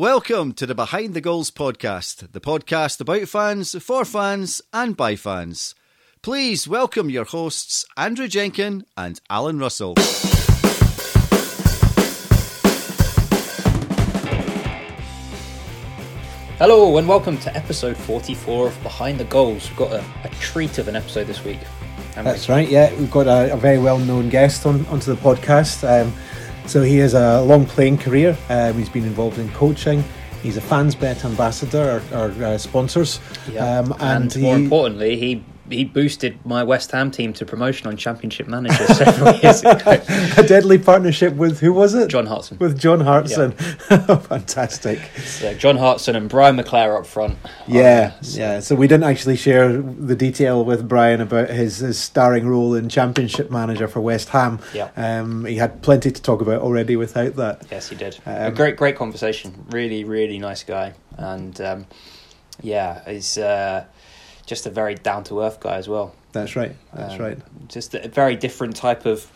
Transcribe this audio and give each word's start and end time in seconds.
Welcome 0.00 0.54
to 0.54 0.64
the 0.64 0.74
Behind 0.74 1.12
the 1.12 1.20
Goals 1.20 1.50
podcast, 1.50 2.32
the 2.32 2.40
podcast 2.40 3.02
about 3.02 3.28
fans, 3.28 3.76
for 3.84 4.06
fans, 4.06 4.62
and 4.72 4.96
by 4.96 5.14
fans. 5.14 5.74
Please 6.22 6.66
welcome 6.66 7.10
your 7.10 7.26
hosts, 7.26 7.84
Andrew 7.98 8.26
Jenkin 8.26 8.86
and 8.96 9.20
Alan 9.28 9.58
Russell. 9.58 9.92
Hello 16.56 16.96
and 16.96 17.06
welcome 17.06 17.36
to 17.36 17.54
episode 17.54 17.98
44 17.98 18.68
of 18.68 18.82
Behind 18.82 19.20
the 19.20 19.24
Goals. 19.24 19.68
We've 19.68 19.76
got 19.76 19.92
a, 19.92 20.02
a 20.24 20.30
treat 20.40 20.78
of 20.78 20.88
an 20.88 20.96
episode 20.96 21.26
this 21.26 21.44
week. 21.44 21.60
That's 22.14 22.48
right, 22.48 22.70
yeah. 22.70 22.90
We've 22.94 23.10
got 23.10 23.26
a, 23.26 23.52
a 23.52 23.56
very 23.58 23.76
well 23.76 23.98
known 23.98 24.30
guest 24.30 24.64
on 24.64 24.86
onto 24.86 25.14
the 25.14 25.20
podcast. 25.20 25.86
Um, 25.86 26.14
so 26.70 26.82
he 26.82 26.98
has 26.98 27.14
a 27.14 27.42
long 27.42 27.66
playing 27.66 27.98
career. 27.98 28.38
Um, 28.48 28.74
he's 28.78 28.88
been 28.88 29.04
involved 29.04 29.38
in 29.38 29.50
coaching. 29.50 30.04
He's 30.40 30.56
a 30.56 30.60
FansBet 30.60 31.24
ambassador, 31.24 32.00
our, 32.12 32.20
our 32.20 32.44
uh, 32.44 32.58
sponsors. 32.58 33.18
Yeah. 33.50 33.80
Um, 33.80 33.92
and, 33.98 34.32
and 34.32 34.42
more 34.42 34.54
importantly, 34.54 35.16
he 35.16 35.44
he 35.70 35.84
boosted 35.84 36.44
my 36.44 36.62
West 36.62 36.90
Ham 36.90 37.10
team 37.10 37.32
to 37.34 37.46
promotion 37.46 37.86
on 37.86 37.96
Championship 37.96 38.48
Manager 38.48 38.84
several 38.94 39.34
years 39.36 39.60
ago. 39.60 40.02
a 40.36 40.42
deadly 40.42 40.78
partnership 40.78 41.34
with 41.34 41.60
who 41.60 41.72
was 41.72 41.94
it? 41.94 42.08
John 42.08 42.26
Hartson. 42.26 42.58
With 42.58 42.78
John 42.78 43.00
Hartson. 43.00 43.54
Yeah. 43.90 44.16
Fantastic. 44.16 44.98
So 45.18 45.54
John 45.54 45.76
Hartson 45.76 46.16
and 46.16 46.28
Brian 46.28 46.56
McClair 46.56 46.98
up 46.98 47.06
front. 47.06 47.38
Yeah, 47.66 48.12
oh, 48.14 48.22
so. 48.22 48.38
yeah. 48.38 48.60
So 48.60 48.74
we 48.74 48.86
didn't 48.86 49.04
actually 49.04 49.36
share 49.36 49.80
the 49.80 50.16
detail 50.16 50.64
with 50.64 50.88
Brian 50.88 51.20
about 51.20 51.50
his, 51.50 51.78
his 51.78 51.98
starring 51.98 52.46
role 52.46 52.74
in 52.74 52.88
Championship 52.88 53.50
Manager 53.50 53.88
for 53.88 54.00
West 54.00 54.30
Ham. 54.30 54.60
Yeah. 54.74 54.90
Um, 54.96 55.44
he 55.44 55.56
had 55.56 55.82
plenty 55.82 56.10
to 56.10 56.22
talk 56.22 56.40
about 56.40 56.62
already 56.62 56.96
without 56.96 57.36
that. 57.36 57.66
Yes, 57.70 57.88
he 57.88 57.96
did. 57.96 58.18
Um, 58.26 58.34
a 58.34 58.50
great, 58.50 58.76
great 58.76 58.96
conversation. 58.96 59.66
Really, 59.70 60.04
really 60.04 60.38
nice 60.38 60.64
guy, 60.64 60.94
and 61.16 61.60
um, 61.60 61.86
yeah, 62.60 63.08
he's. 63.08 63.38
Uh, 63.38 63.84
just 64.50 64.66
a 64.66 64.70
very 64.70 64.96
down 64.96 65.22
to 65.22 65.42
earth 65.42 65.60
guy 65.60 65.76
as 65.76 65.88
well. 65.88 66.12
That's 66.32 66.56
right. 66.56 66.74
That's 66.92 67.14
um, 67.14 67.20
right. 67.20 67.68
Just 67.68 67.94
a 67.94 68.08
very 68.08 68.34
different 68.34 68.74
type 68.74 69.06
of 69.06 69.30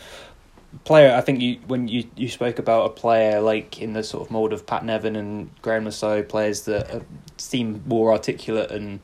player. 0.83 1.15
I 1.15 1.21
think 1.21 1.41
you 1.41 1.61
when 1.69 1.87
you, 1.87 2.05
you 2.17 2.29
spoke 2.29 2.59
about 2.59 2.87
a 2.87 2.89
player 2.91 3.41
like 3.41 3.81
in 3.81 3.93
the 3.93 4.03
sort 4.03 4.27
of 4.27 4.33
mold 4.33 4.53
of 4.53 4.67
Pat 4.67 4.85
Nevin 4.85 5.15
and 5.15 5.51
Le 5.65 5.93
Saux, 5.93 6.29
players 6.29 6.63
that 6.63 7.03
seem 7.39 7.83
more 7.87 8.13
articulate 8.13 8.71
and. 8.71 9.01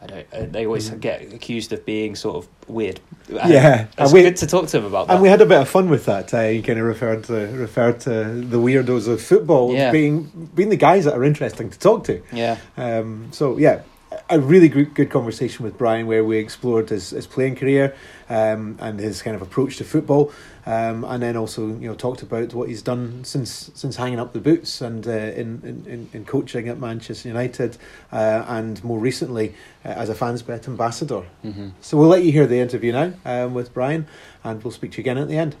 I 0.00 0.06
don't. 0.06 0.26
Uh, 0.32 0.46
they 0.48 0.64
always 0.64 0.88
mm. 0.90 1.00
get 1.00 1.32
accused 1.32 1.72
of 1.72 1.84
being 1.84 2.14
sort 2.14 2.36
of 2.36 2.48
weird. 2.68 3.00
Yeah, 3.28 3.88
it's 3.98 4.12
we, 4.12 4.22
good 4.22 4.36
to 4.36 4.46
talk 4.46 4.68
to 4.68 4.78
them 4.78 4.84
about 4.84 5.08
that. 5.08 5.14
And 5.14 5.22
we 5.22 5.28
had 5.28 5.40
a 5.40 5.44
bit 5.44 5.60
of 5.60 5.68
fun 5.68 5.88
with 5.88 6.04
that. 6.04 6.32
Uh, 6.32 6.42
you 6.42 6.62
kind 6.62 6.78
of 6.78 6.84
referred 6.86 7.24
to 7.24 7.34
referred 7.48 7.98
to 8.02 8.10
the 8.52 8.58
weirdos 8.58 9.08
of 9.08 9.20
football 9.20 9.74
yeah. 9.74 9.90
being 9.90 10.50
being 10.54 10.68
the 10.68 10.76
guys 10.76 11.04
that 11.04 11.14
are 11.14 11.24
interesting 11.24 11.68
to 11.70 11.78
talk 11.80 12.04
to. 12.04 12.22
Yeah. 12.30 12.58
Um. 12.76 13.30
So 13.32 13.58
yeah, 13.58 13.82
a 14.30 14.40
really 14.40 14.68
good, 14.68 14.94
good 14.94 15.10
conversation 15.10 15.64
with 15.64 15.76
Brian 15.76 16.06
where 16.06 16.24
we 16.24 16.38
explored 16.38 16.90
his, 16.90 17.10
his 17.10 17.26
playing 17.26 17.56
career 17.56 17.94
um, 18.28 18.76
and 18.80 18.98
his 19.00 19.22
kind 19.22 19.34
of 19.34 19.42
approach 19.42 19.76
to 19.78 19.84
football, 19.84 20.32
um, 20.66 21.04
and 21.04 21.22
then 21.22 21.36
also 21.36 21.68
you 21.68 21.88
know 21.88 21.94
talked 21.94 22.22
about 22.22 22.54
what 22.54 22.68
he's 22.68 22.82
done 22.82 23.24
since 23.24 23.70
since 23.74 23.96
hanging 23.96 24.18
up 24.18 24.32
the 24.32 24.40
boots 24.40 24.80
and 24.80 25.06
uh, 25.06 25.10
in, 25.10 25.62
in 25.86 26.08
in 26.12 26.24
coaching 26.24 26.68
at 26.68 26.78
Manchester 26.78 27.28
United, 27.28 27.76
uh, 28.12 28.44
and 28.48 28.82
more 28.84 28.98
recently 28.98 29.54
uh, 29.84 29.88
as 29.88 30.08
a 30.08 30.14
FansBet 30.14 30.68
ambassador. 30.68 31.24
Mm-hmm. 31.44 31.68
So 31.80 31.96
we'll 31.96 32.08
let 32.08 32.22
you 32.22 32.32
hear 32.32 32.46
the 32.46 32.60
interview 32.60 32.92
now 32.92 33.12
um, 33.24 33.54
with 33.54 33.72
Brian, 33.72 34.06
and 34.44 34.62
we'll 34.62 34.72
speak 34.72 34.92
to 34.92 34.98
you 34.98 35.02
again 35.02 35.18
at 35.18 35.28
the 35.28 35.36
end. 35.36 35.56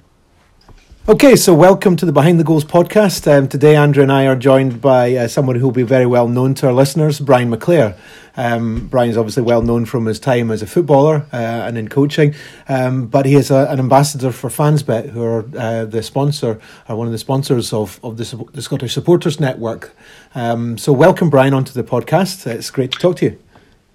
Okay, 1.08 1.36
so 1.36 1.54
welcome 1.54 1.96
to 1.96 2.04
the 2.04 2.12
Behind 2.12 2.38
the 2.38 2.44
Goals 2.44 2.66
podcast. 2.66 3.26
Um, 3.26 3.48
today, 3.48 3.76
Andrew 3.76 4.02
and 4.02 4.12
I 4.12 4.26
are 4.26 4.36
joined 4.36 4.82
by 4.82 5.16
uh, 5.16 5.26
someone 5.26 5.56
who 5.56 5.64
will 5.64 5.72
be 5.72 5.82
very 5.82 6.04
well 6.04 6.28
known 6.28 6.52
to 6.56 6.66
our 6.66 6.72
listeners, 6.74 7.18
Brian 7.18 7.50
McClair. 7.50 7.96
Um, 8.38 8.86
Brian 8.86 9.10
is 9.10 9.16
obviously 9.16 9.42
well 9.42 9.62
known 9.62 9.84
from 9.84 10.06
his 10.06 10.20
time 10.20 10.52
as 10.52 10.62
a 10.62 10.66
footballer 10.66 11.26
uh, 11.32 11.36
and 11.36 11.76
in 11.76 11.88
coaching, 11.88 12.36
um, 12.68 13.08
but 13.08 13.26
he 13.26 13.34
is 13.34 13.50
a, 13.50 13.66
an 13.68 13.80
ambassador 13.80 14.30
for 14.30 14.48
FansBet, 14.48 15.10
who 15.10 15.22
are 15.24 15.44
uh, 15.58 15.84
the 15.84 16.04
sponsor, 16.04 16.60
are 16.88 16.94
one 16.94 17.08
of 17.08 17.12
the 17.12 17.18
sponsors 17.18 17.72
of, 17.72 17.98
of 18.04 18.16
the, 18.16 18.46
the 18.52 18.62
Scottish 18.62 18.94
Supporters 18.94 19.40
Network. 19.40 19.92
Um, 20.36 20.78
so, 20.78 20.92
welcome, 20.92 21.30
Brian, 21.30 21.52
onto 21.52 21.72
the 21.72 21.82
podcast. 21.82 22.46
It's 22.46 22.70
great 22.70 22.92
to 22.92 22.98
talk 22.98 23.16
to 23.16 23.24
you. 23.26 23.38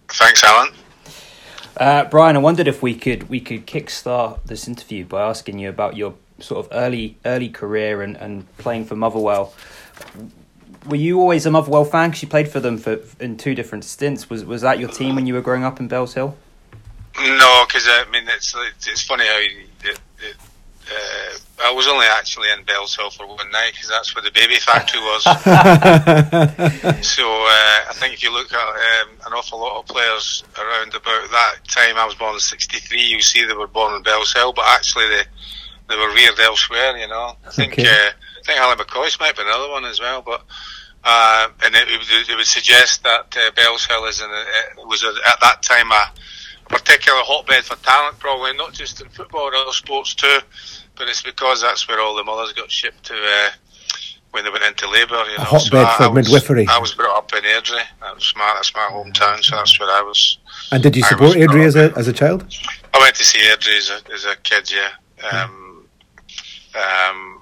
Thanks, 0.10 0.44
Alan. 0.44 0.74
Uh, 1.78 2.04
Brian, 2.06 2.36
I 2.36 2.40
wondered 2.40 2.68
if 2.68 2.84
we 2.84 2.96
could 2.96 3.30
we 3.30 3.40
could 3.40 3.66
kickstart 3.66 4.44
this 4.44 4.68
interview 4.68 5.06
by 5.06 5.22
asking 5.22 5.60
you 5.60 5.70
about 5.70 5.96
your 5.96 6.16
sort 6.40 6.66
of 6.66 6.72
early 6.74 7.18
early 7.26 7.50
career 7.50 8.02
and, 8.02 8.18
and 8.18 8.46
playing 8.58 8.86
for 8.86 8.96
Motherwell. 8.96 9.54
Were 10.88 10.96
you 10.96 11.20
always 11.20 11.46
a 11.46 11.52
Motherwell 11.52 11.86
fan? 11.86 12.10
Because 12.10 12.24
you 12.24 12.28
played 12.28 12.50
for 12.50 12.60
them 12.60 12.78
for 12.78 13.00
in 13.20 13.38
two 13.38 13.56
different 13.56 13.86
stints. 13.86 14.30
Was 14.30 14.44
was 14.46 14.62
that 14.62 14.80
your 14.80 14.90
team 14.90 15.16
when 15.16 15.26
you 15.26 15.34
were 15.34 15.42
growing 15.42 15.64
up 15.64 15.80
in 15.80 15.88
Bellshill? 15.88 16.36
No, 17.18 17.66
because 17.68 17.86
I 17.86 18.06
mean 18.12 18.24
it's 18.28 18.56
it's 18.88 19.04
funny 19.04 19.26
how 19.26 19.38
you, 19.38 19.68
it, 19.84 20.00
it, 20.20 20.36
uh, 20.92 21.38
I 21.66 21.72
was 21.72 21.88
only 21.88 22.08
actually 22.08 22.50
in 22.52 22.66
Bellshill 22.66 23.14
for 23.16 23.28
one 23.28 23.50
night 23.52 23.72
because 23.74 23.90
that's 23.90 24.16
where 24.16 24.24
the 24.24 24.32
baby 24.32 24.56
factory 24.56 25.00
was. 25.00 25.24
so 27.06 27.24
uh, 27.24 27.90
I 27.90 27.94
think 27.94 28.16
if 28.16 28.24
you 28.24 28.34
look 28.34 28.52
at 28.52 28.60
um, 28.60 29.10
an 29.28 29.34
awful 29.34 29.60
lot 29.60 29.80
of 29.80 29.86
players 29.86 30.44
around 30.58 30.90
about 30.90 31.30
that 31.32 31.56
time, 31.68 31.98
I 31.98 32.06
was 32.06 32.16
born 32.16 32.34
in 32.34 32.40
'63. 32.40 33.00
You 33.00 33.22
see 33.22 33.46
they 33.46 33.54
were 33.54 33.68
born 33.68 33.96
in 33.96 34.04
Bellshill, 34.04 34.56
but 34.56 34.66
actually 34.66 35.08
they 35.10 35.24
they 35.88 35.96
were 35.96 36.14
reared 36.14 36.40
elsewhere. 36.40 36.98
You 36.98 37.08
know, 37.08 37.38
I 37.46 37.52
think 37.52 37.74
okay. 37.74 37.84
uh, 37.84 38.10
I 38.10 38.44
think 38.44 38.60
Ally 38.60 38.76
McCoist 38.76 39.20
might 39.20 39.36
be 39.36 39.44
another 39.44 39.70
one 39.70 39.86
as 39.86 40.00
well, 40.00 40.22
but. 40.22 40.44
Uh, 41.06 41.50
and 41.64 41.76
it, 41.76 41.88
it, 42.30 42.36
would 42.36 42.46
suggest 42.46 43.04
that 43.04 43.36
uh, 43.36 43.52
Bellshill 43.52 44.08
is 44.10 44.22
in 44.22 44.30
a, 44.30 44.82
it 44.82 44.88
was 44.88 45.04
a, 45.04 45.14
at 45.28 45.40
that 45.42 45.62
time 45.62 45.92
a 45.92 46.12
particular 46.70 47.20
hotbed 47.24 47.66
for 47.66 47.76
talent, 47.84 48.18
probably 48.20 48.54
not 48.54 48.74
just 48.74 49.02
in 49.02 49.10
football, 49.10 49.54
other 49.54 49.72
sports 49.72 50.16
too. 50.16 50.40
But 50.96 51.10
it's 51.10 51.22
because 51.22 51.62
that's 51.62 51.88
where 51.88 52.00
all 52.00 52.16
the 52.16 52.24
mothers 52.24 52.54
got 52.54 52.72
shipped 52.72 53.04
to 53.06 53.16
uh, 53.16 53.50
when 54.32 54.44
they 54.44 54.50
went 54.50 54.64
into 54.64 54.90
labour. 54.90 55.24
You 55.30 55.38
know, 55.38 55.44
a 55.44 55.46
hotbed 55.46 55.88
so 55.88 55.98
for 55.98 56.04
I, 56.04 56.12
midwifery. 56.14 56.68
I 56.68 56.80
was 56.80 56.94
brought 56.94 57.18
up 57.18 57.34
in 57.34 57.44
Airdrie. 57.44 57.84
That 58.02 58.16
was 58.16 58.34
my 58.38 58.54
that's 58.56 58.74
my 58.74 58.88
hometown, 58.92 59.44
so 59.44 59.56
that's 59.58 59.80
where 59.80 59.90
I 59.90 60.02
was. 60.02 60.38
And 60.72 60.82
did 60.82 60.96
you 60.96 61.04
support 61.04 61.34
Airdrie 61.34 61.66
as 61.66 61.76
a 61.76 61.92
as 61.98 62.08
a 62.08 62.14
child? 62.14 62.46
I 62.94 63.00
went 63.00 63.16
to 63.16 63.26
see 63.26 63.40
Airdrie 63.40 63.78
as 63.78 63.90
a, 63.90 64.14
as 64.14 64.26
a 64.26 64.36
kid. 64.38 64.72
Yeah. 64.72 64.92
Um, 65.32 65.88
um, 66.76 67.33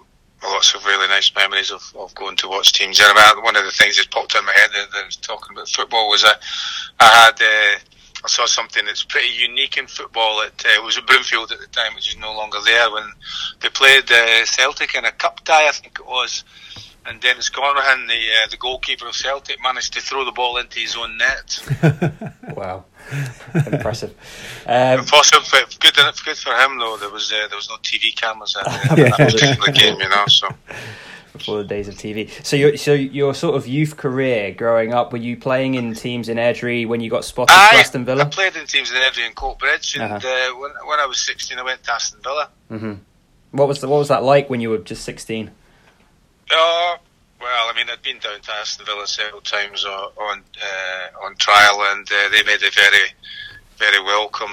lots 0.43 0.73
of 0.73 0.85
really 0.85 1.07
nice 1.07 1.33
memories 1.35 1.71
of, 1.71 1.81
of 1.97 2.13
going 2.15 2.35
to 2.37 2.47
watch 2.47 2.73
teams. 2.73 2.99
And 2.99 3.43
one 3.43 3.55
of 3.55 3.63
the 3.63 3.71
things 3.71 3.97
that 3.97 4.09
popped 4.11 4.35
in 4.35 4.45
my 4.45 4.53
head 4.53 4.71
that 4.71 4.87
I 4.93 5.05
was 5.05 5.15
talking 5.15 5.55
about 5.55 5.69
football 5.69 6.09
was 6.09 6.23
I, 6.23 6.33
I 6.99 7.25
had 7.25 7.41
uh, 7.41 7.79
I 8.23 8.27
saw 8.27 8.45
something 8.45 8.85
that's 8.85 9.03
pretty 9.03 9.29
unique 9.29 9.77
in 9.77 9.87
football. 9.87 10.41
It, 10.41 10.63
uh, 10.65 10.69
it 10.75 10.83
was 10.83 10.97
at 10.97 11.07
Broomfield 11.07 11.51
at 11.51 11.59
the 11.59 11.67
time, 11.67 11.95
which 11.95 12.09
is 12.09 12.19
no 12.19 12.35
longer 12.35 12.59
there. 12.63 12.91
When 12.91 13.11
they 13.61 13.69
played 13.69 14.11
uh, 14.11 14.45
Celtic 14.45 14.95
in 14.95 15.05
a 15.05 15.11
cup 15.11 15.43
tie, 15.43 15.67
I 15.67 15.71
think 15.71 15.97
it 15.99 16.05
was, 16.05 16.43
and 17.05 17.19
Dennis 17.19 17.49
Connaghan, 17.49 18.07
the 18.07 18.13
uh, 18.13 18.47
the 18.49 18.57
goalkeeper 18.57 19.07
of 19.07 19.15
Celtic, 19.15 19.61
managed 19.61 19.93
to 19.93 20.01
throw 20.01 20.23
the 20.23 20.31
ball 20.31 20.57
into 20.57 20.79
his 20.79 20.95
own 20.95 21.17
net. 21.17 21.59
wow. 22.55 22.85
Impressive. 23.71 24.15
Um, 24.65 24.99
Impossible, 24.99 25.45
but 25.51 25.77
good, 25.79 25.95
good 25.95 26.37
for 26.37 26.53
him 26.53 26.79
though. 26.79 26.97
There 26.97 27.09
was 27.09 27.31
uh, 27.31 27.47
there 27.47 27.57
was 27.57 27.69
no 27.69 27.75
TV 27.77 28.15
cameras 28.15 28.55
at 28.55 28.67
uh, 28.67 28.95
yeah. 28.97 29.09
that 29.09 29.31
particular 29.31 29.71
game, 29.71 29.99
you 29.99 30.09
know. 30.09 30.25
So 30.27 30.47
before 31.33 31.57
the 31.57 31.63
days 31.63 31.87
of 31.87 31.95
TV. 31.95 32.29
So 32.45 32.55
your 32.55 32.77
so 32.77 32.93
your 32.93 33.33
sort 33.33 33.55
of 33.55 33.67
youth 33.67 33.97
career 33.97 34.51
growing 34.51 34.93
up, 34.93 35.11
were 35.11 35.19
you 35.19 35.37
playing 35.37 35.75
in 35.75 35.93
teams 35.93 36.29
in 36.29 36.37
Airdrie 36.37 36.87
when 36.87 37.01
you 37.01 37.09
got 37.09 37.25
spotted 37.25 37.53
I, 37.53 37.69
for 37.69 37.75
Aston 37.75 38.05
Villa? 38.05 38.23
I 38.23 38.25
played 38.25 38.55
in 38.55 38.65
teams 38.65 38.91
in 38.91 38.97
Airdrie 38.97 39.25
and 39.25 39.35
Coatbridge, 39.35 39.99
and 39.99 40.13
uh-huh. 40.13 40.27
uh, 40.27 40.59
when 40.59 40.71
when 40.85 40.99
I 40.99 41.05
was 41.05 41.19
sixteen, 41.19 41.59
I 41.59 41.63
went 41.63 41.83
to 41.83 41.93
Aston 41.93 42.19
Villa. 42.21 42.49
Mm-hmm. 42.69 42.93
What 43.51 43.67
was 43.67 43.81
the, 43.81 43.87
what 43.87 43.97
was 43.97 44.07
that 44.09 44.23
like 44.23 44.49
when 44.49 44.61
you 44.61 44.69
were 44.69 44.79
just 44.79 45.03
sixteen? 45.03 45.51
Uh, 46.53 46.97
well, 47.41 47.69
I 47.69 47.73
mean, 47.75 47.87
I'd 47.89 48.01
been 48.01 48.19
down 48.19 48.39
to 48.39 48.51
Aston 48.53 48.85
Villa 48.85 49.07
several 49.07 49.41
times 49.41 49.85
on 49.85 50.11
on, 50.17 50.43
uh, 50.61 51.25
on 51.25 51.35
trial, 51.37 51.81
and 51.91 52.07
uh, 52.11 52.29
they 52.29 52.43
made 52.43 52.61
it 52.61 52.73
very, 52.73 53.09
very 53.77 54.03
welcome. 54.03 54.51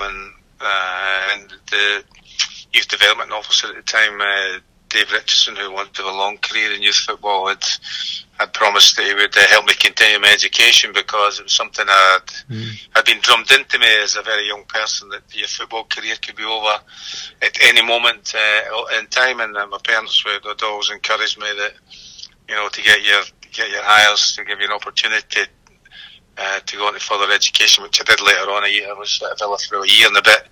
Uh, 0.60 1.28
and 1.32 1.52
the 1.70 2.02
youth 2.72 2.88
development 2.88 3.30
officer 3.32 3.68
at 3.68 3.76
the 3.76 3.82
time, 3.82 4.20
uh, 4.20 4.58
Dave 4.88 5.12
Richardson, 5.12 5.56
who 5.56 5.70
wanted 5.70 5.94
to 5.94 6.02
have 6.02 6.14
a 6.14 6.16
long 6.16 6.38
career 6.38 6.72
in 6.72 6.82
youth 6.82 6.96
football, 6.96 7.48
had 7.48 7.62
had 8.38 8.52
promised 8.52 8.96
that 8.96 9.06
he 9.06 9.14
would 9.14 9.36
uh, 9.36 9.46
help 9.48 9.66
me 9.66 9.74
continue 9.74 10.18
my 10.20 10.32
education 10.32 10.92
because 10.94 11.40
it 11.40 11.42
was 11.42 11.52
something 11.52 11.84
I'd 11.88 12.20
mm. 12.48 12.88
had 12.94 13.04
been 13.04 13.20
drummed 13.20 13.50
into 13.50 13.78
me 13.78 14.02
as 14.02 14.16
a 14.16 14.22
very 14.22 14.46
young 14.46 14.64
person 14.64 15.08
that 15.10 15.22
your 15.34 15.48
football 15.48 15.84
career 15.84 16.14
could 16.22 16.36
be 16.36 16.44
over 16.44 16.78
at 17.42 17.58
any 17.62 17.82
moment 17.82 18.34
uh, 18.34 18.98
in 18.98 19.06
time, 19.08 19.40
and 19.40 19.52
my 19.52 19.78
parents 19.84 20.24
would 20.24 20.62
always 20.62 20.90
encourage 20.90 21.36
me 21.36 21.46
that 21.58 21.74
you 22.48 22.54
know, 22.54 22.68
to 22.68 22.82
get 22.82 23.02
your 23.04 23.22
get 23.52 23.70
your 23.70 23.82
Highers 23.82 24.36
to 24.36 24.44
give 24.44 24.60
you 24.60 24.66
an 24.66 24.72
opportunity 24.72 25.42
uh, 26.36 26.60
to 26.60 26.76
go 26.76 26.88
into 26.88 27.00
further 27.00 27.32
education, 27.32 27.82
which 27.82 28.00
I 28.00 28.04
did 28.04 28.20
later 28.20 28.50
on. 28.50 28.64
I, 28.64 28.86
I 28.88 28.92
was 28.92 29.20
at 29.30 29.38
Villa 29.38 29.58
for 29.58 29.82
a 29.82 29.88
year 29.88 30.06
and 30.06 30.16
a 30.16 30.22
bit, 30.22 30.48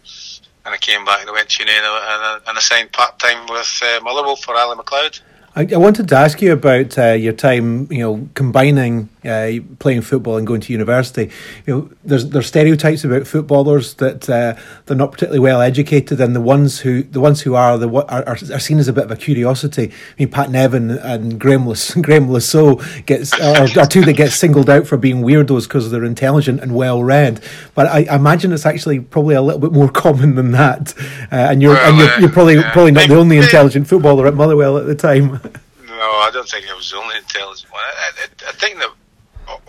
and 0.65 0.75
I 0.75 0.77
came 0.79 1.05
back 1.05 1.21
and 1.21 1.31
I 1.31 1.33
went 1.33 1.49
to 1.51 1.63
Union 1.63 1.79
and 1.79 1.87
I, 1.87 2.41
and 2.49 2.59
I 2.59 2.61
signed 2.61 2.93
part 2.93 3.19
time 3.19 3.47
with 3.49 3.81
uh, 3.83 4.01
Motherwell 4.03 4.37
for 4.37 4.57
Ally 4.57 4.75
MacLeod. 4.75 5.21
I, 5.55 5.67
I 5.73 5.77
wanted 5.77 6.09
to 6.09 6.17
ask 6.17 6.43
you 6.43 6.53
about 6.53 6.99
uh, 6.99 7.13
your 7.13 7.33
time, 7.33 7.91
you 7.91 8.01
know, 8.01 8.29
combining 8.35 9.09
uh, 9.27 9.61
playing 9.79 10.03
football 10.03 10.37
and 10.37 10.47
going 10.47 10.61
to 10.63 10.73
university. 10.73 11.31
You 11.67 11.75
know, 11.75 11.91
there's 12.05 12.31
there's 12.31 12.47
stereotypes 12.47 13.05
about 13.05 13.27
footballers 13.27 13.95
that 13.95 14.29
uh, 14.29 14.55
they're 14.87 14.97
not 14.97 15.13
particularly 15.13 15.41
well 15.41 15.61
educated, 15.61 16.21
and 16.21 16.35
the 16.35 16.41
ones 16.41 16.81
who 16.81 17.03
the 17.03 17.21
ones 17.21 17.43
who 17.43 17.55
are 17.55 17.79
the 17.79 17.89
are, 17.89 18.29
are 18.29 18.37
seen 18.37 18.79
as 18.79 18.89
a 18.89 18.93
bit 18.93 19.05
of 19.05 19.11
a 19.11 19.17
curiosity. 19.17 19.91
I 19.91 20.15
mean, 20.19 20.31
Pat 20.31 20.51
Nevin 20.51 20.91
and 20.91 21.39
Graeme 21.41 21.67
Le 21.67 22.41
Saux 22.41 23.01
gets 23.03 23.39
are, 23.41 23.69
are 23.79 23.87
two 23.87 24.05
that 24.05 24.15
get 24.15 24.33
singled 24.33 24.71
out 24.71 24.87
for 24.87 24.97
being 24.97 25.23
weirdos 25.23 25.65
because 25.65 25.91
they're 25.91 26.05
intelligent 26.05 26.61
and 26.61 26.75
well 26.75 27.03
read. 27.03 27.43
But 27.75 27.87
I, 27.87 28.07
I, 28.11 28.17
imagine 28.17 28.53
it's 28.53 28.67
actually 28.67 29.01
probably 29.01 29.35
a 29.35 29.43
little 29.43 29.61
bit 29.61 29.73
more 29.73 29.89
common 30.07 30.35
than 30.35 30.53
that. 30.53 30.95
Uh, 31.33 31.37
and 31.51 31.63
you're 31.63 31.75
well, 31.75 31.89
and 31.89 31.99
you're, 31.99 32.21
you're 32.21 32.33
probably 32.33 32.63
probably 32.63 32.93
not 32.93 33.09
the 33.09 33.17
only 33.17 33.39
intelligent 33.39 33.87
footballer 33.87 34.27
at 34.27 34.35
Motherwell 34.35 34.79
at 34.79 34.87
the 34.87 34.95
time. 34.95 35.41
No, 35.97 36.03
I 36.03 36.31
don't 36.31 36.47
think 36.47 36.69
I 36.69 36.75
was 36.75 36.91
the 36.91 36.99
only 36.99 37.17
intelligent 37.17 37.73
one. 37.73 37.81
I, 37.81 38.11
I, 38.21 38.49
I 38.51 38.53
think 38.53 38.79
that 38.81 38.91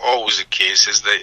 always 0.02 0.38
the 0.38 0.44
case 0.44 0.86
is 0.86 1.02
that 1.02 1.22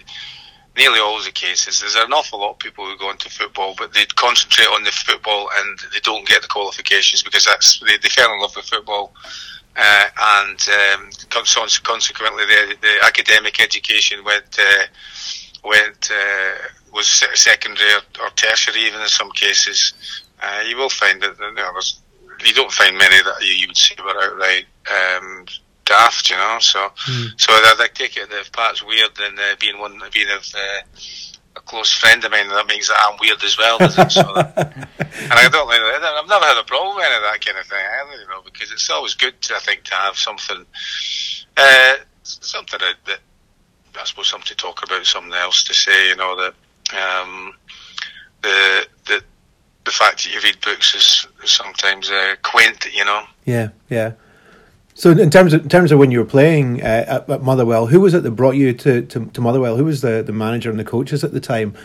nearly 0.78 1.00
always 1.00 1.26
the 1.26 1.32
case 1.32 1.68
is 1.68 1.80
there's 1.80 1.96
an 1.96 2.12
awful 2.12 2.40
lot 2.40 2.52
of 2.52 2.60
people 2.60 2.86
who 2.86 2.98
go 2.98 3.10
into 3.12 3.30
football, 3.30 3.76
but 3.78 3.94
they 3.94 4.06
concentrate 4.16 4.68
on 4.68 4.84
the 4.84 4.92
football 4.92 5.50
and 5.58 5.80
they 5.94 6.00
don't 6.02 6.28
get 6.28 6.42
the 6.42 6.48
qualifications 6.48 7.24
because 7.24 7.46
that's 7.46 7.80
they, 7.80 7.98
they 7.98 8.10
fell 8.10 8.34
in 8.34 8.42
love 8.42 8.56
with 8.56 8.66
football. 8.66 9.14
Uh, 9.78 10.08
and 10.18 10.68
um, 10.70 11.10
consequently, 11.84 12.46
the, 12.46 12.76
the 12.82 13.06
academic 13.06 13.62
education 13.62 14.24
went 14.24 14.58
uh, 14.58 14.86
went 15.66 16.10
uh, 16.12 16.54
was 16.94 17.08
secondary 17.34 17.90
or, 18.22 18.30
tertiary, 18.36 18.80
even 18.82 19.02
in 19.02 19.08
some 19.08 19.32
cases. 19.32 19.94
Uh, 20.42 20.64
you 20.68 20.78
will 20.78 20.90
find 20.90 21.22
that 21.22 21.38
you, 21.40 21.54
know, 21.54 21.82
you 22.46 22.54
don't 22.54 22.72
find 22.72 22.98
many 22.98 23.22
that 23.22 23.36
you, 23.42 23.68
would 23.68 23.76
say 23.76 23.96
were 24.04 24.22
outright 24.22 24.66
um, 24.90 25.46
daft, 25.86 26.30
you 26.30 26.36
know. 26.36 26.58
So, 26.60 26.80
mm. 26.80 27.40
so 27.40 27.54
I, 27.54 27.76
I 27.80 27.88
take 27.94 28.18
it 28.18 28.30
that 28.30 28.40
if 28.42 28.52
Pat's 28.52 28.84
weird, 28.84 29.12
then 29.18 29.38
uh, 29.38 29.56
being 29.60 29.80
one, 29.80 30.02
being 30.12 30.28
of 30.30 30.46
uh, 30.56 30.82
a 31.56 31.62
close 31.62 31.94
friend 31.94 32.24
of 32.26 32.32
mine, 32.32 32.50
that 32.50 32.68
means 32.68 32.88
that 32.88 32.98
I'm 33.08 33.18
weird 33.20 33.44
as 33.44 33.58
well. 33.58 33.80
So 34.10 34.22
that, 34.34 34.88
and 35.00 35.34
I 35.34 35.48
don't 35.50 35.68
like 35.68 35.80
that. 35.80 36.04
I've 36.04 36.30
never 36.30 36.46
had 36.46 36.58
a 36.58 36.64
problem 36.64 36.96
with 36.96 37.06
any 37.06 37.16
of 37.16 37.22
that 37.22 37.46
kind 37.46 37.58
of 37.58 37.66
thing 37.66 37.80
either, 37.80 38.22
you 38.22 38.28
know, 38.28 38.42
because 38.44 38.72
it's 38.72 38.90
always 38.90 39.16
good, 39.16 39.40
to, 39.44 39.56
I 39.56 39.60
think, 39.60 39.84
to 39.84 39.96
have 39.96 40.18
something, 40.18 40.66
uh, 41.58 41.96
something 42.24 42.80
that, 42.80 42.96
that 43.06 43.20
I 44.00 44.04
suppose 44.06 44.30
something 44.30 44.48
to 44.48 44.56
talk 44.56 44.84
about, 44.84 45.06
something 45.06 45.34
else 45.34 45.64
to 45.64 45.74
say, 45.74 46.10
you 46.10 46.16
know, 46.16 46.36
that 46.36 46.54
um, 46.94 47.54
the 48.42 48.88
the 49.06 49.24
the 49.86 49.92
fact 49.92 50.24
that 50.24 50.34
you 50.34 50.42
read 50.42 50.60
books 50.62 50.96
is, 50.96 51.28
is 51.44 51.52
sometimes 51.52 52.10
uh, 52.10 52.36
quaint, 52.44 52.86
you 52.94 53.06
know. 53.06 53.24
Yeah, 53.46 53.70
yeah. 53.90 54.14
So 54.98 55.12
in 55.12 55.30
terms 55.30 55.54
of 55.54 55.64
in 55.64 55.70
terms 55.70 55.92
of 55.92 56.00
when 56.00 56.10
you 56.10 56.20
were 56.20 56.26
playing 56.26 56.82
uh, 56.82 57.06
at, 57.08 57.30
at, 57.30 57.44
Motherwell, 57.44 57.88
who 57.88 58.00
was 58.00 58.14
it 58.14 58.24
that 58.24 58.32
brought 58.32 58.56
you 58.56 58.72
to, 58.72 59.02
to, 59.02 59.26
to, 59.26 59.42
Motherwell? 59.42 59.76
Who 59.76 59.84
was 59.84 60.00
the, 60.00 60.24
the 60.24 60.32
manager 60.32 60.70
and 60.70 60.80
the 60.80 60.86
coaches 60.86 61.22
at 61.22 61.34
the 61.34 61.42
time? 61.42 61.76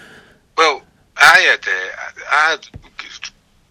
Well, 0.57 0.83
I 1.17 1.41
had 1.41 1.67
uh, 1.67 2.31
I 2.31 2.51
had 2.51 2.69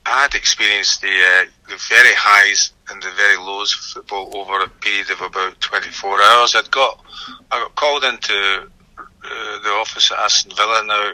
I 0.05 0.21
had 0.23 0.35
experienced 0.35 1.01
the 1.01 1.07
uh, 1.07 1.45
the 1.69 1.77
very 1.87 2.13
highs 2.15 2.73
and 2.89 3.01
the 3.01 3.11
very 3.11 3.37
lows 3.37 3.73
of 3.73 3.79
football 3.79 4.29
over 4.35 4.59
a 4.61 4.67
period 4.67 5.09
of 5.09 5.21
about 5.21 5.61
twenty 5.61 5.89
four 5.89 6.21
hours. 6.21 6.53
I'd 6.53 6.69
got 6.69 6.99
I 7.49 7.59
got 7.59 7.75
called 7.75 8.03
into 8.03 8.67
uh, 8.97 9.59
the 9.63 9.69
office 9.69 10.11
at 10.11 10.19
Aston 10.19 10.51
Villa. 10.53 10.83
Now 10.85 11.13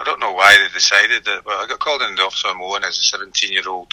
I 0.00 0.04
don't 0.04 0.20
know 0.20 0.32
why 0.32 0.56
they 0.56 0.72
decided 0.72 1.26
that, 1.26 1.44
but 1.44 1.52
I 1.52 1.66
got 1.66 1.78
called 1.78 2.00
into 2.00 2.14
the 2.14 2.22
office 2.22 2.44
on 2.46 2.58
my 2.58 2.64
own 2.64 2.84
as 2.84 2.98
a 2.98 3.02
seventeen 3.02 3.52
year 3.52 3.68
old 3.68 3.92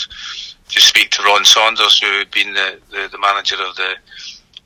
to 0.69 0.79
speak 0.79 1.11
to 1.11 1.23
Ron 1.23 1.45
Saunders, 1.45 1.99
who 1.99 2.19
had 2.19 2.31
been 2.31 2.53
the, 2.53 2.79
the, 2.91 3.09
the 3.11 3.19
manager 3.19 3.55
of 3.55 3.75
the 3.75 3.95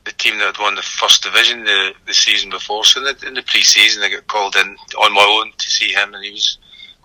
the 0.04 0.12
team 0.12 0.38
that 0.38 0.56
had 0.56 0.58
won 0.58 0.74
the 0.74 0.82
first 0.82 1.22
division 1.22 1.64
the, 1.64 1.94
the 2.06 2.14
season 2.14 2.50
before. 2.50 2.84
So 2.84 3.00
in 3.00 3.04
the, 3.04 3.26
in 3.26 3.34
the 3.34 3.42
pre-season, 3.42 4.02
I 4.02 4.10
got 4.10 4.26
called 4.26 4.56
in 4.56 4.76
on 4.98 5.14
my 5.14 5.22
own 5.22 5.52
to 5.56 5.70
see 5.70 5.92
him, 5.92 6.14
and 6.14 6.24
he 6.24 6.32
was 6.32 6.58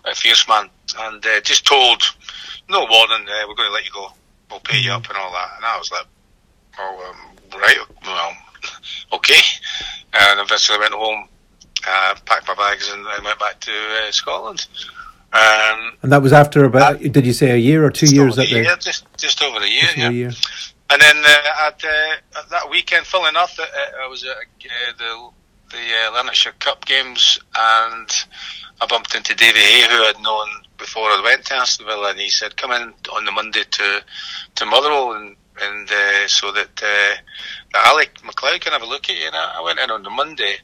a 0.04 0.14
fierce 0.14 0.48
man. 0.48 0.68
And 0.98 1.24
uh, 1.24 1.40
just 1.42 1.66
told, 1.66 2.02
no 2.68 2.80
warning, 2.90 3.28
uh, 3.28 3.44
we're 3.46 3.54
going 3.54 3.68
to 3.68 3.74
let 3.74 3.84
you 3.84 3.92
go. 3.92 4.08
We'll 4.50 4.60
pay 4.60 4.78
you 4.78 4.92
up 4.92 5.08
and 5.08 5.16
all 5.18 5.32
that. 5.32 5.50
And 5.56 5.64
I 5.64 5.78
was 5.78 5.92
like, 5.92 6.06
oh, 6.78 7.14
um, 7.14 7.60
right, 7.60 7.76
well, 8.04 8.32
okay. 9.12 9.42
And 10.14 10.40
eventually 10.40 10.78
I 10.78 10.80
went 10.80 10.94
home, 10.94 11.28
uh, 11.86 12.14
packed 12.24 12.48
my 12.48 12.54
bags, 12.54 12.90
and 12.90 13.06
I 13.06 13.20
went 13.22 13.38
back 13.38 13.60
to 13.60 13.70
uh, 13.70 14.10
Scotland. 14.10 14.66
Um, 15.32 15.92
and 16.02 16.12
that 16.12 16.22
was 16.22 16.32
after 16.32 16.64
about, 16.64 16.96
uh, 16.96 17.08
did 17.08 17.26
you 17.26 17.34
say 17.34 17.50
a 17.50 17.56
year 17.56 17.84
or 17.84 17.90
two 17.90 18.06
years? 18.06 18.38
At 18.38 18.48
the, 18.48 18.62
year, 18.62 18.76
just, 18.76 19.04
just 19.18 19.42
over 19.42 19.58
a 19.58 19.68
year, 19.68 19.88
yeah. 19.96 20.08
A 20.08 20.12
year. 20.12 20.32
And 20.90 21.02
then 21.02 21.16
uh, 21.18 21.66
at, 21.66 21.84
uh, 21.84 22.38
at, 22.38 22.48
that 22.50 22.70
weekend, 22.70 23.06
full 23.06 23.26
enough, 23.26 23.58
uh, 23.60 23.64
I 24.02 24.08
was 24.08 24.24
at 24.24 24.30
uh, 24.30 24.92
the 24.96 25.30
the 25.70 25.76
uh, 25.76 26.12
Lanarkshire 26.12 26.54
Cup 26.60 26.86
games, 26.86 27.38
and 27.54 28.10
I 28.80 28.86
bumped 28.86 29.14
into 29.14 29.34
Davy 29.34 29.58
Hay, 29.58 29.82
who 29.82 30.02
I'd 30.04 30.20
known 30.22 30.48
before 30.78 31.10
I 31.10 31.20
went 31.22 31.44
to 31.46 31.56
Aston 31.56 31.86
Villa, 31.86 32.10
and 32.10 32.18
he 32.18 32.30
said, 32.30 32.56
"Come 32.56 32.72
in 32.72 32.94
on 33.12 33.24
the 33.24 33.32
Monday 33.32 33.64
to 33.70 34.04
to 34.54 34.66
Motherwell, 34.66 35.12
and 35.12 35.36
and 35.60 35.90
uh, 35.90 36.26
so 36.26 36.52
that 36.52 36.82
uh, 36.82 37.78
Alec 37.86 38.24
MacLeod 38.24 38.60
can 38.60 38.72
have 38.72 38.82
a 38.82 38.86
look 38.86 39.10
at 39.10 39.16
you." 39.16 39.26
And 39.26 39.36
I, 39.36 39.56
I 39.58 39.62
went 39.62 39.78
in 39.78 39.90
on 39.90 40.02
the 40.02 40.10
Monday, 40.10 40.56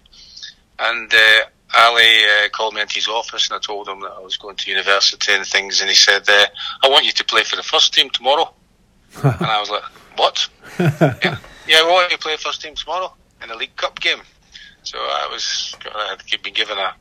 and 0.78 1.12
uh, 1.12 1.40
Ali 1.78 2.02
uh, 2.02 2.48
called 2.50 2.74
me 2.74 2.80
into 2.80 2.94
his 2.94 3.08
office 3.08 3.48
and 3.48 3.56
I 3.56 3.60
told 3.60 3.88
him 3.88 4.00
that 4.00 4.12
I 4.12 4.20
was 4.20 4.36
going 4.36 4.56
to 4.56 4.70
university 4.70 5.32
and 5.32 5.46
things, 5.46 5.80
and 5.80 5.88
he 5.88 5.96
said, 5.96 6.28
uh, 6.28 6.46
"I 6.82 6.88
want 6.88 7.04
you 7.04 7.12
to 7.12 7.24
play 7.24 7.44
for 7.44 7.56
the 7.56 7.62
first 7.62 7.92
team 7.94 8.10
tomorrow." 8.10 8.52
and 9.22 9.46
I 9.46 9.60
was 9.60 9.70
like, 9.70 9.82
"What?" 10.16 10.48
yeah, 10.78 11.38
yeah, 11.66 11.78
I 11.78 11.88
want 11.90 12.10
you 12.10 12.16
to 12.16 12.22
play 12.22 12.36
first 12.36 12.62
team 12.62 12.74
tomorrow 12.74 13.12
in 13.42 13.50
a 13.50 13.56
League 13.56 13.76
Cup 13.76 14.00
game. 14.00 14.20
So 14.82 14.98
I 14.98 15.28
was, 15.32 15.74
I 15.94 16.16
had 16.30 16.42
been 16.42 16.52
given 16.52 16.76
a 16.76 16.94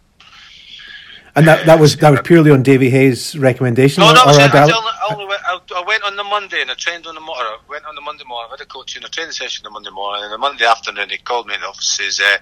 and 1.36 1.48
that, 1.48 1.66
that 1.66 1.80
was 1.80 1.98
that 1.98 2.12
was 2.12 2.22
purely 2.22 2.52
on 2.52 2.62
Davy 2.62 2.90
Hay's 2.90 3.38
recommendation. 3.38 4.02
No, 4.02 4.14
no, 4.14 4.22
or, 4.22 4.28
or 4.28 4.40
I, 4.40 4.46
I, 4.46 4.68
I, 4.70 5.60
I, 5.78 5.84
went 5.86 6.04
on 6.04 6.16
the 6.16 6.24
Monday 6.24 6.62
and 6.62 6.70
I 6.70 6.76
trained 6.76 7.08
on 7.08 7.16
the 7.16 7.22
morning. 7.22 7.46
I 7.46 7.58
went 7.68 7.86
on 7.86 7.96
the 7.96 8.02
Monday 8.02 8.24
morning. 8.24 8.50
I 8.52 8.54
had 8.54 8.62
a 8.62 8.66
coaching, 8.66 9.04
a 9.04 9.10
training 9.10 9.32
session 9.32 9.66
on 9.66 9.72
the 9.72 9.74
Monday 9.74 9.90
morning, 9.90 10.24
and 10.26 10.34
the 10.34 10.38
Monday 10.38 10.66
afternoon 10.66 11.10
he 11.10 11.18
called 11.18 11.48
me 11.48 11.56
in 11.56 11.62
the 11.62 11.68
office. 11.68 11.88
Says, 11.88 12.20
uh, 12.20 12.38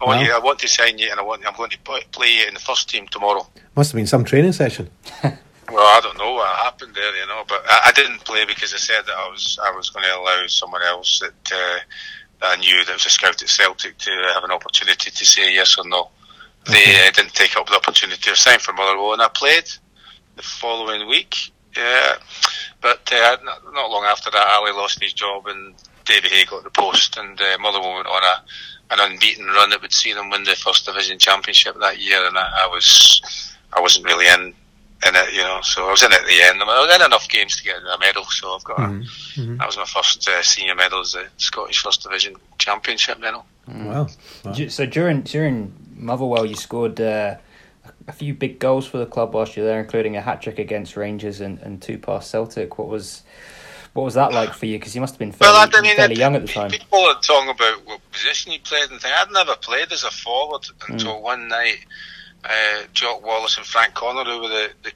"I 0.00 0.04
want 0.04 0.20
wow. 0.20 0.26
you. 0.26 0.32
I 0.32 0.38
want 0.38 0.60
to 0.60 0.68
sign 0.68 0.98
you, 0.98 1.10
and 1.10 1.18
I 1.18 1.24
want. 1.24 1.44
I'm 1.44 1.56
going 1.56 1.70
to 1.70 1.78
play 1.78 2.28
you 2.28 2.46
in 2.46 2.54
the 2.54 2.60
first 2.60 2.88
team 2.88 3.08
tomorrow." 3.08 3.46
Must 3.74 3.90
have 3.90 3.96
been 3.96 4.06
some 4.06 4.22
training 4.22 4.52
session. 4.52 4.90
well, 5.22 5.34
I 5.72 6.00
don't 6.00 6.16
know 6.16 6.34
what 6.34 6.48
happened 6.58 6.94
there, 6.94 7.16
you 7.16 7.26
know, 7.26 7.42
but 7.48 7.64
I, 7.68 7.88
I, 7.88 7.92
didn't 7.92 8.24
play 8.24 8.44
because 8.44 8.72
I 8.72 8.78
said 8.78 9.06
that 9.06 9.16
I 9.16 9.28
was 9.28 9.58
I 9.62 9.72
was 9.72 9.90
going 9.90 10.04
to 10.04 10.16
allow 10.16 10.46
someone 10.46 10.82
else 10.82 11.18
that, 11.18 11.52
uh, 11.52 11.78
that 12.40 12.56
I 12.58 12.60
knew 12.60 12.84
that 12.84 12.92
was 12.92 13.06
a 13.06 13.10
scout 13.10 13.42
at 13.42 13.48
Celtic 13.48 13.98
to 13.98 14.10
have 14.34 14.44
an 14.44 14.52
opportunity 14.52 15.10
to 15.10 15.26
say 15.26 15.52
yes 15.52 15.76
or 15.78 15.88
no 15.88 16.10
they 16.68 17.06
uh, 17.06 17.10
didn't 17.12 17.34
take 17.34 17.56
up 17.56 17.66
the 17.68 17.76
opportunity 17.76 18.30
of 18.30 18.36
signing 18.36 18.60
for 18.60 18.72
Motherwell, 18.72 19.12
and 19.12 19.22
I 19.22 19.28
played 19.28 19.70
the 20.36 20.42
following 20.42 21.08
week. 21.08 21.52
Yeah, 21.76 22.16
but 22.80 23.10
uh, 23.12 23.36
not, 23.44 23.62
not, 23.72 23.90
long 23.90 24.04
after 24.04 24.30
that, 24.30 24.48
Ali 24.54 24.72
lost 24.72 25.02
his 25.02 25.12
job, 25.12 25.46
and 25.46 25.74
David 26.04 26.32
Hay 26.32 26.44
got 26.44 26.64
the 26.64 26.70
post, 26.70 27.18
and 27.18 27.38
uh, 27.40 27.58
Motherwell 27.60 27.94
went 27.94 28.06
on 28.06 28.22
a 28.22 28.42
an 28.88 29.00
unbeaten 29.00 29.46
run 29.46 29.70
that 29.70 29.82
would 29.82 29.92
see 29.92 30.12
them 30.12 30.30
win 30.30 30.44
the 30.44 30.54
first 30.54 30.86
division 30.86 31.18
championship 31.18 31.76
that 31.80 31.98
year, 31.98 32.24
and 32.24 32.38
I, 32.38 32.64
I 32.64 32.66
was 32.68 33.20
I 33.72 33.80
wasn't 33.80 34.06
really 34.06 34.26
in 34.26 34.54
in 35.06 35.14
it, 35.14 35.34
you 35.34 35.42
know. 35.42 35.60
So 35.62 35.86
I 35.88 35.90
was 35.90 36.02
in 36.02 36.12
it 36.12 36.20
at 36.20 36.26
the 36.26 36.42
end. 36.42 36.62
I 36.62 36.64
was 36.64 36.94
in 36.94 37.04
enough 37.04 37.28
games 37.28 37.56
to 37.56 37.64
get 37.64 37.76
a 37.76 37.98
medal, 37.98 38.24
so 38.24 38.54
I've 38.54 38.64
got. 38.64 38.78
Mm-hmm. 38.78 39.00
A, 39.00 39.44
mm-hmm. 39.44 39.56
that 39.58 39.66
was 39.66 39.76
my 39.76 39.84
first 39.84 40.28
uh, 40.28 40.42
senior 40.42 40.74
medal 40.74 41.00
as 41.00 41.12
the 41.12 41.26
Scottish 41.36 41.82
First 41.82 42.02
Division 42.02 42.36
Championship 42.58 43.20
medal. 43.20 43.44
Mm. 43.68 43.86
Wow. 43.86 44.08
wow. 44.44 44.68
So 44.68 44.86
during 44.86 45.22
during 45.22 45.72
Motherwell, 45.96 46.46
you 46.46 46.54
scored 46.54 47.00
uh, 47.00 47.36
a 48.08 48.12
few 48.12 48.34
big 48.34 48.58
goals 48.58 48.86
for 48.86 48.98
the 48.98 49.06
club 49.06 49.34
whilst 49.34 49.56
you 49.56 49.62
were 49.62 49.68
there, 49.68 49.80
including 49.80 50.16
a 50.16 50.20
hat 50.20 50.42
trick 50.42 50.58
against 50.58 50.96
Rangers 50.96 51.40
and, 51.40 51.58
and 51.60 51.80
two 51.80 51.98
past 51.98 52.30
Celtic. 52.30 52.78
What 52.78 52.88
was 52.88 53.22
what 53.92 54.04
was 54.04 54.14
that 54.14 54.32
like 54.32 54.52
for 54.52 54.66
you? 54.66 54.78
Because 54.78 54.94
you 54.94 55.00
must 55.00 55.14
have 55.14 55.18
been 55.18 55.32
fairly, 55.32 55.54
well, 55.54 55.68
I 55.72 55.80
mean, 55.80 55.96
fairly 55.96 56.16
young 56.16 56.34
at 56.34 56.42
the 56.42 56.52
time. 56.52 56.70
People 56.70 56.98
are 56.98 57.18
talking 57.20 57.48
about 57.48 57.86
what 57.86 58.12
position 58.12 58.52
he 58.52 58.58
played 58.58 58.90
and 58.90 59.00
things. 59.00 59.14
I'd 59.16 59.30
never 59.32 59.56
played 59.56 59.90
as 59.90 60.04
a 60.04 60.10
forward 60.10 60.66
until 60.88 61.14
mm. 61.14 61.22
one 61.22 61.48
night. 61.48 61.78
Uh, 62.44 62.82
Jock 62.92 63.24
Wallace 63.24 63.56
and 63.56 63.66
Frank 63.66 63.94
Connor, 63.94 64.30
who 64.30 64.42
were 64.42 64.48
the, 64.48 64.68
the 64.84 64.92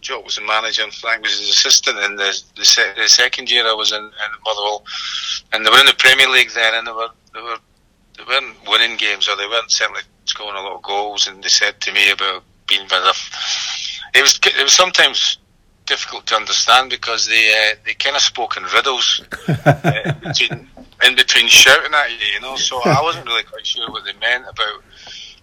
Jock 0.00 0.24
was 0.24 0.36
the 0.36 0.42
manager 0.42 0.82
and 0.82 0.94
Frank 0.94 1.22
was 1.22 1.38
his 1.38 1.50
assistant 1.50 1.98
in 1.98 2.16
the 2.16 2.42
the, 2.56 2.64
se- 2.64 2.94
the 2.96 3.08
second 3.08 3.50
year 3.50 3.66
I 3.66 3.72
was 3.72 3.90
in, 3.90 4.02
in 4.02 4.10
Motherwell, 4.44 4.84
and 5.52 5.66
they 5.66 5.70
were 5.70 5.80
in 5.80 5.86
the 5.86 5.94
Premier 5.98 6.28
League 6.28 6.50
then, 6.54 6.74
and 6.74 6.86
they 6.86 6.92
were 6.92 7.08
they 7.34 7.40
were 7.40 7.58
they 8.16 8.24
weren't 8.24 8.56
winning 8.68 8.96
games 8.96 9.28
or 9.28 9.36
they 9.36 9.46
weren't 9.46 9.70
certainly 9.70 10.02
scoring 10.24 10.56
a 10.56 10.62
lot 10.62 10.76
of 10.76 10.82
goals, 10.82 11.26
and 11.26 11.42
they 11.42 11.48
said 11.48 11.80
to 11.82 11.92
me 11.92 12.10
about 12.10 12.44
being 12.66 12.88
very. 12.88 13.04
It 14.14 14.22
was 14.22 14.38
it 14.44 14.62
was 14.62 14.72
sometimes 14.72 15.38
difficult 15.86 16.26
to 16.26 16.36
understand 16.36 16.90
because 16.90 17.26
they 17.26 17.48
uh, 17.50 17.76
they 17.84 17.94
kind 17.94 18.16
of 18.16 18.22
spoke 18.22 18.56
in 18.56 18.62
riddles 18.64 19.22
uh, 19.48 20.12
between 20.22 20.68
in 21.04 21.16
between 21.16 21.48
shouting 21.48 21.94
at 21.94 22.10
you, 22.10 22.26
you 22.34 22.40
know. 22.40 22.56
So 22.56 22.80
I 22.84 23.02
wasn't 23.02 23.26
really 23.26 23.42
quite 23.42 23.66
sure 23.66 23.90
what 23.90 24.04
they 24.04 24.12
meant 24.14 24.44
about 24.48 24.82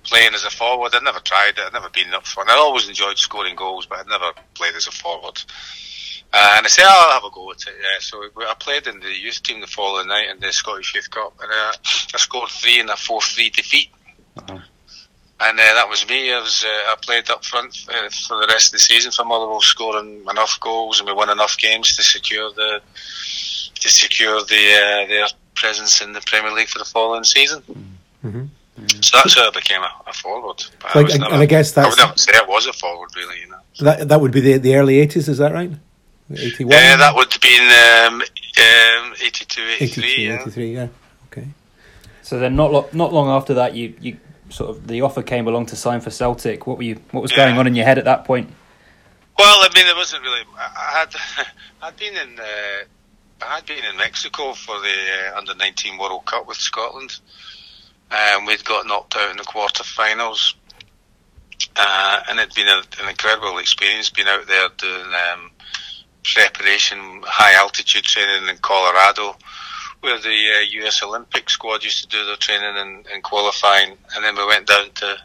playing 0.03 0.33
as 0.33 0.43
a 0.43 0.49
forward. 0.49 0.93
I'd 0.95 1.03
never 1.03 1.19
tried 1.19 1.57
it. 1.57 1.59
I'd 1.59 1.73
never 1.73 1.89
been 1.89 2.13
up 2.13 2.25
front. 2.25 2.49
I 2.49 2.55
always 2.55 2.87
enjoyed 2.87 3.17
scoring 3.17 3.55
goals, 3.55 3.85
but 3.85 3.99
I'd 3.99 4.07
never 4.07 4.31
played 4.55 4.75
as 4.75 4.87
a 4.87 4.91
forward. 4.91 5.41
Uh, 6.33 6.53
and 6.57 6.65
I 6.65 6.69
said, 6.69 6.85
oh, 6.87 7.07
I'll 7.07 7.13
have 7.21 7.25
a 7.25 7.33
go 7.33 7.51
at 7.51 7.57
it. 7.57 7.75
Yeah. 7.81 7.99
So 7.99 8.23
I 8.23 8.53
played 8.57 8.87
in 8.87 9.01
the 9.01 9.11
youth 9.11 9.43
team 9.43 9.59
the 9.59 9.67
following 9.67 10.07
night 10.07 10.29
in 10.29 10.39
the 10.39 10.51
Scottish 10.53 10.95
Youth 10.95 11.09
Cup, 11.11 11.37
and 11.41 11.51
uh, 11.51 11.73
I 12.13 12.17
scored 12.17 12.49
three 12.49 12.79
in 12.79 12.89
a 12.89 12.95
four-three 12.95 13.49
defeat. 13.49 13.89
Uh-huh. 14.37 14.59
And 15.43 15.59
uh, 15.59 15.63
that 15.73 15.89
was 15.89 16.07
me. 16.07 16.31
I 16.31 16.39
was 16.39 16.63
uh, 16.63 16.91
I 16.91 16.95
played 17.01 17.29
up 17.29 17.43
front 17.43 17.75
uh, 17.89 18.09
for 18.27 18.39
the 18.39 18.47
rest 18.47 18.67
of 18.67 18.73
the 18.73 18.79
season 18.79 19.11
for 19.11 19.25
Motherwell, 19.25 19.61
scoring 19.61 20.23
enough 20.29 20.59
goals, 20.59 20.99
and 20.99 21.07
we 21.07 21.13
won 21.13 21.29
enough 21.29 21.57
games 21.57 21.95
to 21.95 22.03
secure 22.03 22.51
the 22.51 22.81
to 23.75 23.89
secure 23.89 24.41
the 24.41 25.03
uh, 25.03 25.07
their 25.07 25.27
presence 25.55 26.01
in 26.01 26.13
the 26.13 26.21
Premier 26.21 26.51
League 26.51 26.67
for 26.67 26.79
the 26.79 26.85
following 26.85 27.23
season. 27.23 27.61
Mm-hmm. 28.23 28.45
So 29.01 29.17
that's 29.17 29.35
how 29.35 29.47
I 29.47 29.51
became 29.51 29.81
a, 29.81 29.91
a 30.07 30.13
forward. 30.13 30.63
Like, 30.95 31.13
I 31.13 31.17
never, 31.17 31.33
and 31.33 31.41
I 31.41 31.45
guess 31.45 31.71
that's. 31.71 31.87
I 31.87 31.89
would 31.89 31.97
never 31.97 32.17
say 32.17 32.31
I 32.35 32.45
was 32.47 32.67
a 32.67 32.73
forward, 32.73 33.09
really. 33.15 33.39
You 33.41 33.49
know. 33.49 33.59
That 33.79 34.09
that 34.09 34.21
would 34.21 34.31
be 34.31 34.41
the 34.41 34.57
the 34.57 34.75
early 34.75 34.99
eighties. 34.99 35.27
Is 35.27 35.39
that 35.39 35.53
right? 35.53 35.71
81? 36.33 36.73
Uh, 36.73 36.97
that 36.97 37.13
would 37.13 37.33
have 37.33 37.41
been 37.41 38.13
um, 38.13 38.21
um, 38.21 39.13
82, 39.21 39.61
83, 39.61 40.13
82, 40.13 40.21
yeah. 40.21 40.41
83, 40.41 40.73
yeah. 40.73 40.87
Okay. 41.27 41.47
So 42.21 42.39
then, 42.39 42.55
not 42.55 42.71
lo- 42.71 42.89
not 42.93 43.11
long 43.11 43.27
after 43.27 43.53
that, 43.55 43.75
you, 43.75 43.93
you 43.99 44.17
sort 44.51 44.69
of 44.69 44.87
the 44.87 45.01
offer 45.01 45.23
came 45.23 45.47
along 45.47 45.67
to 45.67 45.75
sign 45.75 46.01
for 46.01 46.11
Celtic. 46.11 46.67
What 46.67 46.77
were 46.77 46.83
you? 46.83 46.99
What 47.11 47.21
was 47.21 47.31
yeah. 47.31 47.45
going 47.45 47.57
on 47.57 47.67
in 47.67 47.75
your 47.75 47.85
head 47.85 47.97
at 47.97 48.05
that 48.05 48.25
point? 48.25 48.49
Well, 49.37 49.57
I 49.61 49.69
mean, 49.73 49.87
it 49.87 49.95
wasn't 49.95 50.23
really. 50.23 50.41
I 50.57 51.05
had 51.05 51.47
I'd 51.81 51.97
been 51.97 52.15
in 52.15 52.39
uh, 52.39 53.45
I 53.45 53.55
had 53.55 53.65
been 53.65 53.83
in 53.83 53.97
Mexico 53.97 54.53
for 54.53 54.79
the 54.79 55.33
uh, 55.33 55.37
under 55.37 55.55
nineteen 55.55 55.97
World 55.97 56.25
Cup 56.25 56.47
with 56.47 56.57
Scotland, 56.57 57.19
and 58.11 58.45
we'd 58.45 58.63
got 58.65 58.85
knocked 58.85 59.15
out 59.15 59.31
in 59.31 59.37
the 59.37 59.43
quarter-finals. 59.43 60.55
Uh, 61.75 62.21
and 62.27 62.39
it'd 62.39 62.55
been 62.55 62.67
a, 62.67 62.81
an 63.01 63.09
incredible 63.09 63.57
experience 63.59 64.09
being 64.09 64.27
out 64.27 64.45
there 64.47 64.67
doing 64.77 65.13
um, 65.31 65.51
preparation, 66.23 67.21
high 67.23 67.53
altitude 67.53 68.03
training 68.03 68.49
in 68.49 68.57
Colorado, 68.57 69.35
where 70.01 70.19
the 70.19 70.29
uh, 70.29 70.83
US 70.85 71.01
Olympic 71.03 71.49
squad 71.49 71.83
used 71.83 72.01
to 72.03 72.07
do 72.09 72.25
their 72.25 72.35
training 72.35 72.75
and, 72.75 73.07
and 73.07 73.23
qualifying, 73.23 73.97
and 74.15 74.25
then 74.25 74.35
we 74.35 74.45
went 74.45 74.67
down 74.67 74.89
to 74.95 75.17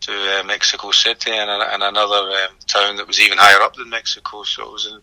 to 0.00 0.12
uh, 0.12 0.44
Mexico 0.44 0.92
City 0.92 1.32
and, 1.32 1.50
and 1.50 1.82
another 1.82 2.30
um, 2.30 2.54
town 2.66 2.96
that 2.96 3.06
was 3.06 3.20
even 3.20 3.36
higher 3.36 3.60
up 3.62 3.74
than 3.74 3.90
Mexico. 3.90 4.44
So 4.44 4.62
it 4.62 4.72
was 4.72 4.86
an, 4.86 5.00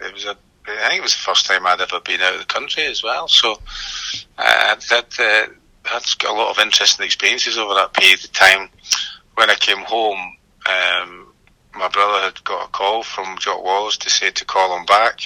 it 0.00 0.12
was 0.14 0.24
a 0.24 0.36
I 0.66 0.88
think 0.88 1.00
it 1.00 1.02
was 1.02 1.14
the 1.14 1.22
first 1.22 1.46
time 1.46 1.66
I'd 1.66 1.80
ever 1.80 2.00
been 2.00 2.20
out 2.20 2.34
of 2.34 2.40
the 2.40 2.46
country 2.46 2.84
as 2.84 3.02
well. 3.02 3.28
So 3.28 3.58
uh, 4.36 4.76
that 4.90 5.18
uh, 5.18 5.52
that's 5.90 6.14
got 6.14 6.34
a 6.34 6.38
lot 6.38 6.50
of 6.50 6.62
interesting 6.62 7.06
experiences 7.06 7.56
over 7.56 7.74
that 7.74 7.94
period 7.94 8.22
of 8.22 8.32
time. 8.32 8.68
When 9.34 9.50
I 9.50 9.54
came 9.54 9.78
home, 9.78 10.36
um, 10.66 11.28
my 11.74 11.88
brother 11.88 12.24
had 12.24 12.44
got 12.44 12.68
a 12.68 12.70
call 12.70 13.02
from 13.02 13.38
Jock 13.38 13.64
Wallace 13.64 13.96
to 13.98 14.10
say 14.10 14.30
to 14.30 14.44
call 14.44 14.76
him 14.76 14.84
back. 14.84 15.20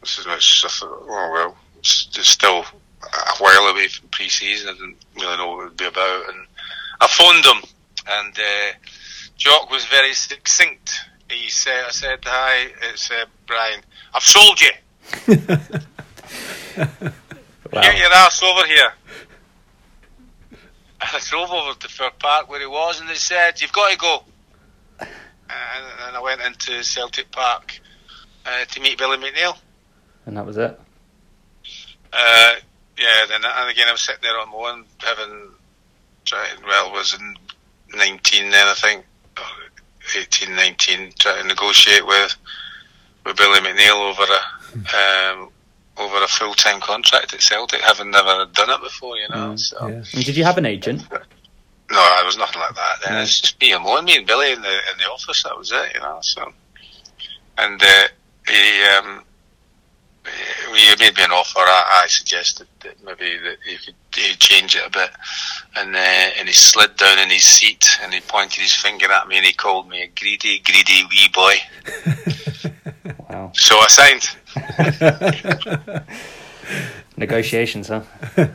This 0.00 0.18
is 0.18 0.24
thought, 0.24 0.82
oh 0.82 1.30
well, 1.32 1.56
it's, 1.86 2.28
still 2.28 2.64
a 3.02 3.36
while 3.38 3.66
away 3.68 3.88
from 3.88 4.08
pre-season. 4.08 4.68
I 4.68 4.72
didn't 4.72 4.96
really 5.16 5.36
know 5.36 5.50
what 5.52 5.60
it 5.60 5.64
would 5.64 5.76
be 5.76 5.86
about, 5.86 6.28
and 6.30 6.46
I 7.00 7.06
phoned 7.06 7.44
him, 7.44 7.62
and 8.08 8.38
uh, 8.38 8.72
Jock 9.36 9.70
was 9.70 9.84
very 9.86 10.12
succinct. 10.14 10.92
He 11.30 11.48
said, 11.48 11.84
"I 11.86 11.90
said 11.90 12.18
hi, 12.24 12.68
it's 12.90 13.10
uh, 13.10 13.26
Brian. 13.46 13.80
I've 14.14 14.22
sold 14.22 14.60
you. 14.60 14.70
wow. 17.72 17.82
Get 17.82 17.98
your 17.98 18.12
ass 18.12 18.42
over 18.42 18.66
here." 18.66 18.92
I 20.98 21.20
drove 21.28 21.50
over 21.50 21.78
to 21.78 21.88
Fir 21.88 22.10
Park 22.18 22.48
where 22.50 22.60
he 22.60 22.66
was, 22.66 23.00
and 23.00 23.08
they 23.08 23.14
said, 23.14 23.60
"You've 23.60 23.72
got 23.72 23.90
to 23.90 23.98
go." 23.98 24.24
and, 25.00 25.86
and 26.06 26.16
I 26.16 26.20
went 26.20 26.40
into 26.40 26.82
Celtic 26.82 27.30
Park 27.30 27.80
uh, 28.44 28.64
to 28.64 28.80
meet 28.80 28.98
Billy 28.98 29.16
McNeill. 29.18 29.56
And 30.24 30.36
that 30.36 30.46
was 30.46 30.56
it. 30.56 30.78
Uh, 32.16 32.54
yeah, 32.98 33.26
then 33.28 33.40
and 33.44 33.70
again 33.70 33.88
I 33.88 33.92
was 33.92 34.00
sitting 34.00 34.22
there 34.22 34.38
on 34.38 34.50
my 34.50 34.70
own, 34.70 34.84
having 34.98 35.50
tried. 36.24 36.64
Well, 36.66 36.92
was 36.92 37.14
in 37.14 37.36
nineteen 37.94 38.50
then 38.50 38.66
I 38.66 38.74
think, 38.74 39.04
18, 40.16 40.54
19, 40.54 41.12
trying 41.18 41.42
to 41.42 41.48
negotiate 41.48 42.06
with 42.06 42.36
with 43.24 43.36
Billy 43.36 43.60
McNeill 43.60 44.10
over 44.10 44.22
a 44.22 45.32
um, 45.34 45.50
over 45.98 46.22
a 46.22 46.28
full 46.28 46.54
time 46.54 46.80
contract 46.80 47.34
at 47.34 47.42
Celtic, 47.42 47.80
having 47.80 48.10
never 48.10 48.46
done 48.52 48.70
it 48.70 48.80
before. 48.82 49.16
You 49.16 49.28
know. 49.28 49.52
Mm, 49.52 49.58
so. 49.58 49.86
yeah. 49.86 50.22
Did 50.22 50.36
you 50.36 50.44
have 50.44 50.58
an 50.58 50.66
agent? 50.66 51.06
No, 51.10 52.18
it 52.20 52.26
was 52.26 52.36
nothing 52.36 52.60
like 52.60 52.74
that. 52.74 52.96
Then 53.04 53.22
it's 53.22 53.40
just 53.40 53.60
me 53.60 53.72
alone, 53.72 54.06
me 54.06 54.16
and 54.16 54.26
Billy 54.26 54.52
in 54.52 54.62
the 54.62 54.68
in 54.68 54.98
the 54.98 55.04
office. 55.04 55.42
That 55.42 55.56
was 55.56 55.70
it, 55.72 55.94
you 55.94 56.00
know. 56.00 56.18
So, 56.22 56.52
and 57.58 57.82
uh, 57.82 58.08
he 58.48 58.82
um, 58.82 59.22
he 60.74 60.96
made 60.98 61.16
me 61.16 61.24
an 61.24 61.32
offer. 61.32 61.60
I, 61.60 62.02
I 62.04 62.06
suggested 62.08 62.66
that 62.80 63.02
maybe 63.04 63.38
that 63.38 63.56
he 63.64 63.76
could 63.76 63.94
he 64.14 64.34
change 64.36 64.74
it 64.74 64.86
a 64.86 64.90
bit, 64.90 65.10
and 65.76 65.94
uh, 65.94 65.98
and 66.38 66.48
he 66.48 66.54
slid 66.54 66.96
down 66.96 67.18
in 67.18 67.30
his 67.30 67.42
seat 67.42 67.98
and 68.02 68.12
he 68.12 68.20
pointed 68.20 68.60
his 68.60 68.74
finger 68.74 69.10
at 69.10 69.28
me 69.28 69.36
and 69.36 69.46
he 69.46 69.52
called 69.52 69.88
me 69.88 70.02
a 70.02 70.06
greedy, 70.08 70.58
greedy 70.60 71.04
wee 71.10 71.28
boy. 71.34 71.54
wow! 73.28 73.52
So 73.54 73.76
I 73.78 73.86
signed. 73.88 74.30
Negotiations, 77.16 77.88
huh? 77.88 78.02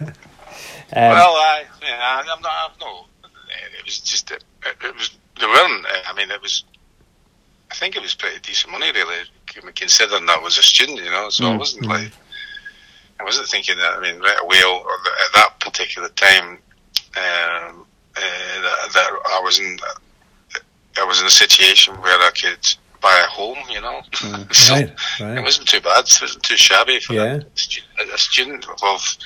Um, 0.93 1.03
well, 1.03 1.29
I, 1.29 1.63
yeah, 1.81 2.21
I'm 2.21 2.41
not. 2.41 2.51
I'm 2.51 2.71
no 2.81 3.05
it 3.81 3.85
was 3.85 3.99
just 3.99 4.31
it, 4.31 4.43
it 4.83 4.95
was 4.95 5.11
they 5.39 5.45
weren't. 5.45 5.85
I 6.07 6.13
mean, 6.15 6.29
it 6.29 6.41
was. 6.41 6.63
I 7.71 7.75
think 7.75 7.95
it 7.95 8.01
was 8.01 8.13
pretty 8.13 8.39
decent 8.41 8.71
money, 8.71 8.91
really, 8.91 9.15
considering 9.75 10.25
that 10.25 10.39
I 10.39 10.41
was 10.41 10.57
a 10.57 10.63
student, 10.63 10.99
you 10.99 11.11
know. 11.11 11.29
So 11.29 11.43
mm. 11.45 11.53
I 11.53 11.57
wasn't 11.57 11.85
mm. 11.85 11.89
like, 11.89 12.11
I 13.19 13.23
wasn't 13.23 13.47
thinking 13.47 13.77
that. 13.77 13.93
I 13.93 14.01
mean, 14.01 14.19
right 14.19 14.41
away, 14.41 14.57
at 14.57 15.33
that 15.35 15.59
particular 15.59 16.09
time, 16.09 16.57
um, 17.17 17.85
uh, 18.15 18.61
that, 18.61 18.89
that, 18.93 19.09
I 19.29 19.41
was 19.43 19.59
in, 19.59 19.77
I 20.97 21.03
was 21.03 21.21
in 21.21 21.27
a 21.27 21.31
situation 21.31 21.95
where 21.95 22.17
I 22.19 22.31
could 22.31 22.75
buy 23.01 23.23
a 23.25 23.29
home, 23.29 23.57
you 23.69 23.81
know. 23.81 24.01
Mm. 24.11 24.53
so 24.53 24.73
right, 24.73 24.93
right. 25.19 25.37
It 25.37 25.43
wasn't 25.43 25.67
too 25.67 25.81
bad. 25.81 26.05
It 26.05 26.21
wasn't 26.21 26.43
too 26.43 26.57
shabby 26.57 26.99
for 26.99 27.13
yeah. 27.13 27.39
a, 27.99 28.13
a 28.13 28.17
student 28.17 28.65
of 28.83 29.17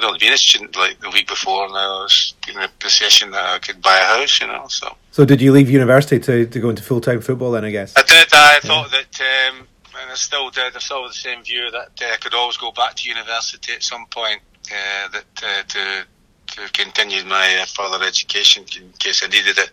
I'd 0.00 0.04
only 0.04 0.18
been 0.18 0.32
a 0.32 0.38
student 0.38 0.74
like 0.76 0.98
the 1.00 1.10
week 1.10 1.28
before, 1.28 1.66
and 1.66 1.76
I 1.76 1.86
was 2.02 2.32
in 2.48 2.56
a 2.56 2.68
position 2.78 3.32
that 3.32 3.44
I 3.44 3.58
could 3.58 3.82
buy 3.82 3.98
a 3.98 4.18
house, 4.18 4.40
you 4.40 4.46
know. 4.46 4.66
So. 4.68 4.96
So 5.10 5.26
did 5.26 5.42
you 5.42 5.52
leave 5.52 5.68
university 5.68 6.18
to, 6.20 6.46
to 6.46 6.60
go 6.60 6.70
into 6.70 6.82
full 6.82 7.02
time 7.02 7.20
football 7.20 7.50
then? 7.50 7.66
I 7.66 7.70
guess. 7.70 7.92
I 7.96 8.02
did. 8.02 8.28
I 8.32 8.52
yeah. 8.54 8.60
thought 8.60 8.90
that, 8.92 9.20
um, 9.20 9.66
and 10.00 10.10
I 10.10 10.14
still 10.14 10.50
did. 10.50 10.74
I 10.74 10.78
still 10.78 11.02
had 11.02 11.10
the 11.10 11.14
same 11.14 11.42
view 11.42 11.70
that 11.70 11.90
uh, 12.02 12.14
I 12.14 12.16
could 12.16 12.34
always 12.34 12.56
go 12.56 12.72
back 12.72 12.94
to 12.96 13.08
university 13.08 13.72
at 13.72 13.82
some 13.82 14.06
point. 14.06 14.40
Uh, 14.70 15.08
that 15.08 15.24
uh, 15.42 15.62
to 15.68 16.06
to 16.46 16.72
continue 16.72 17.24
my 17.24 17.58
uh, 17.62 17.64
further 17.66 18.04
education 18.04 18.64
in 18.76 18.92
case 18.98 19.22
I 19.24 19.28
needed 19.28 19.58
it, 19.58 19.70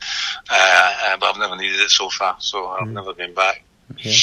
uh, 0.50 0.94
uh, 1.06 1.18
but 1.18 1.28
I've 1.28 1.40
never 1.40 1.56
needed 1.56 1.80
it 1.80 1.90
so 1.90 2.10
far, 2.10 2.36
so 2.40 2.68
I've 2.68 2.88
mm. 2.88 2.94
never 2.94 3.14
been 3.14 3.34
back. 3.34 3.64
Okay. 3.92 4.14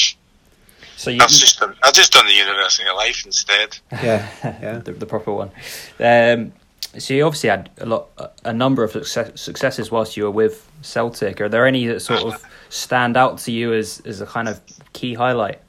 So 0.97 1.11
you, 1.11 1.21
I've 1.21 1.29
just 1.29 1.59
done, 1.59 1.75
I've 1.83 1.93
just 1.93 2.13
done 2.13 2.25
the 2.25 2.33
University 2.33 2.87
of 2.87 2.95
Life 2.95 3.25
instead. 3.25 3.77
Yeah, 3.91 4.29
yeah, 4.43 4.77
the, 4.79 4.93
the, 4.93 5.05
proper 5.05 5.33
one. 5.33 5.51
Um, 5.99 6.53
so 6.97 7.13
you 7.13 7.25
obviously 7.25 7.49
had 7.49 7.69
a 7.79 7.85
lot, 7.85 8.07
a 8.45 8.53
number 8.53 8.83
of 8.83 8.91
success, 8.91 9.39
successes 9.39 9.91
whilst 9.91 10.15
you 10.15 10.23
were 10.23 10.31
with 10.31 10.69
Celtic. 10.81 11.41
Are 11.41 11.49
there 11.49 11.65
any 11.65 11.85
that 11.87 11.99
sort 12.01 12.21
of 12.21 12.43
stand 12.69 13.17
out 13.17 13.39
to 13.39 13.51
you 13.51 13.73
as 13.73 14.01
as 14.05 14.21
a 14.21 14.25
kind 14.25 14.47
of 14.47 14.61
key 14.93 15.13
highlight? 15.13 15.59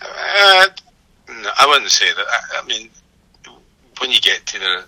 Uh, 0.00 0.66
no, 1.28 1.50
I 1.58 1.66
wouldn't 1.66 1.90
say 1.90 2.06
that. 2.12 2.26
I, 2.28 2.60
I, 2.62 2.66
mean, 2.66 2.88
when 3.98 4.10
you 4.10 4.20
get 4.20 4.46
to 4.46 4.58
the, 4.58 4.84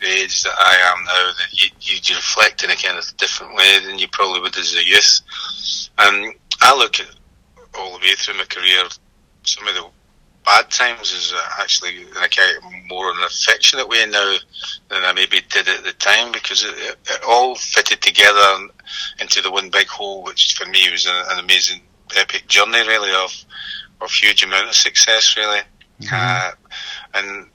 the 0.00 0.06
age 0.06 0.42
that 0.42 0.54
I 0.58 0.76
am 0.92 1.04
now, 1.04 1.32
that 1.38 1.52
you, 1.52 1.68
you 1.80 2.16
reflect 2.16 2.64
in 2.64 2.70
a 2.70 2.76
kind 2.76 2.98
of 2.98 3.16
different 3.16 3.54
way 3.54 3.80
than 3.84 3.98
you 3.98 4.08
probably 4.08 4.40
would 4.40 4.56
as 4.56 4.74
a 4.74 4.84
youth. 4.84 5.20
And 5.98 6.34
I 6.60 6.76
look 6.76 7.00
at 7.00 7.08
all 7.78 7.92
the 7.92 7.98
way 7.98 8.14
through 8.16 8.38
my 8.38 8.44
career, 8.44 8.82
some 9.44 9.66
of 9.68 9.74
the 9.74 9.86
bad 10.44 10.70
times 10.70 11.12
is 11.12 11.34
actually 11.58 12.02
in 12.02 12.08
a 12.16 12.88
more 12.88 13.10
an 13.10 13.22
affectionate 13.24 13.88
way 13.88 14.06
now 14.06 14.36
than 14.88 15.04
I 15.04 15.12
maybe 15.12 15.40
did 15.50 15.68
at 15.68 15.84
the 15.84 15.92
time 15.92 16.30
because 16.30 16.64
it, 16.64 16.74
it, 16.76 16.96
it 17.04 17.20
all 17.26 17.56
fitted 17.56 18.00
together 18.00 18.68
into 19.20 19.42
the 19.42 19.50
one 19.50 19.70
big 19.70 19.88
whole, 19.88 20.22
which 20.22 20.54
for 20.54 20.66
me 20.66 20.88
was 20.90 21.06
an, 21.06 21.14
an 21.30 21.38
amazing, 21.40 21.80
epic 22.16 22.46
journey, 22.46 22.86
really 22.86 23.10
of 23.12 23.44
of 24.00 24.10
huge 24.10 24.42
amount 24.42 24.68
of 24.68 24.74
success, 24.74 25.36
really. 25.36 25.60
Mm-hmm. 26.00 26.14
Uh, 26.14 26.50
and 27.14 27.46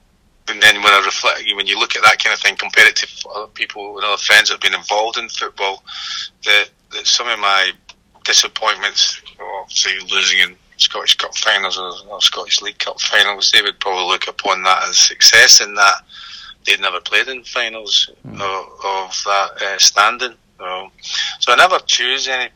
and 0.48 0.60
then 0.60 0.82
when 0.82 0.92
I 0.92 1.02
reflect, 1.04 1.44
when 1.54 1.66
you 1.66 1.78
look 1.78 1.96
at 1.96 2.02
that 2.02 2.22
kind 2.22 2.34
of 2.34 2.40
thing, 2.40 2.56
compare 2.56 2.86
it 2.86 2.96
to 2.96 3.28
other 3.28 3.46
people 3.46 3.96
and 3.96 4.04
other 4.04 4.16
friends 4.16 4.48
that 4.48 4.54
have 4.54 4.60
been 4.60 4.78
involved 4.78 5.16
in 5.16 5.28
football, 5.28 5.84
that, 6.44 6.68
that 6.90 7.06
some 7.06 7.28
of 7.28 7.38
my 7.38 7.70
disappointments, 8.24 9.22
say 9.68 9.90
losing 10.10 10.40
in 10.40 10.56
Scottish 10.78 11.16
Cup 11.16 11.36
finals 11.36 11.78
or, 11.78 11.92
or, 12.10 12.20
Scottish 12.20 12.60
League 12.60 12.78
Cup 12.78 13.00
finals, 13.00 13.52
they 13.52 13.62
would 13.62 13.78
probably 13.78 14.04
look 14.06 14.26
upon 14.26 14.62
that 14.64 14.88
as 14.88 14.98
success 14.98 15.60
in 15.60 15.74
that 15.74 16.02
they'd 16.66 16.80
never 16.80 17.00
played 17.00 17.28
in 17.28 17.44
finals 17.44 18.10
mm. 18.26 18.34
of, 18.34 18.66
of, 18.84 19.22
that 19.24 19.62
uh, 19.62 19.78
standing. 19.78 20.34
So, 20.58 20.90
so 21.40 21.52
I 21.52 21.56
never 21.56 21.78
choose 21.86 22.28
any 22.28 22.50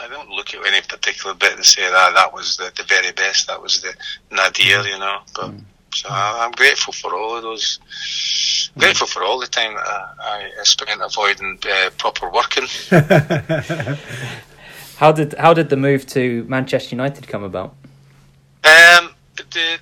I 0.00 0.08
don't 0.08 0.30
look 0.30 0.54
at 0.54 0.66
any 0.66 0.80
particular 0.80 1.34
bit 1.34 1.56
and 1.56 1.64
say 1.64 1.82
that 1.82 2.14
that 2.14 2.32
was 2.32 2.56
the, 2.56 2.72
the 2.76 2.84
very 2.84 3.12
best. 3.12 3.48
That 3.48 3.60
was 3.60 3.82
the 3.82 3.94
nadir, 4.30 4.86
you 4.86 4.98
know. 4.98 5.18
But 5.34 5.50
mm. 5.50 5.62
so 5.92 6.08
I, 6.08 6.44
am 6.44 6.52
grateful 6.52 6.92
for 6.94 7.14
all 7.14 7.36
of 7.36 7.42
those. 7.42 7.78
Mm. 8.76 8.80
Grateful 8.80 9.06
for 9.06 9.22
all 9.22 9.38
the 9.38 9.46
time 9.46 9.74
that 9.74 9.86
I, 9.86 10.50
I 10.58 10.62
spent 10.62 11.02
avoiding 11.02 11.58
uh, 11.70 11.90
proper 11.98 12.30
working. 12.30 12.64
how 14.96 15.12
did 15.12 15.34
how 15.34 15.52
did 15.52 15.68
the 15.68 15.76
move 15.76 16.06
to 16.08 16.44
Manchester 16.48 16.94
United 16.94 17.28
come 17.28 17.42
about? 17.42 17.74
Um, 18.64 19.10
the, 19.36 19.78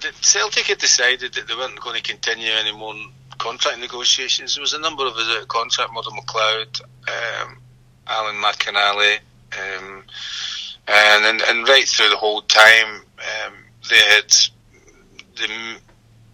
the 0.00 0.12
Celtic 0.20 0.66
had 0.66 0.78
decided 0.78 1.32
that 1.34 1.48
they 1.48 1.54
weren't 1.54 1.80
going 1.80 1.96
to 1.96 2.02
continue 2.02 2.50
any 2.50 2.72
more 2.72 2.94
contract 3.38 3.78
negotiations. 3.78 4.54
There 4.54 4.62
was 4.62 4.74
a 4.74 4.80
number 4.80 5.06
of 5.06 5.14
us 5.14 5.28
out 5.28 5.42
of 5.42 5.48
contract, 5.48 5.92
Murdo 5.92 6.10
MacLeod, 6.10 6.80
um, 7.08 7.58
Alan 8.06 8.36
McInally, 8.36 9.18
and, 10.88 11.24
and, 11.24 11.42
and 11.42 11.68
right 11.68 11.86
through 11.86 12.08
the 12.08 12.16
whole 12.16 12.42
time, 12.42 13.02
um, 13.18 13.54
they 13.88 13.96
had 13.96 14.32
the, 15.36 15.78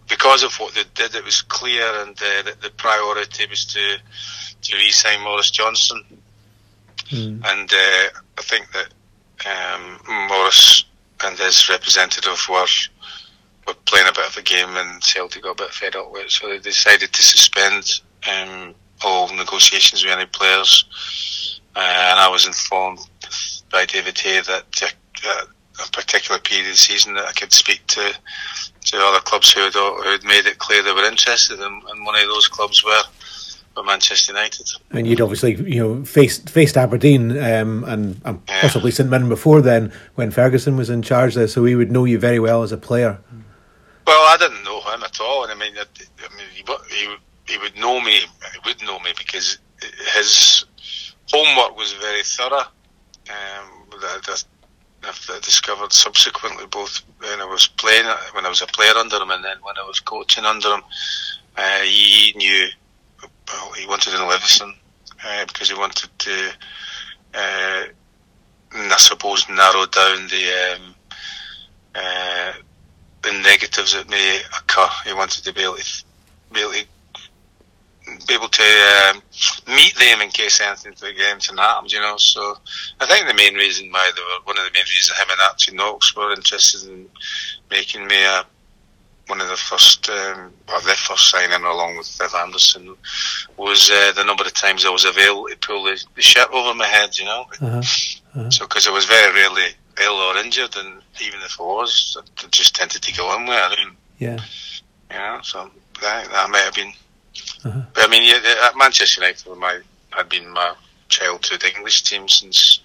because 0.09 0.43
of 0.43 0.53
what 0.55 0.73
they 0.73 0.83
did, 0.93 1.15
it 1.15 1.25
was 1.25 1.41
clear, 1.41 1.83
and 2.01 2.11
uh, 2.11 2.43
that 2.43 2.61
the 2.61 2.69
priority 2.71 3.45
was 3.49 3.65
to 3.65 3.97
to 4.61 4.77
re-sign 4.77 5.21
Maurice 5.21 5.51
Johnston, 5.51 6.03
mm. 7.11 7.41
and 7.45 7.71
uh, 7.71 8.19
I 8.37 8.41
think 8.41 8.67
that 8.71 8.93
um, 9.45 9.99
Maurice 10.27 10.85
and 11.23 11.37
his 11.37 11.69
representative 11.69 12.39
were 12.49 12.65
were 13.67 13.73
playing 13.85 14.07
a 14.07 14.13
bit 14.13 14.27
of 14.27 14.37
a 14.37 14.41
game, 14.41 14.75
and 14.75 15.03
Celtic 15.03 15.43
got 15.43 15.59
a 15.59 15.63
bit 15.63 15.73
fed 15.73 15.95
up 15.95 16.11
with 16.11 16.25
it, 16.25 16.31
so 16.31 16.47
they 16.47 16.59
decided 16.59 17.11
to 17.13 17.23
suspend 17.23 18.01
um, 18.31 18.73
all 19.03 19.33
negotiations 19.35 20.03
with 20.03 20.13
any 20.13 20.25
players. 20.25 21.59
Uh, 21.75 21.79
and 21.79 22.19
I 22.19 22.29
was 22.29 22.47
informed 22.47 22.99
by 23.75 23.85
David 23.85 24.17
Hay 24.19 24.39
that 24.39 24.81
uh, 25.27 25.45
a 25.85 25.91
particular 25.91 26.39
period 26.39 26.65
of 26.67 26.71
the 26.71 26.77
season 26.77 27.13
that 27.15 27.25
I 27.25 27.33
could 27.33 27.51
speak 27.51 27.85
to 27.87 28.13
to 28.85 28.97
other 28.97 29.19
clubs 29.19 29.51
who 29.51 29.59
had, 29.59 29.73
who 29.73 30.09
had 30.09 30.23
made 30.23 30.45
it 30.45 30.59
clear 30.59 30.81
they 30.81 30.93
were 30.93 31.03
interested, 31.03 31.59
and, 31.59 31.83
and 31.83 32.05
one 32.05 32.15
of 32.15 32.27
those 32.27 32.47
clubs 32.47 32.83
were. 32.83 33.01
Manchester 33.85 34.31
United, 34.31 34.69
and 34.91 35.05
you'd 35.05 35.19
obviously 35.19 35.53
you 35.69 35.83
know 35.83 36.05
faced 36.05 36.49
faced 36.49 36.77
Aberdeen 36.77 37.31
um, 37.31 37.83
and, 37.83 38.21
and 38.23 38.41
yeah. 38.47 38.61
possibly 38.61 38.89
St 38.89 39.09
Mirren 39.09 39.27
before 39.27 39.61
then 39.61 39.91
when 40.15 40.31
Ferguson 40.31 40.77
was 40.77 40.89
in 40.89 41.01
charge 41.01 41.35
there, 41.35 41.49
so 41.49 41.65
he 41.65 41.75
would 41.75 41.91
know 41.91 42.05
you 42.05 42.17
very 42.17 42.39
well 42.39 42.63
as 42.63 42.71
a 42.71 42.77
player. 42.77 43.19
Well, 44.07 44.33
I 44.33 44.37
didn't 44.39 44.63
know 44.63 44.79
him 44.79 45.03
at 45.03 45.19
all, 45.19 45.43
and 45.43 45.51
I 45.51 45.55
mean, 45.55 45.73
I 45.77 46.35
mean, 46.37 46.47
he, 46.53 46.63
he, 46.95 47.15
he 47.51 47.57
would 47.57 47.75
know 47.75 47.99
me. 47.99 48.13
He 48.53 48.59
would 48.63 48.81
know 48.81 48.97
me 48.99 49.11
because 49.17 49.57
his 50.13 50.63
homework 51.33 51.77
was 51.77 51.91
very 51.99 52.23
thorough. 52.23 52.67
Um, 53.29 53.99
that 54.01 54.43
I 55.03 55.39
discovered 55.39 55.93
subsequently, 55.93 56.65
both 56.67 57.01
when 57.19 57.39
I 57.39 57.45
was 57.45 57.67
playing, 57.67 58.05
when 58.33 58.45
I 58.45 58.49
was 58.49 58.61
a 58.61 58.67
player 58.67 58.93
under 58.95 59.17
him, 59.17 59.31
and 59.31 59.43
then 59.43 59.57
when 59.61 59.75
I 59.77 59.87
was 59.87 59.99
coaching 59.99 60.45
under 60.45 60.69
him, 60.73 60.81
uh, 61.57 61.79
he 61.81 62.33
knew. 62.35 62.67
Well, 63.47 63.71
he 63.73 63.85
wanted 63.85 64.13
in 64.13 64.27
Livingston 64.27 64.73
uh, 65.23 65.45
because 65.45 65.69
he 65.69 65.77
wanted 65.77 66.09
to, 66.17 66.49
uh, 67.35 67.83
I 68.73 68.97
suppose, 68.97 69.47
narrow 69.49 69.85
down 69.85 70.27
the 70.27 70.75
um, 70.75 70.95
uh, 71.93 72.53
the 73.21 73.31
negatives 73.43 73.93
that 73.93 74.09
may 74.09 74.41
occur. 74.57 74.89
He 75.05 75.13
wanted 75.13 75.43
to 75.43 75.53
be 75.53 75.61
able 75.61 75.75
to, 75.75 76.03
be 76.51 76.61
able 76.61 76.73
to 76.73 76.85
be 78.27 78.33
able 78.33 78.49
to 78.49 78.63
um, 79.09 79.21
meet 79.67 79.95
them 79.95 80.21
in 80.21 80.29
case 80.29 80.61
anything 80.61 80.93
against 81.09 81.51
happens, 81.57 81.91
you 81.91 81.99
know. 81.99 82.17
So 82.17 82.57
I 83.01 83.05
think 83.05 83.27
the 83.27 83.33
main 83.33 83.55
reason 83.55 83.91
why 83.91 84.11
they 84.15 84.21
were 84.21 84.43
one 84.43 84.57
of 84.57 84.65
the 84.65 84.71
main 84.73 84.83
reasons 84.83 85.17
him 85.17 85.27
and 85.29 85.39
Archie 85.49 85.75
Knox 85.75 86.15
were 86.15 86.33
interested 86.33 86.89
in 86.89 87.07
making 87.69 88.07
me 88.07 88.23
a 88.23 88.45
one 89.27 89.41
of 89.41 89.47
the 89.47 89.57
first, 89.57 90.07
um, 90.09 90.53
or 90.69 90.79
the 90.81 90.95
first 90.95 91.31
signing 91.31 91.65
along 91.65 91.97
with 91.97 92.07
Viv 92.19 92.33
Anderson 92.35 92.95
was 93.57 93.89
uh, 93.89 94.11
the 94.11 94.23
number 94.23 94.43
of 94.43 94.53
times 94.53 94.85
I 94.85 94.89
was 94.89 95.05
available 95.05 95.47
to 95.47 95.57
pull 95.57 95.83
the, 95.83 96.03
the 96.15 96.21
shirt 96.21 96.49
over 96.51 96.75
my 96.75 96.85
head, 96.85 97.17
you 97.17 97.25
know. 97.25 97.45
Uh-huh. 97.61 97.77
Uh-huh. 97.77 98.49
So 98.51 98.65
because 98.67 98.87
I 98.87 98.91
was 98.91 99.05
very 99.05 99.33
rarely 99.33 99.69
ill 100.03 100.13
or 100.13 100.37
injured, 100.37 100.75
and 100.75 101.01
even 101.21 101.39
if 101.41 101.59
I 101.59 101.63
was, 101.63 102.17
I 102.21 102.47
just 102.51 102.75
tended 102.75 103.01
to 103.01 103.13
go 103.13 103.35
in 103.37 103.47
with 103.47 103.57
it. 103.57 103.79
I 103.79 103.85
mean, 103.85 103.95
yeah, 104.19 104.39
you 105.09 105.17
know, 105.17 105.39
so 105.41 105.71
that, 106.01 106.29
that 106.29 106.49
might 106.49 106.59
have 106.59 106.75
been 106.75 106.93
uh-huh. 107.65 107.81
But 107.93 108.03
I 108.05 108.07
mean, 108.07 108.23
yeah, 108.23 108.67
at 108.67 108.77
Manchester 108.77 109.21
United, 109.21 109.47
my 109.57 109.79
had 110.11 110.29
been 110.29 110.49
my 110.49 110.73
childhood 111.09 111.63
English 111.63 112.03
team 112.03 112.27
since 112.29 112.79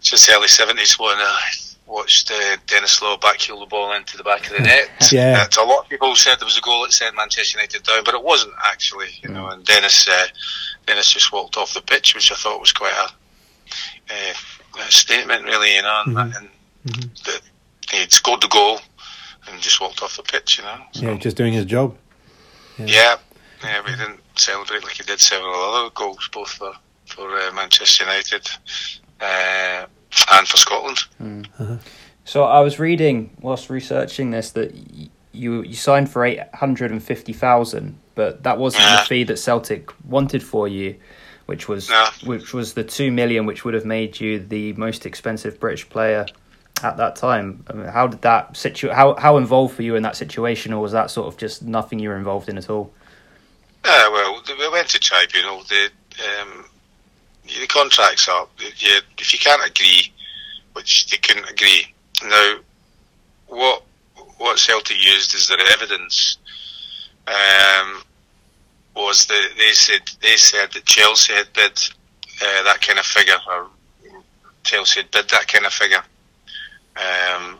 since 0.00 0.26
the 0.26 0.32
early 0.32 0.48
seventies 0.48 0.98
when 0.98 1.16
I 1.16 1.40
watched 1.86 2.30
uh, 2.30 2.56
Denis 2.66 3.02
Law 3.02 3.16
backheel 3.16 3.58
the 3.60 3.66
ball 3.66 3.92
into 3.94 4.16
the 4.16 4.22
back 4.22 4.48
of 4.48 4.56
the 4.56 4.62
net. 4.62 4.90
yeah, 5.12 5.46
a 5.58 5.64
lot 5.64 5.84
of 5.84 5.88
people 5.88 6.14
said 6.14 6.38
there 6.38 6.46
was 6.46 6.58
a 6.58 6.60
goal 6.60 6.82
that 6.82 6.92
sent 6.92 7.16
Manchester 7.16 7.58
United 7.58 7.82
down, 7.82 8.04
but 8.04 8.14
it 8.14 8.22
wasn't 8.22 8.54
actually. 8.64 9.08
You 9.22 9.30
mm. 9.30 9.34
know, 9.34 9.48
and 9.48 9.64
Denis 9.64 10.08
uh, 10.08 10.26
Denis 10.86 11.10
just 11.10 11.32
walked 11.32 11.56
off 11.56 11.74
the 11.74 11.82
pitch, 11.82 12.14
which 12.14 12.30
I 12.30 12.36
thought 12.36 12.60
was 12.60 12.72
quite 12.72 12.92
a, 12.92 14.14
uh, 14.14 14.82
a 14.86 14.90
statement, 14.90 15.44
really. 15.44 15.74
You 15.74 15.82
know, 15.82 16.02
mm-hmm. 16.06 16.18
and 16.18 16.48
mm-hmm. 16.86 17.08
The, 17.24 17.40
he'd 17.96 18.12
scored 18.12 18.42
the 18.42 18.48
goal 18.48 18.78
and 19.50 19.60
just 19.60 19.80
walked 19.80 20.02
off 20.02 20.16
the 20.16 20.22
pitch. 20.22 20.58
You 20.58 20.64
know, 20.64 20.78
so. 20.92 21.02
yeah, 21.02 21.14
just 21.16 21.36
doing 21.36 21.54
his 21.54 21.64
job. 21.64 21.96
Yeah. 22.78 22.86
yeah. 22.86 23.16
Yeah, 23.62 23.80
we 23.84 23.90
didn't 23.90 24.20
celebrate 24.36 24.84
like 24.84 24.94
he 24.94 25.02
did 25.02 25.20
several 25.20 25.54
other 25.54 25.90
goals, 25.94 26.28
both 26.32 26.50
for 26.50 26.72
for 27.06 27.28
uh, 27.38 27.52
Manchester 27.54 28.04
United 28.04 28.46
uh, 29.20 29.86
and 30.32 30.48
for 30.48 30.56
Scotland. 30.56 30.98
Mm. 31.20 31.80
So 32.24 32.44
I 32.44 32.60
was 32.60 32.78
reading 32.78 33.36
whilst 33.40 33.70
researching 33.70 34.30
this 34.30 34.50
that 34.52 34.74
you 35.32 35.62
you 35.62 35.74
signed 35.74 36.10
for 36.10 36.24
eight 36.24 36.40
hundred 36.54 36.90
and 36.90 37.02
fifty 37.02 37.32
thousand, 37.32 37.98
but 38.14 38.42
that 38.42 38.58
wasn't 38.58 38.84
the 38.84 39.06
fee 39.06 39.24
that 39.24 39.38
Celtic 39.38 39.90
wanted 40.04 40.42
for 40.42 40.68
you, 40.68 40.96
which 41.46 41.68
was 41.68 41.90
which 42.24 42.52
was 42.52 42.74
the 42.74 42.84
two 42.84 43.10
million, 43.10 43.46
which 43.46 43.64
would 43.64 43.74
have 43.74 43.86
made 43.86 44.20
you 44.20 44.38
the 44.38 44.72
most 44.74 45.06
expensive 45.06 45.58
British 45.58 45.88
player 45.88 46.26
at 46.82 46.96
that 46.98 47.16
time. 47.16 47.64
I 47.68 47.72
mean, 47.72 47.86
how 47.86 48.06
did 48.06 48.22
that 48.22 48.56
situ- 48.56 48.90
how 48.90 49.14
how 49.14 49.36
involved 49.36 49.78
were 49.78 49.84
you 49.84 49.96
in 49.96 50.02
that 50.02 50.16
situation, 50.16 50.72
or 50.72 50.82
was 50.82 50.92
that 50.92 51.10
sort 51.10 51.26
of 51.26 51.36
just 51.38 51.62
nothing 51.62 51.98
you 51.98 52.10
were 52.10 52.16
involved 52.16 52.48
in 52.48 52.58
at 52.58 52.68
all? 52.70 52.92
Uh, 53.90 54.10
well, 54.12 54.42
we 54.58 54.68
went 54.68 54.86
to 54.86 54.98
tribunal. 54.98 55.62
The 55.62 55.88
um, 56.42 56.66
the 57.46 57.66
contracts 57.66 58.28
up. 58.28 58.50
You, 58.58 58.98
if 59.16 59.32
you 59.32 59.38
can't 59.38 59.66
agree, 59.66 60.12
which 60.74 61.08
they 61.10 61.16
couldn't 61.16 61.48
agree. 61.50 61.86
Now, 62.22 62.56
what 63.46 63.84
what 64.36 64.58
Celtic 64.58 65.02
used 65.02 65.34
as 65.34 65.48
their 65.48 65.58
evidence 65.72 66.36
um, 67.26 68.02
was 68.94 69.24
that 69.24 69.48
they 69.56 69.72
said 69.72 70.02
they 70.20 70.36
said 70.36 70.70
that 70.72 70.84
Chelsea 70.84 71.32
had 71.32 71.50
bid 71.54 71.72
uh, 71.72 72.62
that 72.64 72.82
kind 72.82 72.98
of 72.98 73.06
figure, 73.06 73.38
or 73.50 73.68
Chelsea 74.64 75.00
had 75.00 75.10
bid 75.12 75.30
that 75.30 75.48
kind 75.48 75.64
of 75.64 75.72
figure 75.72 76.04
um, 76.94 77.56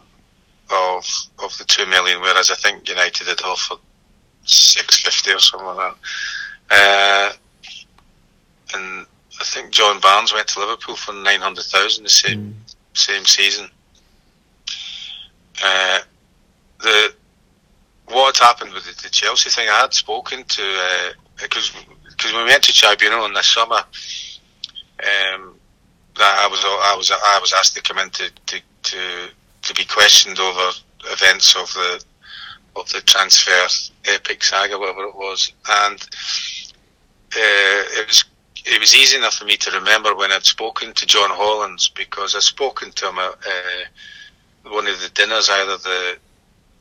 of 0.70 1.06
of 1.42 1.56
the 1.56 1.64
two 1.64 1.86
million, 1.86 2.20
whereas 2.20 2.50
I 2.50 2.56
think 2.56 2.86
United 2.86 3.28
had 3.28 3.40
offered 3.40 3.78
six 4.48 4.98
fifty 5.02 5.30
or 5.32 5.38
something 5.38 5.66
like 5.68 5.76
that. 5.76 5.96
Uh, 6.70 7.32
and 8.74 9.06
I 9.40 9.44
think 9.44 9.70
John 9.70 10.00
Barnes 10.00 10.32
went 10.32 10.48
to 10.48 10.60
Liverpool 10.60 10.96
for 10.96 11.12
nine 11.12 11.40
hundred 11.40 11.64
thousand 11.64 12.04
the 12.04 12.10
same 12.10 12.54
mm. 12.54 12.74
same 12.94 13.24
season. 13.24 13.68
Uh, 15.62 15.98
the 16.80 17.14
what 18.06 18.36
had 18.36 18.44
happened 18.44 18.72
with 18.72 18.84
the, 18.84 19.02
the, 19.02 19.10
Chelsea 19.10 19.50
thing, 19.50 19.68
I 19.68 19.80
had 19.80 19.92
spoken 19.92 20.44
to 20.44 21.12
because 21.36 21.74
uh, 21.74 21.94
because 22.08 22.32
we 22.32 22.44
went 22.44 22.62
to 22.64 22.72
tribunal 22.72 23.26
in 23.26 23.32
the 23.32 23.42
summer, 23.42 23.76
um, 23.76 25.54
that 26.16 26.38
I 26.38 26.48
was 26.50 26.60
I 26.64 26.94
was 26.96 27.10
I 27.10 27.38
was 27.40 27.52
asked 27.52 27.76
to 27.76 27.82
come 27.82 27.98
in 27.98 28.10
to, 28.10 28.30
to, 28.46 28.60
to, 28.82 29.28
to 29.62 29.74
be 29.74 29.84
questioned 29.84 30.38
over 30.38 30.70
events 31.06 31.54
of 31.54 31.72
the 31.74 32.04
of 32.80 32.90
the 32.90 33.00
transfer 33.02 33.66
epic 34.06 34.42
saga, 34.42 34.78
whatever 34.78 35.04
it 35.04 35.14
was, 35.14 35.52
and 35.68 36.00
uh, 37.36 37.82
it 38.00 38.06
was 38.06 38.24
it 38.64 38.80
was 38.80 38.94
easy 38.94 39.16
enough 39.16 39.34
for 39.34 39.44
me 39.44 39.56
to 39.56 39.70
remember 39.70 40.14
when 40.14 40.32
I'd 40.32 40.44
spoken 40.44 40.92
to 40.92 41.06
John 41.06 41.30
Hollins 41.30 41.88
because 41.88 42.34
I'd 42.34 42.42
spoken 42.42 42.90
to 42.92 43.08
him 43.08 43.18
at 43.18 43.32
uh, 43.32 44.70
one 44.70 44.86
of 44.86 45.00
the 45.00 45.08
dinners, 45.10 45.48
either 45.50 45.76
the 45.78 46.16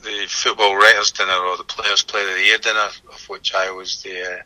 the 0.04 0.26
football 0.30 0.76
writers 0.76 1.12
dinner 1.12 1.34
or 1.34 1.58
the 1.58 1.64
players 1.64 2.04
player 2.04 2.28
of 2.30 2.36
the 2.36 2.44
year 2.44 2.58
dinner, 2.58 2.90
of 3.12 3.30
which 3.30 3.54
I 3.54 3.72
was 3.72 4.02
the 4.04 4.22
uh, 4.22 4.42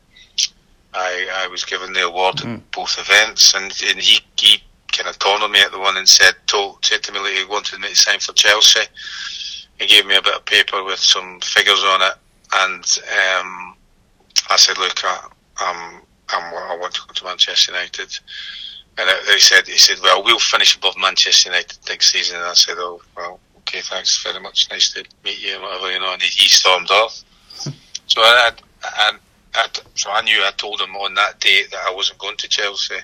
I 0.94 1.44
I 1.44 1.48
was 1.48 1.66
given 1.66 1.94
the 1.94 2.06
award 2.06 2.38
mm. 2.38 2.56
at 2.56 2.72
both 2.72 2.98
events, 3.00 3.54
and, 3.54 3.72
and 3.88 4.00
he 4.00 4.20
he 4.38 4.64
kind 4.92 5.10
of 5.10 5.20
cornered 5.20 5.52
me 5.52 5.62
at 5.62 5.72
the 5.72 5.80
one 5.80 5.98
and 5.98 6.08
said 6.08 6.36
told 6.48 6.84
said 6.86 7.04
to 7.04 7.12
me 7.12 7.20
that 7.20 7.34
he 7.34 7.46
wanted 7.46 7.80
me 7.80 7.90
to 7.90 7.96
sign 7.96 8.20
for 8.20 8.34
Chelsea 8.34 8.82
he 9.82 9.88
gave 9.88 10.06
me 10.06 10.15
a 10.15 10.22
bit 10.22 10.36
of 10.36 10.46
paper 10.46 10.84
with 10.84 11.00
some 11.00 11.39
figures 11.41 11.84
on 11.84 12.02
it, 12.02 12.13
and 12.54 13.00
um, 13.39 13.76
I 14.50 14.56
said, 14.58 14.78
"Look, 14.78 15.04
I, 15.04 15.28
I'm, 15.58 16.02
I'm, 16.30 16.54
I 16.54 16.78
want 16.80 16.94
to 16.96 17.02
go 17.08 17.13
to 17.13 17.26
Manchester 17.26 17.72
United." 17.72 18.20
and 18.98 19.10
he 19.28 19.39
said, 19.39 19.67
he 19.67 19.78
said, 19.78 19.98
well, 20.04 20.24
we'll 20.24 20.39
finish 20.39 20.76
above 20.76 20.96
Manchester 20.98 21.50
United 21.50 21.78
next 21.88 22.12
season. 22.12 22.38
And 22.38 22.46
I 22.46 22.54
said, 22.54 22.76
oh, 22.78 23.02
well, 23.15 23.39
okay, 23.60 23.82
thanks 23.82 24.22
very 24.22 24.39
much. 24.39 24.67
Nice 24.70 24.91
to 24.94 25.04
meet 25.24 25.41
you 25.41 25.54
and 25.54 25.63
whatever, 25.63 25.91
you 25.91 26.00
know. 26.00 26.13
And 26.13 26.22
he, 26.22 26.28
he 26.28 26.50
stormed 26.50 26.91
off. 26.91 27.24
so 28.08 28.22
I, 28.22 28.52
I, 28.84 29.12
I, 29.56 29.67
so 29.96 30.12
I 30.12 30.22
knew 30.22 30.41
I 30.44 30.52
told 30.58 30.82
him 30.82 30.96
on 30.96 31.13
that 31.15 31.39
date 31.39 31.72
that 31.72 31.82
I 31.88 31.94
wasn't 31.94 32.20
going 32.20 32.38
to 32.38 32.50
Chelsea. 32.50 32.96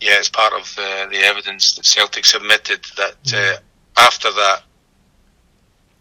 Yeah, 0.00 0.18
it's 0.18 0.28
part 0.28 0.52
of 0.52 0.74
the, 0.76 1.08
the 1.10 1.18
evidence 1.18 1.74
that 1.74 1.84
Celtic 1.84 2.24
submitted 2.24 2.84
that 2.96 3.34
uh, 3.34 4.00
after 4.00 4.30
that, 4.30 4.62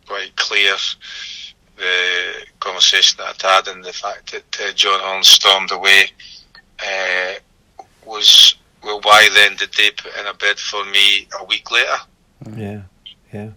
quite 0.10 0.36
clear 0.36 0.74
the 1.78 2.46
conversation 2.60 3.18
that 3.20 3.36
I'd 3.36 3.42
had 3.42 3.68
and 3.74 3.86
the 3.86 3.94
fact 3.94 4.32
that 4.32 4.60
uh, 4.60 4.74
John 4.74 5.00
Holmes 5.02 5.28
stormed 5.28 5.72
away 5.72 6.06
uh, 6.80 7.34
was 8.06 8.56
well, 8.84 9.00
why 9.04 9.30
then 9.34 9.56
did 9.56 9.72
they 9.74 9.92
put 9.92 10.18
in 10.18 10.26
a 10.26 10.34
bid 10.34 10.58
for 10.58 10.84
me 10.86 11.28
a 11.40 11.46
week 11.46 11.70
later? 11.70 11.98
Yeah, 12.56 12.82
yeah. 13.32 13.50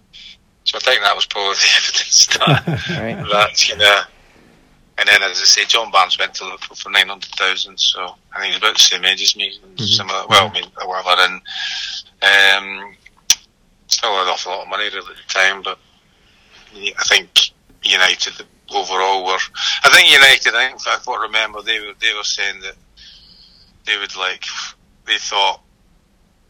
So 0.64 0.76
I 0.76 0.80
think 0.80 1.00
that 1.02 1.14
was 1.14 1.26
probably 1.26 1.54
the 1.54 1.68
evidence 1.76 2.26
that 2.26 2.66
right. 3.00 3.30
that 3.32 3.68
you 3.68 3.76
know. 3.76 4.02
And 4.98 5.08
then, 5.08 5.22
as 5.22 5.40
I 5.40 5.44
say, 5.44 5.64
John 5.64 5.90
Barnes 5.90 6.18
went 6.18 6.34
to 6.34 6.44
Liverpool 6.44 6.76
for 6.76 6.90
nine 6.90 7.08
hundred 7.08 7.32
thousand. 7.32 7.80
So 7.80 8.14
I 8.34 8.40
think 8.40 8.52
he's 8.52 8.58
about 8.58 8.74
the 8.74 8.80
same 8.80 9.04
age 9.04 9.22
as 9.22 9.36
me, 9.36 9.58
mm-hmm. 9.58 9.84
similar. 9.84 10.26
Well, 10.28 10.48
I 10.48 10.52
mean, 10.52 10.64
whatever. 10.84 11.22
And 11.22 11.40
um, 12.22 12.94
still 13.86 14.10
an 14.10 14.28
awful 14.28 14.52
lot 14.52 14.62
of 14.62 14.68
money 14.68 14.86
at 14.86 14.92
the 14.92 15.14
time, 15.28 15.62
but 15.62 15.78
I 16.74 17.04
think 17.08 17.50
United 17.82 18.44
overall 18.74 19.24
were. 19.24 19.38
I 19.82 19.90
think 19.90 20.10
United. 20.10 20.54
I 20.54 20.68
think 20.68 21.08
I 21.08 21.22
remember 21.22 21.62
they 21.62 21.80
were 21.80 21.94
they 22.00 22.14
were 22.14 22.24
saying 22.24 22.60
that 22.60 22.74
they 23.86 23.98
would 23.98 24.16
like 24.16 24.44
they 25.06 25.18
thought, 25.18 25.60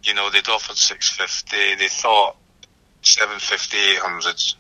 you 0.03 0.15
know, 0.15 0.31
they'd 0.31 0.49
offered 0.49 0.77
650, 0.77 1.77
they 1.77 1.89
thought 1.89 2.37
750, 3.03 3.77
800, 3.97 4.55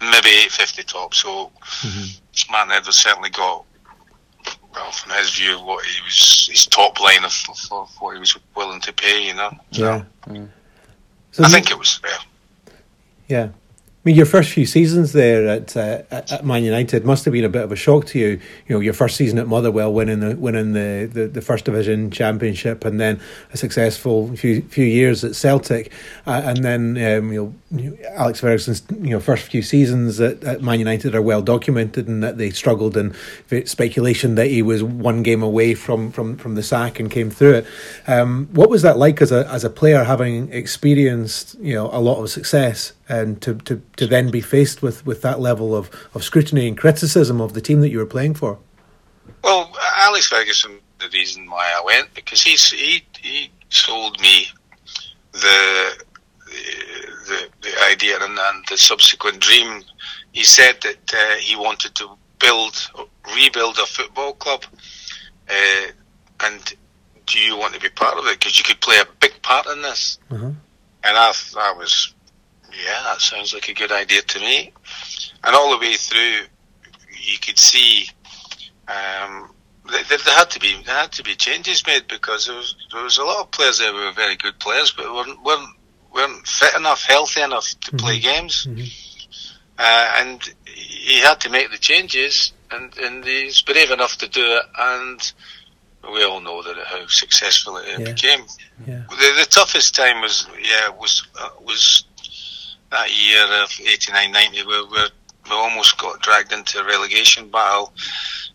maybe 0.00 0.28
850 0.28 0.82
top. 0.84 1.14
So 1.14 1.50
mm-hmm. 1.60 2.52
Martin 2.52 2.72
Edwards 2.72 2.96
certainly 2.96 3.30
got, 3.30 3.64
well, 4.74 4.90
from 4.92 5.12
his 5.12 5.34
view, 5.34 5.58
what 5.60 5.84
he 5.84 6.02
was, 6.02 6.48
his 6.50 6.66
top 6.66 7.00
line 7.00 7.24
of, 7.24 7.34
of, 7.48 7.58
of 7.72 7.96
what 7.98 8.14
he 8.14 8.20
was 8.20 8.38
willing 8.54 8.80
to 8.80 8.92
pay, 8.92 9.26
you 9.26 9.34
know. 9.34 9.50
Yeah. 9.70 10.04
Mm. 10.26 10.48
So 11.32 11.44
I 11.44 11.48
think 11.48 11.70
it 11.70 11.78
was 11.78 11.94
fair. 11.94 12.18
Yeah 13.28 13.48
mean, 14.06 14.14
your 14.14 14.24
first 14.24 14.52
few 14.52 14.66
seasons 14.66 15.12
there 15.12 15.48
at, 15.48 15.76
uh, 15.76 16.02
at 16.12 16.46
Man 16.46 16.62
United 16.62 17.04
must 17.04 17.24
have 17.24 17.32
been 17.32 17.44
a 17.44 17.48
bit 17.48 17.62
of 17.62 17.72
a 17.72 17.76
shock 17.76 18.06
to 18.06 18.18
you. 18.20 18.40
You 18.68 18.76
know, 18.76 18.78
your 18.78 18.92
first 18.92 19.16
season 19.16 19.36
at 19.36 19.48
Motherwell, 19.48 19.92
winning 19.92 20.20
the 20.20 20.36
winning 20.36 20.74
the, 20.74 21.10
the, 21.12 21.26
the 21.26 21.42
first 21.42 21.64
division 21.64 22.12
championship, 22.12 22.84
and 22.84 23.00
then 23.00 23.20
a 23.52 23.56
successful 23.56 24.34
few 24.36 24.62
few 24.62 24.84
years 24.84 25.24
at 25.24 25.34
Celtic, 25.34 25.92
uh, 26.24 26.40
and 26.44 26.64
then 26.64 26.90
um, 26.90 27.32
you 27.32 27.56
know 27.72 27.96
Alex 28.10 28.38
Ferguson's 28.38 28.84
you 28.90 29.10
know 29.10 29.18
first 29.18 29.50
few 29.50 29.60
seasons 29.60 30.20
at, 30.20 30.42
at, 30.44 30.62
Man 30.62 30.78
United 30.78 31.16
are 31.16 31.22
well 31.22 31.42
documented, 31.42 32.06
and 32.06 32.22
that 32.22 32.38
they 32.38 32.50
struggled, 32.50 32.96
and 32.96 33.12
speculation 33.64 34.36
that 34.36 34.46
he 34.46 34.62
was 34.62 34.84
one 34.84 35.24
game 35.24 35.42
away 35.42 35.74
from 35.74 36.12
from, 36.12 36.36
from 36.36 36.54
the 36.54 36.62
sack 36.62 37.00
and 37.00 37.10
came 37.10 37.28
through 37.28 37.54
it. 37.54 37.66
Um, 38.06 38.46
what 38.52 38.70
was 38.70 38.82
that 38.82 38.98
like 38.98 39.20
as 39.20 39.32
a 39.32 39.48
as 39.48 39.64
a 39.64 39.70
player, 39.70 40.04
having 40.04 40.52
experienced 40.52 41.58
you 41.58 41.74
know 41.74 41.90
a 41.92 41.98
lot 41.98 42.22
of 42.22 42.30
success? 42.30 42.92
And 43.08 43.40
to, 43.42 43.54
to, 43.54 43.82
to 43.96 44.06
then 44.06 44.30
be 44.30 44.40
faced 44.40 44.82
with, 44.82 45.06
with 45.06 45.22
that 45.22 45.40
level 45.40 45.74
of, 45.74 45.90
of 46.14 46.24
scrutiny 46.24 46.66
and 46.66 46.76
criticism 46.76 47.40
of 47.40 47.52
the 47.54 47.60
team 47.60 47.80
that 47.80 47.90
you 47.90 47.98
were 47.98 48.06
playing 48.06 48.34
for? 48.34 48.58
Well, 49.42 49.72
Alex 49.96 50.28
Ferguson, 50.28 50.80
the 50.98 51.08
reason 51.12 51.48
why 51.50 51.72
I 51.76 51.82
went 51.84 52.12
because 52.14 52.42
he's, 52.42 52.70
he 52.70 53.04
he 53.20 53.50
sold 53.68 54.20
me 54.20 54.46
the 55.32 56.04
the, 56.46 57.48
the 57.62 57.72
idea 57.90 58.16
and, 58.20 58.38
and 58.38 58.64
the 58.68 58.76
subsequent 58.76 59.40
dream. 59.40 59.82
He 60.32 60.44
said 60.44 60.80
that 60.82 61.14
uh, 61.14 61.36
he 61.36 61.56
wanted 61.56 61.94
to 61.96 62.08
build 62.38 62.90
rebuild 63.34 63.78
a 63.78 63.86
football 63.86 64.32
club, 64.34 64.64
uh, 65.48 65.86
and 66.40 66.74
do 67.26 67.38
you 67.38 67.56
want 67.56 67.74
to 67.74 67.80
be 67.80 67.88
part 67.88 68.18
of 68.18 68.26
it? 68.26 68.38
Because 68.38 68.58
you 68.58 68.64
could 68.64 68.80
play 68.80 68.96
a 68.98 69.06
big 69.20 69.40
part 69.42 69.66
in 69.66 69.82
this. 69.82 70.18
Mm-hmm. 70.30 70.50
And 71.04 71.16
I, 71.16 71.32
I 71.58 71.72
was 71.72 72.14
yeah, 72.84 73.02
that 73.04 73.20
sounds 73.20 73.54
like 73.54 73.68
a 73.68 73.74
good 73.74 73.92
idea 73.92 74.22
to 74.22 74.40
me. 74.40 74.72
And 75.44 75.54
all 75.54 75.70
the 75.70 75.78
way 75.78 75.94
through, 75.94 76.46
you 77.20 77.38
could 77.38 77.58
see 77.58 78.08
um, 78.88 79.50
there, 79.90 80.02
there, 80.18 80.34
had 80.34 80.50
to 80.50 80.60
be 80.60 80.80
there 80.84 80.94
had 80.94 81.12
to 81.12 81.22
be 81.22 81.34
changes 81.34 81.86
made 81.86 82.06
because 82.08 82.46
there 82.46 82.56
was 82.56 82.76
there 82.92 83.02
was 83.02 83.18
a 83.18 83.24
lot 83.24 83.40
of 83.40 83.50
players 83.50 83.78
there 83.78 83.92
who 83.92 84.04
were 84.04 84.12
very 84.12 84.36
good 84.36 84.58
players, 84.58 84.90
but 84.90 85.12
weren't 85.12 85.42
weren't, 85.42 85.68
weren't 86.14 86.46
fit 86.46 86.76
enough, 86.76 87.02
healthy 87.02 87.42
enough 87.42 87.68
to 87.68 87.90
mm-hmm. 87.90 87.96
play 87.96 88.18
games. 88.18 88.66
Mm-hmm. 88.66 88.84
Uh, 89.78 90.12
and 90.18 90.54
he 90.64 91.20
had 91.20 91.40
to 91.40 91.50
make 91.50 91.70
the 91.70 91.78
changes, 91.78 92.52
and, 92.70 92.96
and 92.96 93.24
he's 93.24 93.60
brave 93.60 93.90
enough 93.90 94.16
to 94.16 94.28
do 94.28 94.42
it. 94.42 94.62
And 94.78 95.32
we 96.12 96.24
all 96.24 96.40
know 96.40 96.62
that 96.62 96.76
how 96.86 97.06
successful 97.08 97.76
it 97.76 97.98
yeah. 97.98 98.12
became. 98.12 98.40
Yeah. 98.86 99.02
The, 99.08 99.34
the 99.38 99.46
toughest 99.48 99.94
time 99.94 100.20
was 100.22 100.46
yeah 100.62 100.88
was 100.88 101.26
uh, 101.38 101.50
was 101.60 102.04
that 102.90 103.10
year 103.10 103.44
of 103.62 103.70
89 103.80 104.32
90 104.32 104.66
where 104.66 104.84
we, 104.84 104.98
we 105.44 105.50
almost 105.50 105.98
got 105.98 106.20
dragged 106.20 106.52
into 106.52 106.78
a 106.80 106.84
relegation 106.84 107.50
battle. 107.50 107.92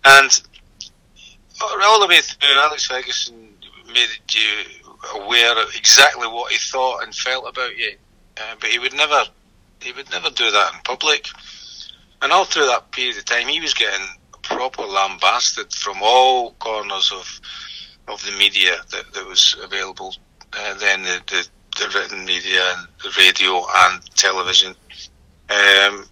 And 0.03 0.41
all 1.83 1.99
the 2.01 2.07
way 2.07 2.21
through, 2.21 2.57
Alex 2.57 2.87
Ferguson 2.87 3.49
made 3.87 4.07
you 4.31 4.63
aware 5.15 5.61
of 5.61 5.75
exactly 5.75 6.27
what 6.27 6.51
he 6.51 6.57
thought 6.57 7.03
and 7.03 7.13
felt 7.13 7.47
about 7.47 7.75
you. 7.77 7.93
Uh, 8.37 8.55
but 8.59 8.69
he 8.69 8.79
would 8.79 8.93
never, 8.93 9.23
he 9.81 9.91
would 9.91 10.09
never 10.11 10.29
do 10.29 10.49
that 10.51 10.73
in 10.73 10.79
public. 10.83 11.27
And 12.21 12.31
all 12.31 12.45
through 12.45 12.67
that 12.67 12.91
period 12.91 13.17
of 13.17 13.25
time, 13.25 13.47
he 13.47 13.59
was 13.59 13.73
getting 13.73 14.05
proper 14.43 14.83
lambasted 14.83 15.73
from 15.73 15.97
all 16.01 16.53
corners 16.53 17.11
of 17.11 17.41
of 18.07 18.23
the 18.25 18.31
media 18.37 18.77
that, 18.91 19.13
that 19.13 19.25
was 19.25 19.55
available. 19.61 20.13
Uh, 20.53 20.73
then 20.75 21.03
the, 21.03 21.21
the 21.27 21.47
the 21.81 21.99
written 21.99 22.25
media 22.25 22.61
and 22.77 22.87
the 23.03 23.11
radio 23.17 23.65
and 23.75 24.15
television. 24.15 24.75
Um, 25.49 26.05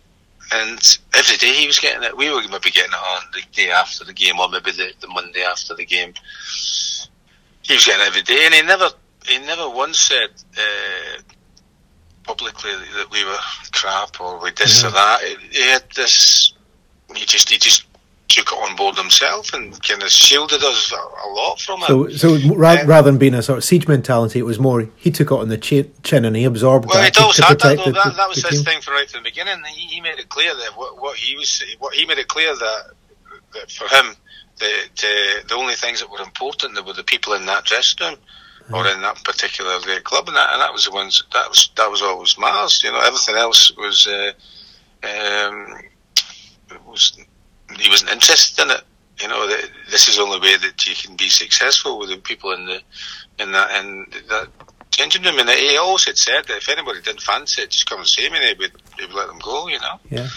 and 0.52 0.98
every 1.16 1.38
day 1.38 1.54
he 1.54 1.68
was 1.68 1.80
getting 1.80 2.04
it. 2.04 2.18
We 2.18 2.30
were 2.32 2.42
maybe 2.42 2.72
getting 2.72 2.92
it 2.92 2.96
on 2.96 3.22
the 3.34 3.42
day 3.52 3.70
after 3.70 4.04
the 4.04 4.14
game, 4.14 4.40
or 4.40 4.50
maybe 4.50 4.72
the, 4.72 4.92
the 5.00 5.08
Monday 5.08 5.44
after 5.44 5.76
the 5.76 5.86
game. 5.86 6.14
He 7.62 7.74
was 7.74 7.86
getting 7.86 8.02
it 8.02 8.08
every 8.08 8.24
day, 8.24 8.46
and 8.46 8.54
he 8.54 8.62
never, 8.64 8.90
he 9.28 9.38
never 9.40 9.70
once 9.70 10.00
said 10.00 10.30
uh, 10.58 11.22
publicly 12.24 12.72
that 12.96 13.12
we 13.12 13.24
were 13.24 13.38
crap 13.72 14.20
or 14.20 14.42
we 14.42 14.52
this 14.52 14.84
or 14.84 14.90
that. 14.90 15.22
He 15.52 15.62
had 15.70 15.84
this. 15.96 16.54
He 17.16 17.26
just, 17.26 17.50
he 17.50 17.58
just 17.58 17.86
took 18.30 18.52
it 18.52 18.56
on 18.56 18.76
board 18.76 18.96
himself 18.96 19.54
and 19.54 19.82
kind 19.84 20.04
of 20.04 20.10
shielded 20.10 20.64
us 20.64 20.94
a, 20.94 20.96
a 20.96 21.30
lot 21.34 21.60
from 21.60 21.82
it. 21.82 21.88
So, 21.88 22.10
so 22.10 22.54
ra- 22.54 22.82
um, 22.82 22.88
rather 22.88 23.10
than 23.10 23.18
being 23.18 23.34
a 23.34 23.42
sort 23.42 23.58
of 23.58 23.64
siege 23.64 23.88
mentality, 23.88 24.40
it 24.40 24.44
was 24.44 24.60
more 24.60 24.88
he 24.96 25.10
took 25.12 25.32
it 25.32 25.34
on 25.34 25.50
the 25.50 25.58
chin, 25.58 25.92
chin 26.04 26.24
and 26.26 26.36
he 26.36 26.46
absorbed 26.46 26.86
well, 26.88 27.02
that. 27.02 27.18
Well, 27.18 27.32
to, 27.32 27.42
to 27.42 27.56
that, 27.56 27.60
the, 27.60 27.92
that, 27.92 28.16
that, 28.16 28.30
was 28.30 28.48
his 28.48 28.64
thing 28.64 28.82
from 28.82 28.94
right 28.94 29.10
from 29.10 29.24
the 29.24 29.30
beginning. 29.30 29.62
He, 29.68 29.88
he, 29.88 30.02
made 30.02 30.20
it 30.20 30.30
clear 30.30 30.54
that 30.54 30.78
what, 30.78 31.02
what, 31.02 31.18
he 31.18 31.36
was, 31.36 31.64
what 31.80 31.96
he 31.96 32.06
made 32.06 32.20
it 32.20 32.28
clear 32.28 32.56
that, 32.56 32.92
that 33.54 33.72
for 33.72 33.88
him, 33.88 34.16
the, 34.60 34.72
the 34.96 35.48
the 35.50 35.56
only 35.56 35.74
things 35.74 36.00
that 36.00 36.12
were 36.12 36.22
important 36.22 36.86
were 36.86 36.94
the 36.94 37.04
people 37.04 37.34
in 37.34 37.46
that 37.48 37.66
dressing 37.66 38.08
room. 38.08 38.18
Or 38.72 38.86
in 38.86 39.02
that 39.02 39.24
particular 39.24 39.80
club, 40.02 40.28
and 40.28 40.38
that, 40.38 40.54
and 40.54 40.62
that 40.62 40.72
was 40.72 40.86
the 40.86 40.92
ones 40.92 41.24
that 41.34 41.50
was 41.50 41.72
that 41.76 41.90
was 41.90 42.04
always 42.04 42.38
Mars. 42.38 42.84
You 42.84 42.92
know, 42.92 43.00
everything 43.00 43.34
else 43.34 43.76
was 43.76 44.06
uh, 44.06 44.32
um, 45.02 45.82
was 46.86 47.18
he 47.78 47.90
wasn't 47.90 48.12
interested 48.12 48.64
in 48.64 48.72
it. 48.72 48.82
You 49.22 49.28
know, 49.28 49.48
this 49.92 50.08
is 50.08 50.16
the 50.16 50.22
only 50.22 50.40
way 50.40 50.56
that 50.56 50.88
you 50.88 50.96
can 50.96 51.18
be 51.18 51.30
successful 51.30 52.00
with 52.00 52.10
the 52.10 52.18
people 52.18 52.54
in 52.54 52.66
the 52.66 52.82
in 53.38 53.52
that 53.52 53.84
in 53.84 54.06
that 54.30 54.48
changing 54.92 55.24
room. 55.24 55.40
And 55.40 55.50
he 55.50 55.76
always 55.78 56.06
had 56.06 56.18
said 56.18 56.46
that 56.48 56.58
if 56.58 56.70
anybody 56.70 57.02
didn't 57.02 57.22
fancy 57.22 57.62
it, 57.62 57.72
just 57.72 57.90
come 57.90 58.00
and 58.00 58.08
see 58.08 58.30
me, 58.30 58.38
and 58.38 58.46
he 58.46 58.54
would, 58.54 58.72
he 58.98 59.06
would 59.06 59.14
let 59.14 59.28
them 59.28 59.40
go. 59.44 59.68
You 59.68 59.80
know. 59.80 60.00
Yeah. 60.10 60.30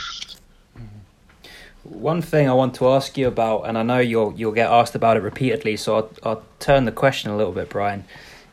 One 1.85 2.23
thing 2.23 2.49
I 2.49 2.53
want 2.55 2.75
to 2.77 2.88
ask 2.88 3.16
you 3.16 3.27
about, 3.29 3.62
and 3.62 3.77
I 3.77 3.83
know 3.83 3.99
you'll 3.99 4.35
you'll 4.37 4.53
get 4.53 4.71
asked 4.71 4.95
about 4.95 5.16
it 5.16 5.21
repeatedly, 5.21 5.77
so 5.77 5.97
I'll, 5.97 6.11
I'll 6.23 6.42
turn 6.59 6.85
the 6.85 6.92
question 6.92 7.31
a 7.31 7.37
little 7.37 7.53
bit, 7.53 7.71
Brian. 7.71 8.05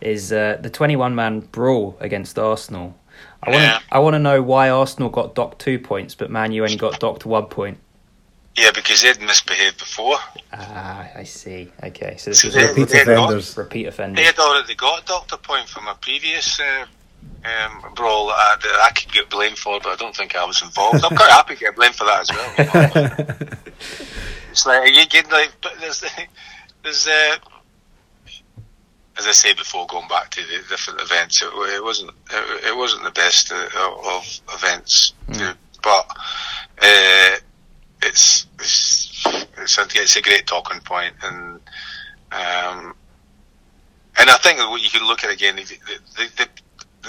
Is 0.02 0.32
uh, 0.32 0.58
the 0.62 0.70
twenty-one 0.70 1.14
man 1.14 1.42
brawl 1.42 1.98
against 2.00 2.40
Arsenal? 2.40 2.96
I 3.44 3.50
want 3.52 3.62
yeah. 3.62 3.80
I 3.92 4.00
want 4.00 4.14
to 4.14 4.20
know 4.20 4.42
why 4.42 4.70
Arsenal 4.70 5.10
got 5.10 5.36
docked 5.36 5.60
two 5.60 5.80
points, 5.80 6.16
but 6.16 6.30
Man 6.30 6.52
U 6.52 6.64
only 6.64 6.76
got 6.76 7.00
docked 7.00 7.26
one 7.26 7.48
point. 7.48 7.80
Yeah, 8.58 8.72
because 8.72 9.02
they'd 9.02 9.22
misbehaved 9.22 9.80
before. 9.80 10.18
Ah, 10.52 11.08
I 11.16 11.24
see. 11.24 11.72
Okay, 11.84 12.18
so 12.18 12.32
this 12.32 12.42
so 12.42 12.48
is 12.50 12.54
they, 12.54 12.68
repeat 12.68 13.02
offenders. 13.02 13.54
Got, 13.54 13.62
repeat 13.62 13.86
offenders. 13.86 14.18
They 14.18 14.26
had 14.26 14.40
already 14.40 14.76
got 14.76 15.02
a 15.02 15.06
doctor 15.06 15.38
point 15.38 15.70
from 15.70 15.88
a 15.88 15.96
previous 15.96 16.60
uh, 16.60 16.86
um, 17.46 17.94
brawl 17.96 18.28
that 18.28 18.36
I, 18.36 18.88
I, 18.88 18.92
could 18.92 19.12
get 19.14 19.30
blamed 19.30 19.58
for, 19.58 19.80
but 19.80 19.90
I 19.90 19.96
don't 19.96 20.16
think 20.16 20.36
I 20.36 20.44
was 20.44 20.62
involved. 20.62 21.04
I'm 21.06 21.16
quite 21.16 21.32
happy 21.32 21.56
to 21.56 21.60
get 21.60 21.76
blamed 21.76 21.96
for 21.96 22.06
that 22.06 22.22
as 22.22 22.30
well. 22.30 22.54
You 22.58 23.46
know? 23.46 23.58
it's 24.52 24.66
like 24.66 24.94
you 24.94 25.06
get 25.06 25.32
like, 25.32 25.52
but 25.62 25.74
there's 25.80 26.04
there's 26.84 27.08
uh, 27.08 27.38
as 29.20 29.28
I 29.28 29.32
say 29.32 29.54
before, 29.54 29.86
going 29.88 30.08
back 30.08 30.32
to 30.32 30.42
the 30.42 30.64
different 30.70 31.02
events, 31.02 31.42
it, 31.42 31.48
it 31.48 31.84
wasn't 31.84 32.12
it, 32.32 32.66
it, 32.68 32.78
wasn't 32.78 33.04
the 33.04 33.12
best 33.12 33.52
of, 33.52 33.58
of 33.76 34.42
events, 34.54 35.14
mm. 35.28 35.56
but 35.84 36.08
uh, 36.82 37.36
it's 38.10 38.48
it's 38.60 39.26
it's 39.58 39.78
a, 39.78 39.86
it's 39.96 40.16
a 40.16 40.22
great 40.22 40.46
talking 40.46 40.82
point, 40.82 41.14
and 41.24 41.60
um, 42.32 42.96
and 44.20 44.30
I 44.30 44.38
think 44.38 44.60
what 44.60 44.82
you 44.82 44.90
can 44.90 45.08
look 45.08 45.24
at 45.24 45.32
again, 45.32 45.56
the, 45.56 45.64
the, 45.64 46.30
the, 46.38 46.48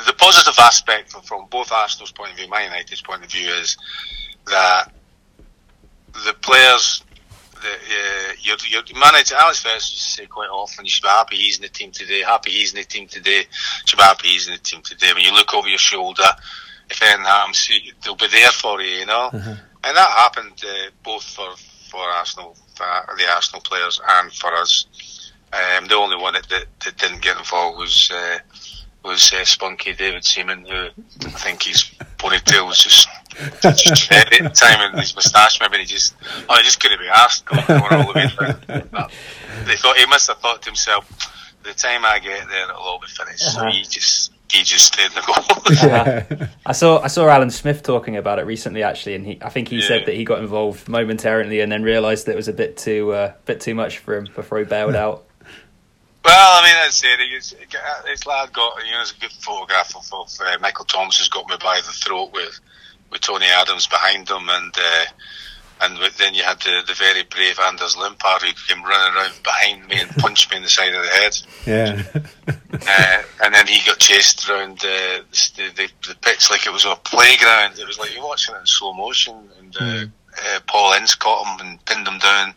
the 0.07 0.13
positive 0.15 0.55
aspect 0.59 1.11
from, 1.11 1.47
both 1.51 1.73
Arsenal's 1.73 2.13
point 2.13 2.31
of 2.31 2.37
view, 2.37 2.49
Man 2.49 2.71
United's 2.71 3.03
point 3.03 3.25
of 3.25 3.31
view, 3.31 3.49
is 3.49 3.77
that 4.47 4.93
the 6.13 6.35
players 6.41 7.03
uh, 7.57 8.33
your, 8.41 8.57
your 8.69 8.83
manager, 8.99 9.35
Alex 9.39 9.61
Ferguson, 9.63 9.93
used 9.93 10.05
to 10.05 10.11
say 10.23 10.27
quite 10.27 10.49
often, 10.49 10.85
you 10.85 10.91
should 10.91 11.03
be 11.03 11.09
happy 11.09 11.37
he's 11.37 11.57
in 11.57 11.63
the 11.63 11.69
team 11.69 11.91
today, 11.91 12.23
happy 12.23 12.51
he's 12.53 12.73
in 12.73 12.79
the 12.79 12.87
team 12.87 13.07
today, 13.07 13.41
you 13.41 13.85
should 13.85 13.99
be 13.99 14.03
happy 14.03 14.29
he's 14.29 14.47
in 14.47 14.55
the 14.55 14.61
team 14.61 14.81
today. 14.83 15.13
When 15.13 15.25
you 15.25 15.33
look 15.33 15.53
over 15.53 15.69
your 15.69 15.79
shoulder, 15.79 16.25
if 16.89 17.03
anything 17.03 17.25
happens, 17.25 17.71
they'll 18.03 18.15
be 18.15 18.29
there 18.29 18.51
for 18.51 18.81
you, 18.81 19.01
you 19.01 19.07
know. 19.07 19.31
Uh-huh. 19.33 19.55
And 19.83 19.97
that 19.97 20.11
happened 20.11 20.63
uh, 20.65 20.91
both 21.03 21.25
for 21.25 21.49
for 21.91 22.01
Arsenal, 22.01 22.57
for 22.75 22.87
the 23.17 23.29
Arsenal 23.29 23.61
players, 23.63 24.01
and 24.07 24.33
for 24.33 24.55
us. 24.55 24.87
Um, 25.53 25.89
the 25.89 25.97
only 25.97 26.17
one 26.17 26.35
that, 26.35 26.49
that, 26.49 26.67
that, 26.85 26.97
didn't 26.97 27.23
get 27.23 27.37
involved 27.37 27.77
was 27.77 28.09
uh, 28.15 28.39
was 29.05 29.33
uh, 29.33 29.45
Spunky 29.45 29.95
David 29.95 30.25
Seaman, 30.25 30.65
who 30.65 30.89
I 31.27 31.31
think 31.31 31.65
his 31.65 31.91
ponytail 32.19 32.67
was 32.67 32.79
just 32.79 33.09
just 33.63 34.13
at 34.13 34.31
the 34.31 34.51
time 34.51 34.81
and 34.81 35.01
his 35.01 35.15
moustache 35.15 35.61
maybe 35.61 35.79
he 35.79 35.85
just 35.85 36.15
oh 36.49 36.57
he 36.57 36.63
just 36.63 36.81
couldn't 36.81 37.01
be 37.01 37.09
asked 37.09 37.47
going, 37.47 37.65
going 37.67 37.83
all 37.83 38.13
the 38.13 38.19
way 38.19 38.29
through. 38.29 39.65
They 39.65 39.77
thought 39.77 39.97
he 39.97 40.07
must 40.07 40.29
have 40.29 40.39
thought 40.39 40.63
to 40.63 40.69
himself, 40.69 41.09
the 41.63 41.73
time 41.75 42.05
I 42.05 42.19
get 42.19 42.49
there 42.49 42.65
it'll 42.65 42.77
all 42.77 43.01
be 43.01 43.07
finished. 43.07 43.43
Uh-huh. 43.43 43.61
So 43.61 43.67
he 43.67 43.83
just 43.83 44.33
he 44.51 44.65
just 44.65 44.87
stayed 44.87 45.07
in 45.07 45.15
the 45.15 45.23
goal. 45.23 45.89
yeah. 45.89 46.49
I 46.67 46.73
saw 46.73 47.01
I 47.01 47.07
saw 47.07 47.29
Alan 47.29 47.51
Smith 47.51 47.83
talking 47.83 48.17
about 48.17 48.39
it 48.39 48.47
recently 48.47 48.83
actually, 48.83 49.15
and 49.15 49.27
he 49.27 49.39
I 49.43 49.49
think 49.49 49.69
he 49.69 49.77
yeah. 49.77 49.87
said 49.87 50.07
that 50.07 50.15
he 50.15 50.25
got 50.25 50.41
involved 50.41 50.89
momentarily 50.89 51.61
and 51.61 51.71
then 51.71 51.83
realised 51.83 52.27
that 52.27 52.33
it 52.33 52.37
was 52.37 52.49
a 52.49 52.53
bit 52.53 52.77
too 52.77 53.13
uh, 53.13 53.33
bit 53.45 53.61
too 53.61 53.75
much 53.75 53.99
for 53.99 54.17
him 54.17 54.29
before 54.35 54.59
he 54.59 54.65
bailed 54.65 54.95
out. 55.05 55.25
Well, 56.23 56.63
I 56.63 56.67
mean, 56.67 56.75
that's 56.75 57.03
it. 57.03 57.19
It's, 57.19 57.55
this 58.05 58.27
lad 58.27 58.53
got, 58.53 58.77
you 58.85 58.91
know, 58.91 58.99
there's 58.99 59.15
a 59.17 59.21
good 59.21 59.33
photograph 59.33 59.97
of, 59.97 60.07
of 60.13 60.31
uh, 60.39 60.59
Michael 60.61 60.85
Thomas 60.85 61.17
has 61.17 61.29
got 61.29 61.49
me 61.49 61.57
by 61.63 61.77
the 61.77 61.93
throat 61.93 62.31
with 62.35 62.61
with 63.11 63.23
Tony 63.23 63.47
Adams 63.47 63.87
behind 63.87 64.29
him, 64.29 64.49
and 64.49 64.75
uh, 64.77 65.05
and 65.83 65.97
then 66.19 66.35
you 66.35 66.43
had 66.43 66.61
the, 66.61 66.83
the 66.87 66.95
very 66.95 67.23
brave 67.25 67.59
Anders 67.59 67.97
Limpar 67.97 68.41
who 68.41 68.53
came 68.67 68.83
running 68.85 69.17
around 69.17 69.43
behind 69.43 69.89
me 69.89 70.01
and 70.01 70.11
punched 70.17 70.51
me 70.51 70.59
in 70.59 70.63
the 70.63 70.69
side 70.69 70.95
of 70.95 71.03
the 71.03 71.09
head. 71.09 71.39
Yeah. 71.67 72.03
uh, 72.89 73.23
and 73.45 73.55
then 73.55 73.67
he 73.67 73.85
got 73.87 73.99
chased 73.99 74.49
around 74.49 74.79
uh, 74.81 75.23
the, 75.57 75.73
the, 75.77 75.89
the 76.09 76.15
pitch 76.21 76.51
like 76.51 76.67
it 76.67 76.73
was 76.73 76.85
a 76.85 76.97
playground. 77.05 77.79
It 77.79 77.87
was 77.87 77.99
like 77.99 78.15
you're 78.15 78.25
watching 78.25 78.55
it 78.55 78.59
in 78.59 78.67
slow 78.67 78.93
motion, 78.93 79.49
and. 79.59 79.73
Mm 79.73 80.13
uh, 80.39 80.61
Paul 80.67 80.95
Ince 80.95 81.15
caught 81.15 81.47
him 81.47 81.67
and 81.67 81.85
pinned 81.85 82.07
him 82.07 82.19
down 82.19 82.55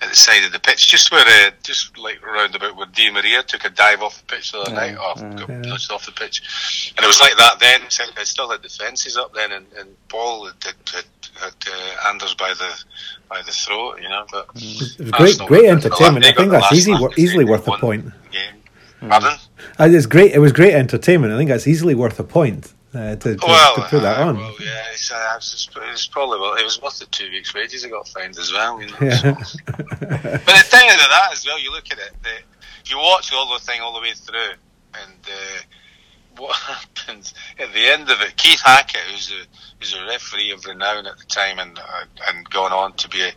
at 0.00 0.08
the 0.08 0.16
side 0.16 0.44
of 0.44 0.52
the 0.52 0.58
pitch, 0.58 0.88
just 0.88 1.12
where, 1.12 1.24
uh, 1.26 1.50
just 1.62 1.96
like 1.96 2.24
round 2.24 2.54
about 2.54 2.76
where 2.76 2.86
Di 2.86 3.10
Maria 3.10 3.42
took 3.42 3.64
a 3.64 3.70
dive 3.70 4.02
off 4.02 4.18
the 4.18 4.34
pitch 4.34 4.52
the 4.52 4.58
other 4.58 4.70
yeah, 4.70 4.76
night, 4.76 4.96
off, 4.96 5.20
got 5.20 5.48
yeah. 5.48 5.94
off 5.94 6.06
the 6.06 6.12
pitch, 6.12 6.92
and 6.96 7.04
it 7.04 7.06
was 7.06 7.20
like 7.20 7.36
that 7.36 7.58
then. 7.60 7.82
It 7.82 8.26
still 8.26 8.50
had 8.50 8.62
the 8.62 8.68
fences 8.68 9.16
up 9.16 9.34
then, 9.34 9.52
and, 9.52 9.66
and 9.78 9.96
Paul 10.08 10.46
had, 10.46 10.74
had, 10.92 11.04
had 11.34 11.54
uh, 11.66 12.08
Anders 12.08 12.34
by 12.34 12.52
the 12.54 12.84
by 13.28 13.42
the 13.42 13.52
throat, 13.52 14.00
you 14.00 14.08
know. 14.08 14.26
But 14.30 14.48
great, 15.12 15.38
great 15.46 15.66
entertainment. 15.66 16.24
I 16.24 16.32
think 16.32 16.50
that's 16.50 16.72
easy, 16.72 16.94
easily 17.16 17.44
worth 17.44 17.66
a 17.68 17.76
point. 17.78 18.12
Game. 18.30 18.62
Pardon? 19.08 19.38
Uh, 19.80 19.88
it's 19.90 20.06
great. 20.06 20.32
It 20.32 20.38
was 20.38 20.52
great 20.52 20.74
entertainment. 20.74 21.32
I 21.32 21.36
think 21.36 21.48
that's 21.48 21.66
easily 21.66 21.94
worth 21.94 22.20
a 22.20 22.24
point 22.24 22.72
uh, 22.94 23.16
to, 23.16 23.36
to, 23.36 23.46
well, 23.46 23.74
to, 23.74 23.82
put 23.82 24.02
that 24.02 24.20
uh, 24.20 24.28
on. 24.28 24.36
Well, 24.36 24.54
yeah, 24.60 24.84
it's, 24.92 25.10
uh, 25.10 25.34
it's, 25.36 25.68
it's, 25.76 26.06
probably 26.06 26.38
well, 26.40 26.54
it 26.54 26.64
was 26.64 26.80
worth 26.80 26.98
the 26.98 27.06
two 27.06 27.30
weeks' 27.30 27.54
wages 27.54 27.84
I 27.84 27.88
got 27.88 28.06
fined 28.06 28.38
as 28.38 28.52
well. 28.52 28.80
You 28.80 28.90
know, 28.90 28.96
yeah. 29.00 29.42
so. 29.42 29.58
but 29.66 29.80
the 29.90 30.64
thing 30.66 30.90
of 30.90 30.98
that 30.98 31.28
as 31.32 31.44
well, 31.46 31.58
you 31.58 31.72
look 31.72 31.90
at 31.90 31.98
it, 31.98 32.12
the, 32.22 32.90
you 32.90 32.98
watch 32.98 33.32
all 33.32 33.52
the 33.52 33.64
thing 33.64 33.80
all 33.80 33.94
the 33.94 34.00
way 34.00 34.12
through, 34.12 34.52
and 34.94 35.18
uh, 35.26 35.62
what 36.36 36.54
happens 36.56 37.34
at 37.58 37.72
the 37.72 37.86
end 37.86 38.10
of 38.10 38.20
it, 38.20 38.36
Keith 38.36 38.60
Hackett, 38.60 39.00
who's 39.02 39.30
a 39.30 39.44
who's 39.78 39.94
a 39.94 40.06
referee 40.06 40.52
of 40.52 40.64
renown 40.64 41.06
at 41.06 41.18
the 41.18 41.24
time, 41.24 41.58
and 41.58 41.78
uh, 41.78 42.04
and 42.28 42.48
going 42.50 42.72
on 42.72 42.92
to 42.94 43.08
be 43.08 43.22
a, 43.22 43.32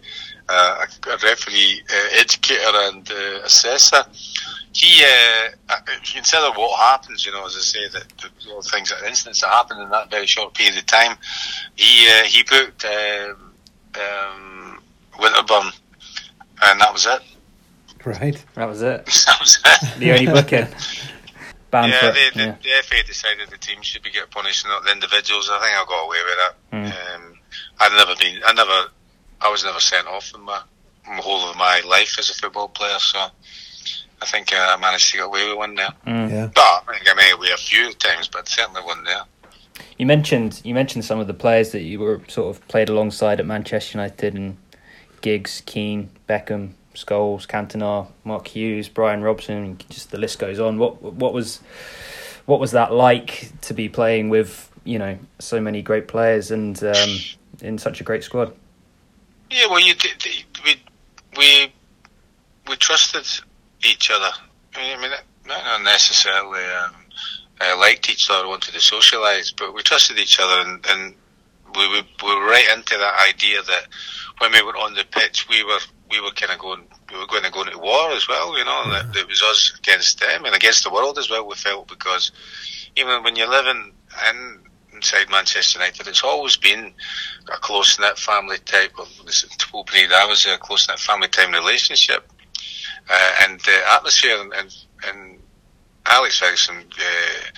a, 0.52 0.88
a 1.08 1.18
referee 1.24 1.82
uh, 1.90 2.20
educator 2.20 2.62
and 2.74 3.10
uh, 3.12 3.42
assessor 3.44 4.04
he, 4.76 5.04
uh, 5.04 5.50
uh 5.70 5.76
consider 6.04 6.52
what 6.52 6.78
happens, 6.78 7.26
you 7.26 7.32
know, 7.32 7.46
as 7.46 7.56
I 7.56 7.60
say, 7.60 7.88
that 7.94 8.10
the 8.18 8.70
things, 8.70 8.90
that 8.90 9.08
incidents 9.08 9.40
that 9.42 9.48
happened 9.48 9.82
in 9.82 9.90
that 9.90 10.12
very 10.12 10.28
short 10.28 10.54
period 10.54 10.78
of 10.78 10.86
time, 10.86 11.18
he 11.76 12.10
uh, 12.10 12.24
he 12.26 12.44
booked 12.44 12.84
um, 12.84 13.54
um, 13.96 14.82
Winterburn, 15.14 15.72
and 16.64 16.82
that 16.82 16.92
was 16.92 17.06
it. 17.06 17.22
Right. 18.04 18.44
That 18.56 18.66
was 18.66 18.82
it. 18.82 19.06
that 19.26 19.38
was 19.40 19.60
it. 19.66 20.00
the 20.00 20.12
only 20.12 20.26
booking. 20.26 20.68
yeah, 21.84 22.12
the, 22.12 22.32
the, 22.34 22.40
yeah, 22.40 22.56
the, 22.62 22.84
FA 22.84 23.04
decided 23.06 23.50
the 23.50 23.58
team 23.58 23.82
should 23.82 24.04
be 24.04 24.12
get 24.12 24.30
punished, 24.32 24.66
not 24.66 24.84
the 24.84 24.92
individuals. 24.92 25.50
I 25.52 25.60
think 25.60 25.74
I 25.74 25.86
got 25.88 26.06
away 26.06 26.18
with 26.24 26.38
that. 26.38 26.56
Mm. 26.72 27.16
Um, 27.16 27.40
I'd 27.80 27.92
never 27.92 28.16
been, 28.16 28.42
I 28.46 28.54
never, 28.54 28.92
I 29.42 29.50
was 29.50 29.64
never 29.64 29.80
sent 29.80 30.08
off 30.08 30.34
in 30.34 30.42
my, 30.42 30.62
my 31.08 31.18
whole 31.18 31.50
of 31.50 31.56
my 31.58 31.82
life 31.88 32.18
as 32.20 32.30
a 32.30 32.34
football 32.34 32.68
player, 32.70 33.00
so 33.00 33.28
I 34.22 34.26
think 34.26 34.54
uh, 34.54 34.76
I 34.78 34.80
managed 34.80 35.12
to 35.12 35.18
get 35.18 35.26
away 35.26 35.48
with 35.48 35.58
one 35.58 35.76
there. 35.76 35.94
Mm. 36.08 36.32
Yeah. 36.32 36.50
But 36.54 36.62
I 36.62 36.94
think 36.94 37.10
I 37.10 37.14
may 37.14 37.32
away 37.32 37.50
a 37.54 37.58
few 37.58 37.94
times, 37.94 38.28
but 38.28 38.48
certainly 38.48 38.82
one 38.82 39.04
there. 39.04 39.24
You 39.98 40.06
mentioned 40.06 40.62
you 40.64 40.74
mentioned 40.74 41.04
some 41.06 41.20
of 41.20 41.28
the 41.28 41.34
players 41.34 41.72
that 41.72 41.82
you 41.82 42.00
were 42.00 42.22
sort 42.28 42.56
of 42.56 42.66
played 42.68 42.90
alongside 42.90 43.40
at 43.40 43.46
Manchester 43.46 43.98
United 43.98 44.34
and 44.34 44.58
Giggs, 45.22 45.62
Keane, 45.66 46.10
Beckham, 46.30 46.72
Scholes, 46.96 47.48
Cantona, 47.48 48.08
Mark 48.24 48.48
Hughes, 48.48 48.90
Brian 48.90 49.22
Robson, 49.22 49.78
just 49.90 50.12
the 50.12 50.18
list 50.18 50.40
goes 50.40 50.60
on. 50.60 50.78
What 50.78 51.02
what 51.02 51.34
was 51.34 51.62
what 52.46 52.60
was 52.60 52.72
that 52.72 52.94
like 52.94 53.52
to 53.62 53.74
be 53.74 53.90
playing 53.90 54.30
with 54.30 54.72
you 54.84 55.00
know 55.00 55.18
so 55.40 55.60
many 55.60 55.82
great 55.82 56.08
players 56.08 56.52
and 56.52 56.82
um, 56.84 57.10
in 57.62 57.78
such 57.78 58.02
a 58.02 58.04
great 58.04 58.24
squad? 58.24 58.54
Yeah, 59.50 59.68
well, 59.68 59.80
you 59.80 59.94
we 60.64 60.76
we 61.38 61.74
we 62.68 62.76
trusted 62.78 63.26
each 63.84 64.12
other. 64.12 64.32
I 64.76 65.02
mean, 65.02 65.12
not 65.48 65.84
necessarily 65.84 66.64
um, 66.84 66.96
liked 67.80 68.10
each 68.10 68.30
other, 68.30 68.48
wanted 68.48 68.74
to 68.74 68.80
socialise, 68.80 69.54
but 69.58 69.74
we 69.74 69.82
trusted 69.82 70.18
each 70.18 70.40
other, 70.40 70.70
and, 70.70 70.86
and 70.90 71.16
we, 71.76 71.88
we, 71.90 72.02
we 72.24 72.36
were 72.36 72.46
right 72.46 72.68
into 72.76 72.98
that 72.98 73.28
idea 73.30 73.62
that 73.62 73.88
when 74.40 74.52
we 74.52 74.62
were 74.62 74.76
on 74.78 74.94
the 74.96 75.06
pitch, 75.12 75.48
we 75.50 75.64
were 75.64 75.80
we 76.10 76.22
were 76.22 76.32
kind 76.32 76.52
of 76.52 76.60
going 76.60 76.84
we 77.12 77.20
were 77.20 77.28
going 77.28 77.44
to 77.44 77.52
go 77.52 77.62
into 77.62 77.78
war 77.78 78.12
as 78.12 78.28
well, 78.28 78.58
you 78.58 78.66
know, 78.66 78.82
and 78.84 78.92
that 78.92 79.16
it 79.16 79.28
was 79.28 79.42
us 79.42 79.74
against 79.80 80.20
them 80.20 80.46
and 80.46 80.56
against 80.56 80.84
the 80.84 80.90
world 80.92 81.18
as 81.18 81.30
well. 81.30 81.48
We 81.48 81.56
felt 81.56 81.88
because 81.88 82.32
even 82.96 83.24
when 83.24 83.36
you're 83.36 83.50
living 83.50 83.92
in 84.30 84.60
inside 84.94 85.30
Manchester 85.30 85.80
United, 85.80 86.08
it's 86.08 86.24
always 86.24 86.56
been 86.58 86.94
a 87.54 87.58
close 87.58 88.00
knit 88.00 88.18
family 88.18 88.58
type 88.60 88.94
of. 88.98 89.08
To 89.08 89.68
open 89.74 90.10
that 90.10 90.28
was 90.28 90.46
a 90.46 90.58
close 90.58 90.88
knit 90.88 91.00
family 91.00 91.28
time 91.28 91.52
relationship 91.52 92.32
uh, 93.10 93.32
and 93.44 93.60
the 93.62 93.82
atmosphere 93.92 94.38
and, 94.42 94.54
and, 94.54 94.76
and 95.08 95.40
Alex 96.06 96.40
Ferguson 96.40 96.84
uh, 97.00 97.52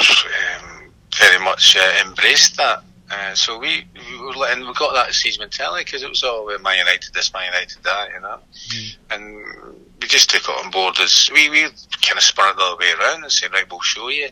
um, 0.00 0.92
very 1.18 1.42
much 1.42 1.76
uh, 1.76 1.92
embraced 2.06 2.56
that. 2.56 2.82
Uh, 3.10 3.34
so 3.34 3.58
we, 3.58 3.86
we 3.94 4.18
were, 4.18 4.46
and 4.48 4.66
we 4.66 4.72
got 4.74 4.92
that 4.94 5.14
siege 5.14 5.38
mentality 5.38 5.84
because 5.84 6.02
it 6.02 6.08
was 6.08 6.24
all 6.24 6.50
uh, 6.50 6.58
Man 6.58 6.78
United 6.78 7.12
this, 7.14 7.32
Man 7.32 7.44
United 7.52 7.78
that, 7.84 8.08
you 8.12 8.20
know. 8.20 8.38
Mm. 8.68 8.96
And 9.10 9.84
we 10.00 10.08
just 10.08 10.28
took 10.28 10.42
it 10.42 10.64
on 10.64 10.70
board 10.70 10.98
as 11.00 11.30
we, 11.32 11.48
we 11.48 11.62
kind 11.62 12.16
of 12.16 12.22
spun 12.22 12.50
it 12.50 12.56
the 12.56 12.62
other 12.62 12.76
way 12.76 12.90
around 12.98 13.22
and 13.22 13.30
said, 13.30 13.52
right, 13.52 13.64
we'll 13.70 13.80
show 13.80 14.08
you. 14.08 14.28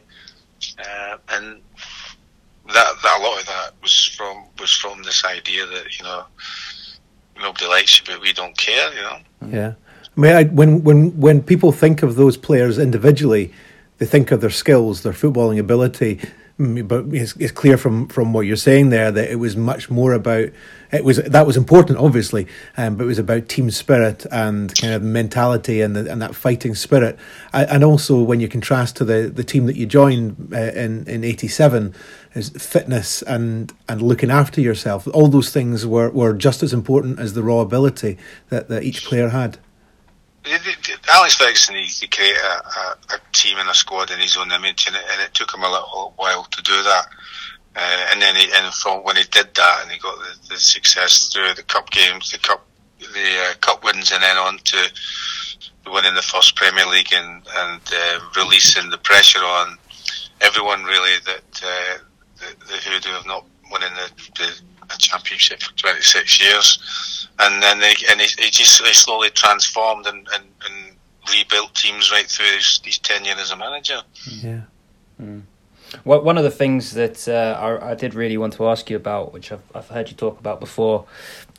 Uh, 0.78 1.16
and 1.30 1.60
that, 2.66 2.92
that 3.02 3.20
a 3.20 3.22
lot 3.22 3.40
of 3.40 3.46
that 3.46 3.70
was 3.82 4.06
from 4.16 4.44
was 4.58 4.72
from 4.72 5.02
this 5.02 5.24
idea 5.24 5.66
that 5.66 5.98
you 5.98 6.04
know 6.04 6.24
nobody 7.38 7.66
likes 7.66 7.98
you, 7.98 8.06
but 8.06 8.20
we 8.20 8.32
don't 8.32 8.56
care, 8.56 8.92
you 8.94 9.02
know. 9.02 9.18
Yeah. 9.46 9.74
I 10.16 10.20
mean, 10.20 10.32
I, 10.32 10.44
when 10.44 10.82
when 10.82 11.18
when 11.20 11.42
people 11.42 11.72
think 11.72 12.02
of 12.02 12.16
those 12.16 12.36
players 12.36 12.78
individually, 12.78 13.52
they 13.98 14.06
think 14.06 14.30
of 14.30 14.40
their 14.40 14.50
skills, 14.50 15.02
their 15.02 15.12
footballing 15.12 15.58
ability. 15.58 16.20
Mm, 16.58 16.86
but 16.86 17.06
it's, 17.12 17.34
it's 17.36 17.50
clear 17.50 17.76
from, 17.76 18.06
from 18.06 18.32
what 18.32 18.42
you're 18.42 18.54
saying 18.54 18.90
there 18.90 19.10
that 19.10 19.28
it 19.28 19.36
was 19.40 19.56
much 19.56 19.90
more 19.90 20.12
about 20.12 20.50
it 20.92 21.04
was 21.04 21.16
that 21.16 21.46
was 21.46 21.56
important, 21.56 21.98
obviously, 21.98 22.46
um, 22.76 22.94
but 22.94 23.02
it 23.02 23.08
was 23.08 23.18
about 23.18 23.48
team 23.48 23.68
spirit 23.72 24.24
and 24.30 24.72
kind 24.80 24.94
of 24.94 25.02
mentality 25.02 25.80
and 25.80 25.96
the, 25.96 26.08
and 26.08 26.22
that 26.22 26.36
fighting 26.36 26.76
spirit. 26.76 27.18
And 27.52 27.82
also, 27.82 28.22
when 28.22 28.38
you 28.38 28.46
contrast 28.46 28.94
to 28.96 29.04
the, 29.04 29.28
the 29.34 29.42
team 29.42 29.66
that 29.66 29.74
you 29.74 29.86
joined 29.86 30.52
uh, 30.52 30.56
in 30.56 31.08
in 31.08 31.24
'87, 31.24 31.92
is 32.34 32.50
fitness 32.50 33.22
and 33.22 33.72
and 33.88 34.02
looking 34.02 34.30
after 34.30 34.60
yourself. 34.60 35.08
All 35.08 35.26
those 35.26 35.50
things 35.50 35.84
were, 35.84 36.10
were 36.10 36.32
just 36.32 36.62
as 36.62 36.72
important 36.72 37.18
as 37.18 37.34
the 37.34 37.42
raw 37.42 37.58
ability 37.58 38.16
that, 38.50 38.68
that 38.68 38.84
each 38.84 39.04
player 39.04 39.30
had. 39.30 39.58
Alex 40.46 41.36
Ferguson 41.36 41.74
needs 41.74 42.00
to 42.00 42.06
create 42.08 42.36
a, 42.36 42.68
a, 42.78 42.96
a, 43.14 43.18
team 43.32 43.56
and 43.58 43.68
a 43.68 43.74
squad 43.74 44.10
in 44.10 44.18
his 44.18 44.36
own 44.36 44.52
image, 44.52 44.86
and 44.86 44.94
it, 44.94 45.02
and 45.10 45.22
it 45.22 45.32
took 45.32 45.54
him 45.54 45.62
a 45.62 45.70
little 45.70 46.12
while 46.16 46.44
to 46.44 46.62
do 46.62 46.82
that. 46.82 47.06
Uh, 47.76 48.06
and 48.12 48.22
then 48.22 48.36
he, 48.36 48.50
and 48.54 48.72
from 48.74 49.02
when 49.04 49.16
he 49.16 49.24
did 49.24 49.54
that, 49.54 49.82
and 49.82 49.90
he 49.90 49.98
got 49.98 50.16
the, 50.18 50.54
the 50.54 50.58
success 50.58 51.28
through 51.28 51.54
the 51.54 51.62
cup 51.62 51.90
games, 51.90 52.30
the 52.30 52.38
cup, 52.38 52.64
the 52.98 53.50
uh, 53.50 53.54
cup 53.60 53.84
wins, 53.84 54.12
and 54.12 54.22
then 54.22 54.36
on 54.36 54.58
to 54.58 54.76
winning 55.90 56.14
the 56.14 56.22
first 56.22 56.56
Premier 56.56 56.86
League 56.86 57.12
and 57.12 57.42
and 57.56 57.80
uh, 57.92 58.20
releasing 58.36 58.90
the 58.90 58.98
pressure 58.98 59.44
on 59.44 59.76
everyone 60.40 60.84
really 60.84 61.18
that 61.24 61.62
uh, 61.64 61.98
the, 62.38 62.66
the 62.66 62.76
Hoodoo 62.78 63.10
have 63.10 63.26
not 63.26 63.44
winning 63.70 63.92
the, 63.94 64.50
the 64.88 64.96
championship 64.98 65.62
for 65.62 65.72
26 65.76 66.40
years, 66.40 67.23
and 67.38 67.62
then 67.62 67.80
they 67.80 67.94
and 68.10 68.20
he, 68.20 68.28
he 68.38 68.50
just 68.50 68.82
he 68.82 68.92
slowly 68.94 69.30
transformed 69.30 70.06
and, 70.06 70.26
and, 70.34 70.44
and 70.68 70.96
rebuilt 71.30 71.74
teams 71.74 72.10
right 72.12 72.26
through 72.26 72.46
his, 72.56 72.80
his 72.84 72.98
tenure 72.98 73.34
as 73.38 73.50
a 73.50 73.56
manager. 73.56 74.02
Yeah. 74.26 74.62
Mm. 75.20 75.42
Well, 76.04 76.22
one 76.22 76.36
of 76.38 76.44
the 76.44 76.50
things 76.50 76.92
that 76.92 77.28
uh, 77.28 77.56
I, 77.60 77.90
I, 77.90 77.94
did 77.94 78.14
really 78.14 78.36
want 78.36 78.54
to 78.54 78.66
ask 78.66 78.90
you 78.90 78.96
about, 78.96 79.32
which 79.32 79.52
I've, 79.52 79.62
I've 79.74 79.88
heard 79.88 80.10
you 80.10 80.16
talk 80.16 80.40
about 80.40 80.58
before, 80.58 81.06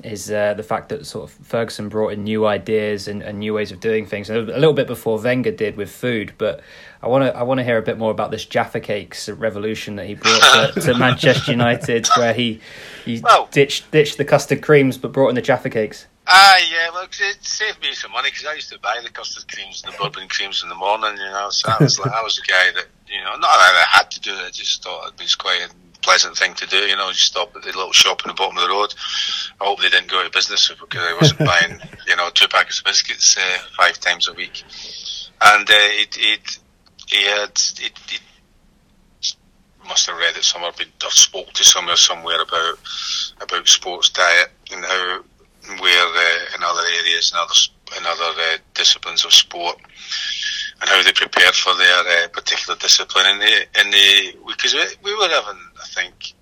is 0.03 0.29
uh, 0.29 0.53
the 0.55 0.63
fact 0.63 0.89
that 0.89 1.05
sort 1.05 1.29
of 1.29 1.37
Ferguson 1.45 1.87
brought 1.87 2.09
in 2.09 2.23
new 2.23 2.45
ideas 2.45 3.07
and, 3.07 3.21
and 3.21 3.39
new 3.39 3.53
ways 3.53 3.71
of 3.71 3.79
doing 3.79 4.05
things, 4.05 4.29
a 4.29 4.39
little 4.39 4.73
bit 4.73 4.87
before 4.87 5.19
Wenger 5.19 5.51
did 5.51 5.77
with 5.77 5.89
food. 5.89 6.33
But 6.37 6.61
I 7.05 7.07
want 7.07 7.23
to 7.23 7.37
I 7.37 7.43
want 7.43 7.59
to 7.59 7.63
hear 7.63 7.77
a 7.77 7.83
bit 7.83 7.99
more 7.99 8.09
about 8.09 8.31
this 8.31 8.45
Jaffa 8.45 8.79
Cakes 8.79 9.29
revolution 9.29 9.95
that 9.97 10.07
he 10.07 10.15
brought 10.15 10.73
to, 10.73 10.81
to 10.81 10.97
Manchester 10.97 11.51
United, 11.51 12.07
where 12.17 12.33
he 12.33 12.59
he 13.05 13.19
well, 13.19 13.47
ditched 13.51 13.91
ditched 13.91 14.17
the 14.17 14.25
custard 14.25 14.63
creams 14.63 14.97
but 14.97 15.11
brought 15.11 15.29
in 15.29 15.35
the 15.35 15.41
Jaffa 15.41 15.69
Cakes. 15.69 16.07
Ah, 16.25 16.55
uh, 16.55 16.57
yeah, 16.71 16.89
look, 16.99 17.11
it 17.19 17.45
saved 17.45 17.79
me 17.83 17.93
some 17.93 18.11
money 18.11 18.31
because 18.31 18.47
I 18.47 18.55
used 18.55 18.71
to 18.71 18.79
buy 18.79 18.99
the 19.03 19.11
custard 19.11 19.47
creams 19.53 19.83
and 19.85 19.93
the 19.93 19.97
bourbon 19.99 20.27
creams 20.27 20.63
in 20.63 20.69
the 20.69 20.75
morning, 20.75 21.15
you 21.17 21.29
know. 21.29 21.49
So 21.51 21.69
I 21.69 21.83
was 21.83 21.99
like, 21.99 22.11
I 22.11 22.23
was 22.23 22.37
the 22.37 22.51
guy 22.51 22.71
that, 22.73 22.87
you 23.07 23.19
know, 23.19 23.29
not 23.33 23.41
that 23.41 23.85
I 23.93 23.97
had 23.97 24.09
to 24.09 24.19
do 24.21 24.31
it, 24.31 24.47
I 24.47 24.49
just 24.49 24.83
thought 24.83 25.13
it 25.13 25.21
was 25.21 25.35
quite 25.35 25.61
a 25.61 25.69
pleasant 26.01 26.35
thing 26.35 26.55
to 26.55 26.65
do, 26.65 26.77
you 26.77 26.95
know, 26.95 27.11
just 27.11 27.27
stop 27.27 27.55
at 27.55 27.61
the 27.61 27.67
little 27.67 27.91
shop 27.91 28.23
in 28.25 28.29
the 28.29 28.33
bottom 28.33 28.57
of 28.57 28.63
the 28.63 28.69
road. 28.69 28.95
I 29.61 29.65
hope 29.65 29.81
they 29.81 29.89
didn't 29.89 30.09
go 30.09 30.19
out 30.19 30.25
of 30.25 30.31
business 30.31 30.67
because 30.67 31.01
I 31.01 31.13
wasn't 31.13 31.39
buying, 31.45 31.79
you 32.07 32.15
know, 32.15 32.31
two 32.33 32.47
packets 32.47 32.79
of 32.79 32.85
biscuits 32.85 33.37
uh, 33.37 33.57
five 33.77 33.99
times 33.99 34.27
a 34.27 34.33
week. 34.33 34.63
And 35.43 35.69
uh, 35.69 35.73
it, 35.73 36.17
it, 36.19 36.59
he 37.07 37.23
had, 37.23 37.51
it, 37.79 37.93
it 38.11 38.21
must 39.87 40.07
have 40.07 40.17
read 40.17 40.35
it 40.35 40.43
somewhere, 40.43 40.71
or 40.71 41.11
spoke 41.11 41.51
to 41.53 41.63
somewhere 41.63 41.95
somewhere 41.95 42.41
about 42.41 42.77
about 43.41 43.67
sports 43.67 44.09
diet 44.09 44.51
and 44.71 44.83
how 44.83 45.21
where 45.79 46.07
uh, 46.07 46.55
in 46.55 46.63
other 46.63 46.87
areas 46.99 47.31
and 47.31 47.39
other 47.39 47.99
in 47.99 48.05
other 48.05 48.39
uh, 48.41 48.57
disciplines 48.73 49.25
of 49.25 49.33
sport 49.33 49.77
and 50.81 50.89
how 50.89 51.01
they 51.03 51.11
prepared 51.11 51.55
for 51.55 51.75
their 51.75 51.99
uh, 51.99 52.27
particular 52.29 52.77
discipline. 52.79 53.25
In 53.27 53.39
the 53.39 53.81
in 53.81 53.91
the 53.91 54.35
because 54.47 54.73
we, 54.73 54.85
we 55.03 55.15
were 55.15 55.29
having 55.29 55.61
I 55.81 55.85
think 55.87 56.33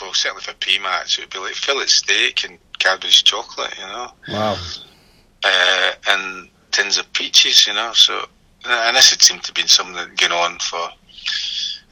well 0.00 0.12
certainly 0.12 0.42
for 0.42 0.54
pre-match 0.54 1.18
it 1.18 1.22
would 1.22 1.30
be 1.30 1.38
like 1.38 1.54
fillet 1.54 1.86
steak 1.86 2.44
and 2.44 2.58
Cadbury's 2.78 3.22
chocolate 3.22 3.74
you 3.78 3.86
know? 3.86 4.12
Wow. 4.28 4.56
Uh, 5.42 5.92
and 6.08 6.48
tins 6.70 6.98
of 6.98 7.12
peaches 7.12 7.66
you 7.66 7.74
know 7.74 7.92
so 7.92 8.26
and 8.66 8.96
this 8.96 9.10
had 9.10 9.22
seemed 9.22 9.42
to 9.42 9.52
be 9.52 9.66
something 9.66 9.94
that 9.94 10.16
going 10.16 10.32
on 10.32 10.58
for 10.58 10.88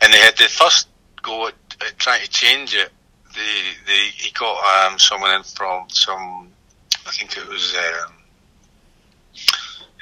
and 0.02 0.12
they 0.12 0.18
had 0.18 0.37
the 0.37 0.44
first 0.44 0.88
go 1.22 1.48
at, 1.48 1.54
at 1.80 1.98
trying 1.98 2.22
to 2.22 2.30
change 2.30 2.74
it 2.74 2.90
they, 3.35 3.62
they 3.87 4.08
he 4.14 4.30
got 4.32 4.90
um, 4.92 4.98
someone 4.98 5.35
in 5.35 5.42
from 5.42 5.88
some 5.88 6.52
I 7.06 7.11
think 7.11 7.37
it 7.37 7.48
was 7.48 7.74
um, 7.76 8.12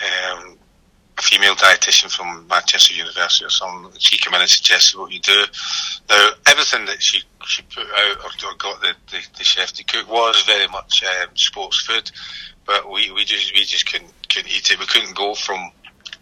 um, 0.01 0.59
a 1.19 1.23
female 1.23 1.55
dietitian 1.55 2.11
from 2.11 2.47
Manchester 2.49 2.95
University 2.95 3.45
or 3.45 3.51
something. 3.51 3.93
She 3.99 4.19
came 4.19 4.35
in 4.35 4.41
and 4.41 4.51
suggested 4.51 4.99
what 4.99 5.13
you 5.13 5.21
do. 5.21 5.45
Now, 6.09 6.31
everything 6.47 6.87
that 6.87 7.03
she, 7.03 7.23
she 7.47 7.63
put 7.63 7.87
out 7.87 8.45
or, 8.45 8.55
got 8.59 8.81
the, 8.81 8.95
the, 9.11 9.19
the, 9.39 9.45
chef 9.45 9.73
to 9.75 9.85
cook 9.85 10.11
was 10.11 10.43
very 10.43 10.69
much 10.69 11.03
um, 11.05 11.29
sports 11.37 11.81
food, 11.81 12.11
but 12.67 12.91
we, 12.91 13.11
we 13.13 13.25
just 13.25 13.55
we 13.55 13.65
just 13.65 13.91
couldn't 13.91 14.13
couldn't 14.29 14.51
eat 14.51 14.71
it. 14.71 14.79
We 14.79 14.87
couldn't 14.87 15.15
go 15.15 15.35
from 15.35 15.71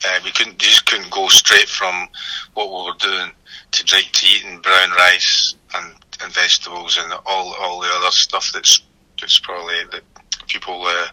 uh, 0.06 0.20
we 0.24 0.30
couldn't 0.32 0.58
just 0.58 0.86
couldn't 0.86 1.10
go 1.10 1.28
straight 1.28 1.68
from 1.68 2.08
what 2.54 2.68
we 2.68 2.90
were 2.90 2.98
doing 2.98 3.30
to 3.72 3.84
drink 3.84 4.10
to 4.12 4.26
eating 4.26 4.60
brown 4.60 4.90
rice 4.90 5.54
and, 5.74 5.94
and 6.22 6.32
vegetables 6.32 6.98
and 7.00 7.12
all 7.26 7.54
all 7.60 7.80
the 7.80 7.88
other 7.88 8.10
stuff 8.10 8.50
that's 8.52 8.82
that's 9.20 9.38
probably 9.38 9.74
that 9.92 10.02
people 10.46 10.82
uh, 10.84 11.06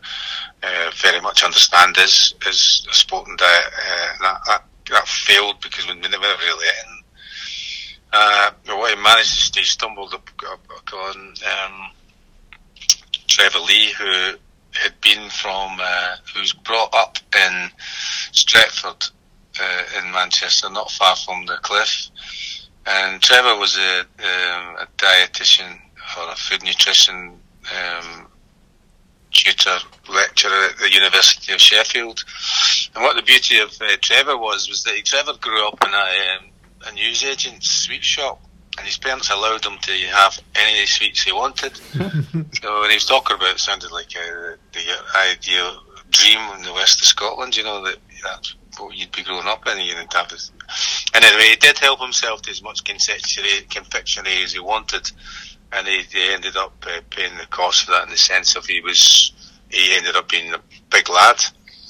uh, 0.63 0.91
very 0.95 1.21
much 1.21 1.43
understand 1.43 1.97
is 1.97 2.33
is 2.47 2.87
a 2.89 2.93
sporting 2.93 3.35
diet. 3.37 3.65
Uh, 3.65 4.07
that, 4.21 4.39
that 4.47 4.63
that 4.89 5.07
failed 5.07 5.59
because 5.61 5.87
we 5.87 5.95
never 5.95 6.17
really 6.17 6.67
in. 6.67 7.03
Uh, 8.13 8.51
what 8.67 8.95
he 8.95 9.03
managed 9.03 9.53
to 9.53 9.59
he 9.59 9.65
stumbled 9.65 10.13
upon 10.13 11.15
um, 11.17 11.89
Trevor 13.27 13.59
Lea, 13.59 13.91
who 13.97 14.37
had 14.71 14.99
been 15.01 15.29
from, 15.29 15.77
uh, 15.81 16.15
who 16.33 16.39
was 16.39 16.53
brought 16.53 16.93
up 16.93 17.17
in 17.35 17.69
Stretford 18.35 19.11
uh, 19.59 19.83
in 19.99 20.11
Manchester, 20.11 20.69
not 20.69 20.91
far 20.91 21.15
from 21.15 21.45
the 21.45 21.57
cliff. 21.61 22.09
And 22.85 23.21
Trevor 23.21 23.57
was 23.57 23.77
a, 23.77 23.99
um, 24.01 24.75
a 24.77 24.87
dietitian 24.97 25.79
or 26.19 26.31
a 26.31 26.35
food 26.35 26.63
nutrition 26.63 27.39
um, 27.73 28.27
tutor 29.31 29.77
lecturer 30.13 30.69
at 30.69 30.77
the 30.77 30.91
University 30.91 31.53
of 31.53 31.59
Sheffield. 31.59 32.23
And 32.93 33.03
what 33.03 33.15
the 33.15 33.23
beauty 33.23 33.59
of 33.59 33.71
uh, 33.81 33.97
Trevor 34.01 34.37
was 34.37 34.69
was 34.69 34.83
that 34.83 34.95
he, 34.95 35.01
Trevor 35.01 35.33
grew 35.39 35.67
up 35.67 35.83
in 35.85 35.93
a, 35.93 35.97
um, 35.97 36.51
a 36.87 36.91
newsagent's 36.93 37.69
sweet 37.69 38.03
shop, 38.03 38.39
and 38.77 38.85
his 38.85 38.97
parents 38.97 39.29
allowed 39.29 39.65
him 39.65 39.77
to 39.81 39.91
have 40.13 40.39
any 40.55 40.85
sweets 40.85 41.23
he 41.23 41.31
wanted. 41.31 41.75
so 42.61 42.81
when 42.81 42.89
he 42.89 42.95
was 42.95 43.05
talking 43.05 43.35
about 43.35 43.49
it, 43.49 43.55
it 43.55 43.59
sounded 43.59 43.91
like 43.91 44.13
uh, 44.15 44.55
the 44.73 44.81
ideal 45.31 45.81
dream 46.11 46.39
in 46.55 46.63
the 46.63 46.73
west 46.73 47.01
of 47.01 47.07
Scotland. 47.07 47.57
You 47.57 47.63
know 47.63 47.83
that 47.83 47.97
that's 48.25 48.55
what 48.77 48.95
you'd 48.95 49.11
be 49.11 49.23
growing 49.23 49.47
up 49.47 49.65
in. 49.67 49.79
You'd 49.79 50.11
have 50.13 50.29
this. 50.29 50.51
And 51.13 51.23
anyway, 51.23 51.49
he 51.51 51.55
did 51.55 51.77
help 51.77 52.01
himself 52.01 52.41
to 52.43 52.51
as 52.51 52.61
much 52.61 52.83
confectionery 52.83 54.43
as 54.43 54.53
he 54.53 54.59
wanted 54.59 55.09
and 55.75 55.87
he, 55.87 56.01
he 56.11 56.33
ended 56.33 56.55
up 56.55 56.73
uh, 56.87 57.01
paying 57.09 57.35
the 57.37 57.45
cost 57.47 57.83
for 57.83 57.91
that 57.91 58.03
in 58.03 58.09
the 58.09 58.17
sense 58.17 58.55
of 58.55 58.65
he 58.65 58.81
was 58.81 59.31
he 59.69 59.95
ended 59.95 60.15
up 60.15 60.29
being 60.29 60.53
a 60.53 60.59
big 60.89 61.09
lad. 61.09 61.37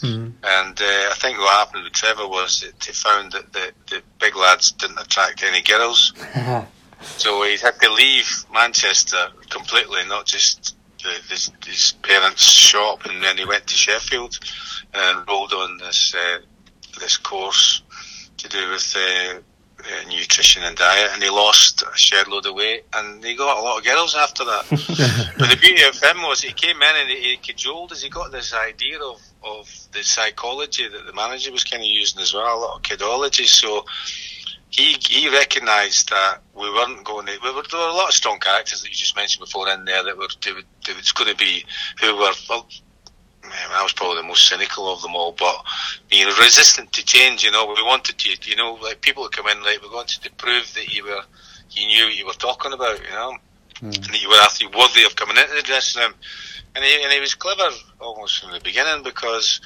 Mm-hmm. 0.02 0.30
And 0.44 0.82
uh, 0.82 1.10
I 1.12 1.16
think 1.18 1.38
what 1.38 1.52
happened 1.52 1.84
with 1.84 1.94
Trevor 1.94 2.28
was 2.28 2.62
that 2.62 2.84
he 2.84 2.94
found 2.94 3.34
that 3.34 3.52
the, 3.54 3.72
the 3.90 4.02
big 4.20 4.36
lads 4.36 4.72
didn't 4.72 5.00
attract 5.00 5.44
any 5.44 5.62
girls. 5.62 6.14
so 7.02 7.44
he 7.44 7.58
had 7.58 7.80
to 7.82 7.94
leave 7.94 8.46
Manchester 8.54 9.28
completely, 9.50 10.02
not 10.08 10.26
just 10.26 10.76
the, 11.06 11.34
his, 11.34 11.52
his, 11.66 11.94
parents' 12.02 12.44
shop, 12.44 13.06
and 13.06 13.24
then 13.24 13.38
he 13.38 13.46
went 13.46 13.68
to 13.68 13.76
Sheffield 13.76 14.40
and 14.94 15.20
enrolled 15.20 15.54
on 15.54 15.78
this 15.78 16.14
uh, 16.16 16.40
this 17.00 17.18
course 17.18 17.82
to 18.38 18.50
do 18.50 18.70
with 18.72 18.96
uh, 18.98 19.40
uh, 19.80 20.10
nutrition 20.10 20.64
and 20.64 20.76
diet, 20.76 21.12
and 21.14 21.22
he 21.22 21.30
lost 21.30 21.84
a 21.84 21.98
shed 21.98 22.28
load 22.28 22.46
of 22.46 22.56
weight, 22.56 22.86
and 22.94 23.24
he 23.24 23.36
got 23.36 23.58
a 23.58 23.62
lot 23.62 23.78
of 23.78 23.86
girls 23.86 24.16
after 24.16 24.44
that. 24.46 24.66
but 25.38 25.50
the 25.50 25.58
beauty 25.58 25.84
of 25.84 26.02
him 26.02 26.24
was 26.24 26.42
he 26.42 26.54
came 26.54 26.78
in 26.78 26.96
and 27.02 27.10
he, 27.10 27.30
he 27.30 27.38
cajoled 27.38 27.92
us. 27.92 28.02
He 28.02 28.10
got 28.10 28.32
this 28.32 28.54
idea 28.54 29.00
of, 29.00 29.22
of 29.44 29.70
the 29.92 30.04
psychology 30.04 30.88
that 30.88 31.06
the 31.06 31.14
manager 31.14 31.52
was 31.52 31.64
kind 31.64 31.84
of 31.84 31.88
using 31.88 32.22
as 32.22 32.34
well, 32.34 32.58
a 32.58 32.60
lot 32.60 32.76
of 32.78 32.82
kidology. 32.82 33.46
So 33.46 33.86
he 34.76 34.98
he 35.00 35.30
recognised 35.30 36.10
that 36.10 36.40
we 36.54 36.70
weren't 36.70 37.04
going 37.04 37.26
to. 37.28 37.40
We 37.44 37.54
were, 37.54 37.64
there 37.72 37.80
were 37.80 37.88
a 37.88 37.94
lot 37.94 38.10
of 38.10 38.14
strong 38.14 38.40
characters 38.40 38.82
that 38.82 38.90
you 38.90 38.96
just 38.96 39.16
mentioned 39.16 39.46
before 39.46 39.70
in 39.70 39.86
there 39.86 40.04
that 40.04 40.18
were 40.18 40.28
they 40.44 40.94
was 40.94 41.12
going 41.14 41.32
to 41.32 41.38
be 41.38 41.64
who 42.02 42.16
were 42.18 42.34
well, 42.50 42.68
I 43.72 43.84
was 43.84 43.94
probably 43.94 44.22
the 44.22 44.28
most 44.28 44.48
cynical 44.48 44.92
of 44.92 45.02
them 45.02 45.16
all, 45.16 45.32
but 45.32 45.64
being 46.10 46.28
resistant 46.28 46.92
to 46.94 47.06
change, 47.06 47.44
you 47.44 47.52
know, 47.52 47.66
we 47.66 47.84
wanted 47.84 48.18
to, 48.18 48.50
you 48.50 48.56
know, 48.56 48.74
like 48.82 49.02
people 49.02 49.24
would 49.24 49.32
come 49.32 49.48
in, 49.48 49.64
like, 49.64 49.82
we 49.82 49.90
wanted 49.90 50.22
to 50.24 50.32
prove 50.32 50.74
that 50.74 50.94
you 50.94 51.04
were, 51.04 51.22
you 51.72 51.88
knew 51.88 52.06
what 52.06 52.16
you 52.16 52.26
were 52.26 52.34
talking 52.34 52.74
about, 52.74 53.00
you 53.00 53.12
know, 53.12 53.38
mm. 53.76 53.96
and 53.96 54.06
that 54.06 54.22
you 54.22 54.30
were 54.30 54.42
actually 54.42 54.68
worthy 54.76 55.04
of 55.04 55.16
coming 55.16 55.38
into 55.38 55.56
the 55.56 55.62
dressing 55.62 56.02
room. 56.02 56.14
And 56.76 56.84
he, 56.84 57.04
and 57.04 57.12
he 57.12 57.20
was 57.20 57.36
clever 57.36 57.70
almost 58.00 58.42
from 58.42 58.52
the 58.52 58.60
beginning 58.60 59.04
because 59.04 59.62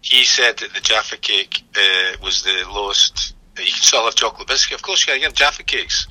he 0.00 0.24
said 0.24 0.58
that 0.58 0.74
the 0.74 0.80
Jaffa 0.80 1.16
cake 1.16 1.62
uh, 1.76 2.16
was 2.22 2.42
the 2.42 2.64
lowest. 2.68 3.31
You 3.58 3.64
can 3.64 3.82
still 3.82 4.04
have 4.04 4.14
chocolate 4.14 4.48
biscuit. 4.48 4.76
Of 4.76 4.82
course, 4.82 5.06
you 5.06 5.12
can 5.12 5.20
get 5.20 5.34
Jaffa 5.34 5.62
cakes 5.62 6.06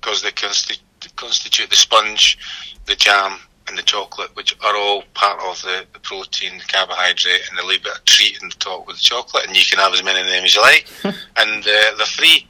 because 0.00 0.22
they 0.22 0.30
consti- 0.30 0.78
constitute 1.16 1.70
the 1.70 1.76
sponge, 1.76 2.38
the 2.86 2.94
jam, 2.94 3.38
and 3.68 3.78
the 3.78 3.82
chocolate, 3.82 4.34
which 4.36 4.56
are 4.60 4.76
all 4.76 5.02
part 5.14 5.40
of 5.40 5.60
the, 5.62 5.86
the 5.92 5.98
protein, 6.00 6.58
the 6.58 6.64
carbohydrate, 6.64 7.48
and 7.50 7.58
a 7.58 7.66
little 7.66 7.82
bit 7.82 7.96
of 7.96 8.04
treat 8.04 8.40
in 8.42 8.48
the 8.48 8.54
top 8.56 8.86
with 8.86 8.96
the 8.96 9.02
chocolate, 9.02 9.46
and 9.46 9.56
you 9.56 9.64
can 9.64 9.78
have 9.78 9.92
as 9.92 10.02
many 10.02 10.20
of 10.20 10.26
them 10.26 10.44
as 10.44 10.54
you 10.54 10.60
like, 10.60 10.86
and 11.04 11.66
uh, 11.66 11.96
they're 11.96 12.06
free. 12.06 12.46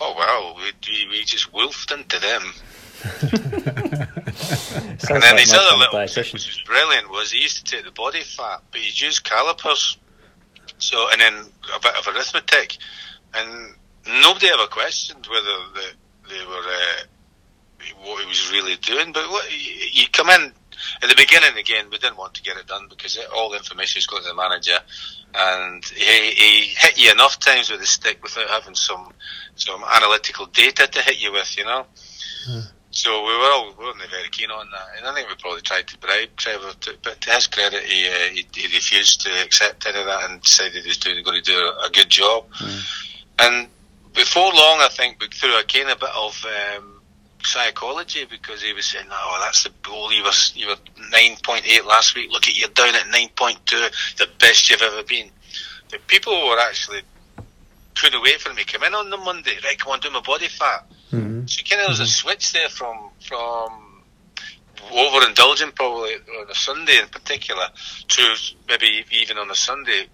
Oh 0.00 0.14
wow, 0.18 0.56
we, 0.56 0.72
we, 0.90 1.10
we 1.10 1.24
just 1.24 1.52
wolfed 1.52 1.92
into 1.92 2.18
them. 2.18 2.52
and 3.22 5.22
then 5.22 5.38
his 5.38 5.52
other 5.52 5.76
little 5.76 6.08
trick, 6.08 6.32
which 6.32 6.46
was 6.46 6.60
brilliant, 6.64 7.10
was 7.10 7.30
he 7.30 7.42
used 7.42 7.64
to 7.64 7.76
take 7.76 7.84
the 7.84 7.92
body 7.92 8.22
fat, 8.22 8.62
but 8.72 8.80
he'd 8.80 9.00
use 9.00 9.20
calipers. 9.20 9.98
So, 10.78 11.08
and 11.12 11.20
then 11.20 11.34
a 11.74 11.80
bit 11.80 11.94
of 11.94 12.08
arithmetic, 12.08 12.78
and 13.36 13.74
nobody 14.22 14.48
ever 14.48 14.66
questioned 14.66 15.26
whether 15.26 15.56
the, 15.74 15.86
they 16.28 16.46
were 16.46 16.54
uh, 16.54 18.04
what 18.04 18.22
he 18.22 18.28
was 18.28 18.50
really 18.50 18.76
doing. 18.76 19.12
But 19.12 19.28
what, 19.30 19.46
you 19.50 20.04
come 20.12 20.30
in 20.30 20.52
at 21.02 21.08
the 21.08 21.16
beginning 21.16 21.58
again, 21.58 21.86
we 21.90 21.98
didn't 21.98 22.16
want 22.16 22.34
to 22.34 22.42
get 22.42 22.56
it 22.56 22.66
done 22.66 22.86
because 22.88 23.16
it, 23.16 23.26
all 23.34 23.50
the 23.50 23.56
information 23.56 23.98
is 23.98 24.06
going 24.06 24.22
to 24.22 24.28
the 24.28 24.34
manager, 24.34 24.78
and 25.34 25.84
he, 25.84 26.30
he 26.30 26.74
hit 26.76 26.98
you 26.98 27.10
enough 27.10 27.38
times 27.38 27.70
with 27.70 27.80
the 27.80 27.86
stick 27.86 28.22
without 28.22 28.48
having 28.48 28.74
some 28.74 29.12
some 29.56 29.84
analytical 29.84 30.46
data 30.46 30.86
to 30.86 31.00
hit 31.00 31.20
you 31.20 31.32
with, 31.32 31.56
you 31.56 31.64
know. 31.64 31.86
Hmm. 32.46 32.60
So 32.90 33.10
we 33.24 33.36
were 33.36 33.50
all 33.52 33.74
we 33.76 33.84
weren't 33.84 33.98
very 34.10 34.28
keen 34.30 34.50
on 34.50 34.68
that, 34.70 34.98
and 34.98 35.06
I 35.06 35.14
think 35.14 35.28
we 35.28 35.34
probably 35.36 35.62
tried 35.62 35.88
to 35.88 35.98
bribe 35.98 36.36
Trevor. 36.36 36.72
To, 36.80 36.96
but 37.02 37.20
to 37.22 37.30
his 37.30 37.46
credit, 37.48 37.82
he, 37.82 38.06
uh, 38.06 38.32
he, 38.32 38.46
he 38.54 38.66
refused 38.74 39.22
to 39.22 39.30
accept 39.42 39.86
any 39.86 39.98
of 39.98 40.06
that 40.06 40.30
and 40.30 40.40
decided 40.40 40.82
he 40.82 40.88
was 40.88 40.98
doing, 40.98 41.22
going 41.24 41.42
to 41.42 41.50
do 41.50 41.58
a, 41.58 41.86
a 41.86 41.90
good 41.90 42.08
job. 42.08 42.48
Mm. 42.52 43.10
And 43.38 43.68
before 44.14 44.52
long, 44.52 44.80
I 44.80 44.88
think 44.90 45.18
through 45.34 45.58
a 45.58 45.64
kind 45.64 45.90
of 45.90 45.98
bit 45.98 46.10
of 46.16 46.46
um, 46.76 47.00
psychology, 47.42 48.24
because 48.24 48.62
he 48.62 48.72
was 48.72 48.86
saying, 48.86 49.06
"Oh, 49.10 49.40
that's 49.42 49.64
the 49.64 49.70
goal. 49.82 50.12
You 50.12 50.22
were 50.22 50.30
you 50.54 50.68
were 50.68 50.76
nine 51.10 51.36
point 51.42 51.66
eight 51.66 51.84
last 51.84 52.14
week. 52.14 52.30
Look 52.30 52.48
at 52.48 52.56
you 52.56 52.68
down 52.68 52.94
at 52.94 53.08
nine 53.08 53.30
point 53.36 53.64
two, 53.66 53.86
the 54.18 54.28
best 54.38 54.70
you've 54.70 54.82
ever 54.82 55.02
been." 55.02 55.30
But 55.90 56.06
people 56.06 56.32
were 56.46 56.58
actually 56.58 57.02
couldn't 57.96 58.22
wait 58.22 58.40
for 58.40 58.50
him 58.50 58.56
to 58.56 58.64
come 58.64 58.84
in 58.84 58.94
on 58.94 59.10
the 59.10 59.16
Monday. 59.16 59.56
Right, 59.64 59.78
come 59.78 59.92
on, 59.92 60.00
do 60.00 60.10
my 60.10 60.20
body 60.20 60.48
fat. 60.48 60.86
Mm-hmm. 61.12 61.46
So 61.46 61.62
kind 61.62 61.82
of 61.82 61.88
there's 61.88 62.00
a 62.00 62.06
switch 62.06 62.52
there 62.52 62.68
from 62.68 63.10
from 63.20 64.02
overindulging 64.90 65.74
probably 65.74 66.14
on 66.14 66.50
a 66.50 66.54
Sunday 66.54 66.98
in 66.98 67.08
particular 67.08 67.68
to 68.08 68.34
maybe 68.68 69.04
even 69.10 69.38
on 69.38 69.50
a 69.50 69.54
Sunday 69.54 70.06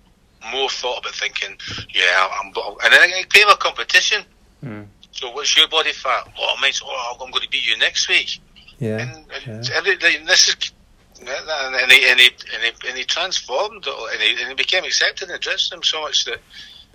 more 0.53 0.69
thought 0.71 1.01
about 1.01 1.15
thinking, 1.15 1.57
yeah, 1.95 2.29
I'm, 2.41 2.47
and 2.85 2.93
then 2.93 3.11
it 3.11 3.29
became 3.31 3.49
a 3.49 3.57
competition. 3.57 4.25
Mm. 4.65 4.87
So 5.13 5.31
what's 5.33 5.57
your 5.57 5.69
body 5.69 5.93
fat? 5.93 6.29
Oh, 6.39 6.57
mine's, 6.61 6.81
oh, 6.85 7.17
I'm 7.21 7.31
going 7.31 7.43
to 7.43 7.49
beat 7.51 7.67
you 7.67 7.77
next 7.79 8.09
week. 8.09 8.41
Yeah. 8.79 8.99
And, 8.99 9.27
and 9.47 9.69
yeah. 9.69 10.25
this 10.25 10.49
is, 10.49 10.73
and 11.21 11.93
he, 11.93 12.11
and 12.11 12.19
he, 12.19 12.29
and 12.55 12.63
he, 12.65 12.89
and 12.89 12.97
he 12.97 13.05
transformed 13.05 13.87
and 13.87 14.21
he, 14.23 14.41
and 14.41 14.49
he 14.49 14.55
became 14.55 14.85
accepted 14.85 15.29
in 15.29 15.33
the 15.33 15.39
dressing 15.39 15.77
room 15.77 15.83
so 15.83 16.01
much 16.01 16.25
that 16.25 16.39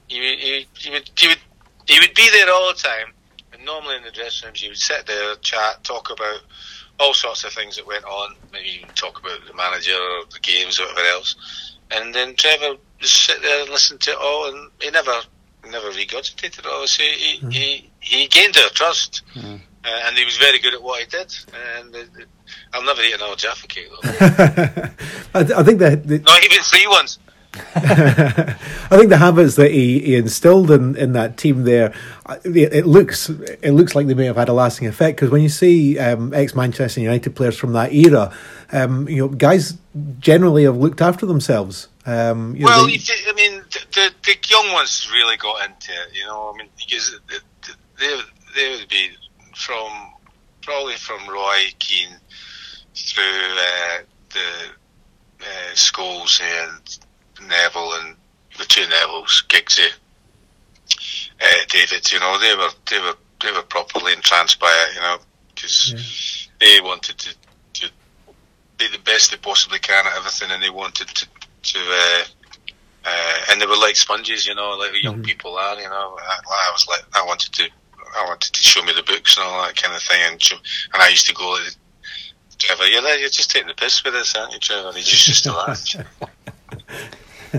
he, 0.07 0.17
he, 0.17 0.67
he, 0.77 0.89
would, 0.89 1.09
he, 1.15 1.27
would, 1.27 1.37
he 1.87 1.99
would 1.99 2.15
be 2.15 2.29
there 2.31 2.51
all 2.51 2.69
the 2.69 2.79
time 2.79 3.13
And 3.55 3.65
normally 3.65 3.95
in 3.95 4.03
the 4.03 4.11
dressing 4.11 4.47
rooms, 4.47 4.61
you 4.61 4.69
would 4.69 4.77
sit 4.77 5.05
there, 5.07 5.35
chat, 5.35 5.83
talk 5.83 6.11
about 6.11 6.41
all 6.99 7.13
sorts 7.13 7.43
of 7.43 7.53
things 7.53 7.77
that 7.77 7.87
went 7.87 8.03
on. 8.03 8.35
Maybe 8.51 8.81
even 8.81 8.89
talk 8.95 9.19
about 9.19 9.39
the 9.47 9.53
manager 9.53 9.93
or 9.93 10.25
the 10.31 10.39
games 10.41 10.79
or 10.79 10.87
whatever 10.87 11.07
else. 11.07 11.35
And 11.91 12.13
then 12.13 12.35
Trevor 12.35 12.77
just 12.99 13.25
sit 13.25 13.41
there 13.41 13.61
and 13.61 13.69
listen 13.69 13.97
to 13.99 14.11
it 14.11 14.17
all, 14.19 14.47
and 14.49 14.71
he 14.81 14.89
never, 14.89 15.13
never 15.69 15.89
regurgitated 15.91 16.59
it 16.59 16.65
all. 16.65 16.87
So 16.87 17.03
he, 17.03 17.39
mm. 17.39 17.51
he, 17.51 17.89
he 17.99 18.27
gained 18.27 18.57
our 18.57 18.69
trust, 18.69 19.21
mm. 19.33 19.59
uh, 19.83 19.99
and 20.05 20.17
he 20.17 20.25
was 20.25 20.37
very 20.37 20.59
good 20.59 20.73
at 20.73 20.81
what 20.81 20.99
he 21.01 21.05
did. 21.05 21.33
And 21.79 21.95
uh, 21.95 22.25
I'll 22.73 22.83
never 22.83 23.01
eat 23.01 23.13
another 23.13 23.35
Jaffa 23.35 23.67
cake 23.67 23.89
though. 23.89 24.09
I, 25.39 25.59
I, 25.59 25.63
think 25.63 25.79
that 25.79 26.05
not 26.05 26.43
even 26.43 26.63
three 26.63 26.87
ones. 26.87 27.19
I 27.75 28.97
think 28.97 29.09
the 29.09 29.17
habits 29.17 29.55
that 29.55 29.71
he, 29.71 29.99
he 29.99 30.15
instilled 30.15 30.71
in, 30.71 30.95
in 30.95 31.13
that 31.13 31.37
team 31.37 31.63
there, 31.63 31.93
it 32.43 32.85
looks 32.85 33.29
it 33.29 33.71
looks 33.71 33.95
like 33.95 34.07
they 34.07 34.13
may 34.13 34.25
have 34.25 34.35
had 34.35 34.49
a 34.49 34.53
lasting 34.53 34.87
effect 34.87 35.17
because 35.17 35.29
when 35.29 35.41
you 35.41 35.49
see 35.49 35.97
um, 35.99 36.33
ex 36.33 36.55
Manchester 36.55 37.01
United 37.01 37.35
players 37.35 37.57
from 37.57 37.73
that 37.73 37.93
era, 37.93 38.33
um, 38.71 39.07
you 39.07 39.17
know 39.17 39.27
guys 39.27 39.77
generally 40.19 40.63
have 40.63 40.77
looked 40.77 41.01
after 41.01 41.25
themselves. 41.25 41.87
Um, 42.05 42.55
well, 42.59 42.87
know, 42.87 42.87
they, 42.87 43.13
I 43.27 43.33
mean, 43.33 43.63
the, 43.71 44.11
the 44.23 44.37
young 44.47 44.71
ones 44.73 45.09
really 45.11 45.37
got 45.37 45.65
into 45.65 45.91
it. 45.91 46.15
You 46.15 46.25
know, 46.25 46.51
I 46.53 46.57
mean, 46.57 46.69
because 46.77 47.19
they 47.99 48.21
they 48.55 48.75
would 48.75 48.89
be 48.89 49.09
from 49.55 50.13
probably 50.61 50.95
from 50.95 51.27
Roy 51.27 51.65
Keane 51.79 52.15
through 52.95 53.23
uh, 53.23 53.97
the 54.33 55.45
uh, 55.45 55.75
schools 55.75 56.41
and 56.43 57.04
Neville 57.41 57.93
and 58.01 58.15
the 58.57 58.65
two 58.65 58.81
Nevilles, 58.81 59.45
Giggsy, 59.47 59.91
uh, 61.41 61.65
David, 61.69 62.11
you 62.11 62.19
know, 62.19 62.39
they 62.39 62.55
were 62.55 62.69
they 62.89 62.99
were 62.99 63.15
they 63.41 63.51
were 63.51 63.63
properly 63.63 64.13
entranced 64.13 64.59
by 64.59 64.71
it, 64.87 64.95
you 64.95 65.01
know, 65.01 65.17
because 65.53 66.49
yeah. 66.59 66.65
they 66.67 66.81
wanted 66.81 67.17
to, 67.17 67.35
to 67.73 67.89
be 68.77 68.87
the 68.87 68.99
best 68.99 69.31
they 69.31 69.37
possibly 69.37 69.79
can 69.79 70.05
at 70.05 70.15
everything, 70.15 70.49
and 70.51 70.63
they 70.63 70.69
wanted 70.69 71.07
to 71.07 71.27
to 71.63 71.79
uh, 71.79 72.23
uh, 73.05 73.37
and 73.51 73.61
they 73.61 73.65
were 73.65 73.77
like 73.77 73.95
sponges, 73.95 74.47
you 74.47 74.55
know, 74.55 74.71
like 74.71 74.91
young 75.01 75.15
mm-hmm. 75.15 75.23
people 75.23 75.55
are, 75.57 75.75
you 75.75 75.89
know. 75.89 76.17
I, 76.19 76.39
I, 76.49 76.71
was 76.71 76.87
like, 76.87 77.03
I 77.13 77.23
wanted 77.23 77.53
to, 77.53 77.69
I 78.17 78.25
wanted 78.25 78.51
to 78.53 78.63
show 78.63 78.83
me 78.83 78.93
the 78.93 79.03
books 79.03 79.37
and 79.37 79.45
all 79.45 79.63
that 79.63 79.75
kind 79.75 79.95
of 79.95 80.01
thing, 80.01 80.19
and 80.31 80.41
and 80.93 81.03
I 81.03 81.09
used 81.09 81.27
to 81.27 81.33
go. 81.33 81.57
Trevor, 82.57 82.85
you're, 82.85 83.03
you're 83.17 83.29
just 83.29 83.51
taking 83.51 83.67
the 83.67 83.73
piss 83.73 84.01
with 84.03 84.15
us, 84.15 84.33
aren't 84.33 84.53
you, 84.53 84.59
Trevor? 84.59 84.93
He 84.93 85.01
just 85.01 85.27
used 85.27 85.43
to 85.43 85.51
laugh. 85.51 85.95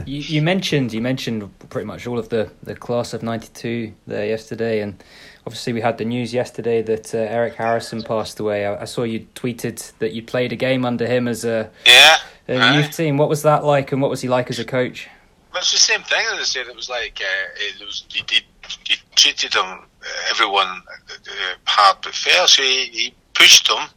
you, 0.07 0.18
you, 0.20 0.42
mentioned 0.42 0.92
you 0.92 1.01
mentioned 1.01 1.51
pretty 1.70 1.86
much 1.86 2.07
all 2.07 2.18
of 2.18 2.28
the, 2.28 2.51
the 2.62 2.74
class 2.74 3.12
of 3.12 3.22
'92 3.22 3.92
there 4.07 4.26
yesterday, 4.26 4.80
and 4.80 5.03
obviously 5.47 5.72
we 5.72 5.80
had 5.80 5.99
the 5.99 6.05
news 6.05 6.34
yesterday 6.34 6.82
that 6.82 7.14
uh, 7.14 7.18
Eric 7.18 7.55
Harrison 7.55 8.03
passed 8.03 8.40
away. 8.40 8.66
I, 8.66 8.82
I, 8.82 8.84
saw 8.84 9.05
you 9.05 9.26
tweeted 9.34 9.92
that 9.99 10.12
you 10.12 10.22
played 10.22 10.53
a 10.53 10.57
game 10.57 10.84
under 10.84 11.07
him 11.07 11.28
as 11.28 11.44
a, 11.44 11.70
yeah, 11.86 12.16
a 12.49 12.76
youth 12.76 12.97
team. 12.97 13.16
What 13.16 13.28
was 13.28 13.42
that 13.42 13.64
like, 13.64 13.92
and 13.92 14.03
what 14.03 14.11
was 14.11 14.20
he 14.20 14.28
like 14.28 14.51
as 14.51 14.59
a 14.59 14.64
coach? 14.64 15.09
Well, 15.53 15.61
it's 15.61 15.72
the 15.72 15.78
same 15.78 16.03
thing. 16.03 16.24
As 16.32 16.38
I 16.38 16.42
said, 16.42 16.66
it 16.66 16.76
was 16.76 16.90
like 16.90 17.20
uh, 17.20 17.80
it 17.80 17.84
was 17.84 18.05
he, 18.09 18.22
he, 18.30 18.40
he 18.84 18.97
treated 19.14 19.53
them 19.53 19.64
uh, 19.66 20.30
everyone 20.30 20.68
uh, 20.68 21.55
hard 21.64 21.99
but 22.03 22.14
fair. 22.14 22.47
So 22.47 22.62
he, 22.62 22.84
he 22.86 23.14
pushed 23.34 23.68
them. 23.68 23.88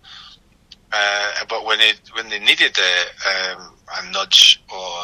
Uh, 0.91 1.31
but 1.49 1.65
when 1.65 1.77
they 1.79 1.91
when 2.13 2.29
they 2.29 2.39
needed 2.39 2.77
a, 2.77 3.53
um, 3.57 3.73
a 3.97 4.11
nudge 4.11 4.61
or 4.73 5.03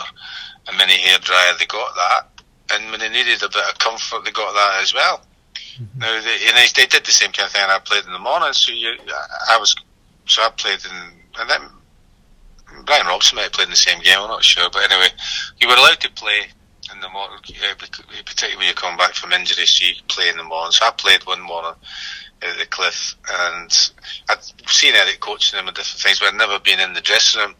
a 0.68 0.72
mini 0.74 0.98
hairdryer, 0.98 1.58
they 1.60 1.66
got 1.66 1.94
that. 1.96 2.44
And 2.72 2.92
when 2.92 3.00
they 3.00 3.10
needed 3.10 3.44
a 3.44 3.50
bit 3.50 3.64
of 3.72 3.78
comfort, 3.78 4.26
they 4.26 4.32
got 4.32 4.54
that 4.54 4.82
as 4.82 4.94
well. 4.94 5.22
Mm-hmm. 5.56 6.00
Now, 6.00 6.22
they, 6.22 6.48
and 6.48 6.58
they, 6.58 6.68
they, 6.76 6.88
did 6.88 7.06
the 7.06 7.12
same 7.12 7.32
kind 7.32 7.48
of 7.48 7.52
thing. 7.52 7.62
I 7.64 7.80
played 7.80 8.06
in 8.06 8.14
the 8.14 8.20
morning, 8.20 8.54
so 8.54 8.72
you, 8.72 8.96
I 9.50 9.58
was, 9.58 9.76
so 10.26 10.42
I 10.42 10.50
played 10.50 10.80
in, 10.86 11.20
and 11.40 11.50
then 11.50 11.62
Brian 12.86 13.08
Robson 13.08 13.36
might 13.36 13.44
have 13.44 13.52
played 13.52 13.66
in 13.66 13.72
the 13.72 13.78
same 13.78 14.02
game. 14.02 14.18
I'm 14.20 14.30
not 14.30 14.44
sure, 14.44 14.70
but 14.72 14.90
anyway, 14.90 15.10
you 15.60 15.68
were 15.68 15.76
allowed 15.76 16.00
to 16.02 16.12
play 16.12 16.48
in 16.94 17.02
the 17.02 17.10
morning, 17.10 17.40
particularly 17.42 18.58
when 18.58 18.68
you 18.68 18.74
come 18.74 18.98
back 18.98 19.14
from 19.14 19.34
injury, 19.34 19.66
so 19.66 19.86
you 19.86 19.94
play 20.08 20.30
in 20.30 20.38
the 20.38 20.44
morning. 20.44 20.72
So 20.72 20.86
I 20.86 20.92
played 20.92 21.26
one 21.26 21.42
morning 21.42 21.74
at 22.42 22.58
the 22.58 22.66
cliff, 22.66 23.16
and 23.30 23.92
I'd 24.30 24.44
seen 24.68 24.94
Eric 24.96 25.20
coaching 25.20 25.60
him 25.60 25.68
and 25.68 25.76
different 25.76 26.02
things, 26.02 26.20
but 26.20 26.30
I'd 26.30 26.38
never 26.38 26.60
been 26.60 26.80
in 26.80 26.94
the 26.94 27.02
dressing 27.02 27.42
room, 27.42 27.56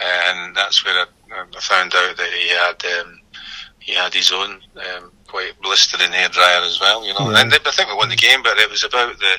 and 0.00 0.56
that's 0.56 0.84
where 0.84 0.94
I 0.94 1.06
I 1.30 1.60
found 1.60 1.94
out 1.94 2.16
that 2.16 2.32
he 2.32 2.48
had 2.48 3.00
um, 3.00 3.20
he 3.80 3.94
had 3.94 4.14
his 4.14 4.32
own 4.32 4.60
um, 4.76 5.12
quite 5.26 5.60
blistering 5.62 6.10
hairdryer 6.10 6.66
as 6.66 6.80
well. 6.80 7.06
You 7.06 7.14
know, 7.14 7.30
yeah. 7.30 7.42
and 7.42 7.52
I 7.52 7.70
think 7.70 7.88
we 7.88 7.94
won 7.94 8.08
the 8.08 8.16
game, 8.16 8.42
but 8.42 8.58
it 8.58 8.70
was 8.70 8.84
about 8.84 9.18
the 9.18 9.38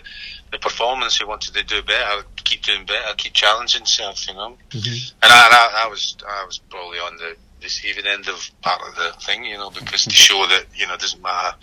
the 0.52 0.60
performance. 0.60 1.18
He 1.18 1.26
wanted 1.26 1.54
to 1.54 1.64
do 1.64 1.82
better, 1.84 2.24
keep 2.44 2.64
doing 2.64 2.86
better, 2.86 3.14
keep 3.18 3.34
challenging 3.34 3.82
himself. 3.82 4.28
You 4.28 4.36
know, 4.36 4.58
mm-hmm. 4.70 5.16
and 5.24 5.32
I, 5.32 5.48
I, 5.52 5.86
I, 5.86 5.88
was 5.90 6.16
I 6.28 6.46
was 6.46 6.60
probably 6.70 7.00
on 7.00 7.18
the 7.18 7.36
receiving 7.62 8.06
end 8.06 8.28
of 8.30 8.50
part 8.62 8.82
of 8.88 8.96
the 8.96 9.20
thing. 9.22 9.44
You 9.44 9.58
know, 9.58 9.70
because 9.70 10.06
to 10.06 10.14
show 10.14 10.46
that 10.48 10.66
you 10.76 10.88
know 10.88 10.94
it 10.94 11.00
doesn't 11.00 11.22
matter 11.22 11.56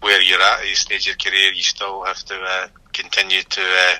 where 0.00 0.20
you're 0.20 0.40
at 0.40 0.60
at 0.60 0.76
stage 0.76 1.02
of 1.02 1.06
your 1.06 1.16
career, 1.16 1.52
you 1.52 1.62
still 1.62 2.04
have 2.04 2.22
to 2.24 2.34
uh, 2.40 2.68
continue 2.92 3.42
to 3.42 3.62
uh, 3.62 3.94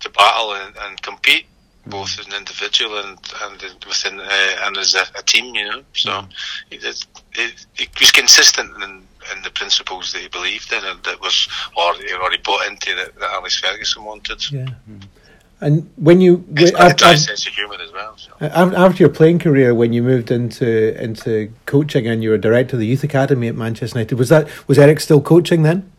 to 0.00 0.10
battle 0.10 0.54
and, 0.54 0.76
and 0.76 1.02
compete 1.02 1.46
both 1.86 2.18
as 2.18 2.26
an 2.26 2.34
individual 2.34 2.98
and 2.98 3.18
and 3.42 3.62
within 3.86 4.20
uh, 4.20 4.56
and 4.62 4.76
as 4.76 4.94
a, 4.94 5.04
a, 5.18 5.22
team, 5.22 5.54
you 5.54 5.64
know. 5.64 5.82
So 5.94 6.10
mm. 6.10 6.28
it, 6.70 7.06
it, 7.34 7.66
it, 7.76 8.00
was 8.00 8.10
consistent 8.10 8.70
in, 8.82 9.06
in 9.34 9.42
the 9.42 9.50
principles 9.50 10.12
that 10.12 10.22
he 10.22 10.28
believed 10.28 10.72
in 10.72 10.84
and 10.84 11.02
that 11.04 11.20
was 11.20 11.48
or, 11.76 11.92
or 12.22 12.30
he 12.30 12.38
bought 12.38 12.66
into 12.66 12.94
that, 12.94 13.14
that 13.18 13.30
Alex 13.32 13.60
Ferguson 13.60 14.04
wanted. 14.04 14.50
Yeah. 14.50 14.66
Mm. 14.90 15.02
And 15.60 15.90
when 15.96 16.20
you 16.20 16.44
it's 16.54 16.72
after, 16.72 16.92
a 16.92 17.08
dry 17.08 17.14
sense 17.14 17.46
of 17.46 17.54
humour 17.54 17.78
as 17.80 17.90
well. 17.90 18.14
So. 18.18 18.32
After 18.40 19.02
your 19.02 19.08
playing 19.08 19.38
career, 19.38 19.74
when 19.74 19.94
you 19.94 20.02
moved 20.02 20.30
into 20.30 21.00
into 21.02 21.50
coaching 21.64 22.06
and 22.06 22.22
you 22.22 22.30
were 22.30 22.38
director 22.38 22.76
of 22.76 22.80
the 22.80 22.86
youth 22.86 23.04
academy 23.04 23.48
at 23.48 23.54
Manchester 23.54 23.98
United, 23.98 24.18
was 24.18 24.28
that 24.28 24.48
was 24.68 24.78
Eric 24.78 25.00
still 25.00 25.22
coaching 25.22 25.62
then? 25.62 25.90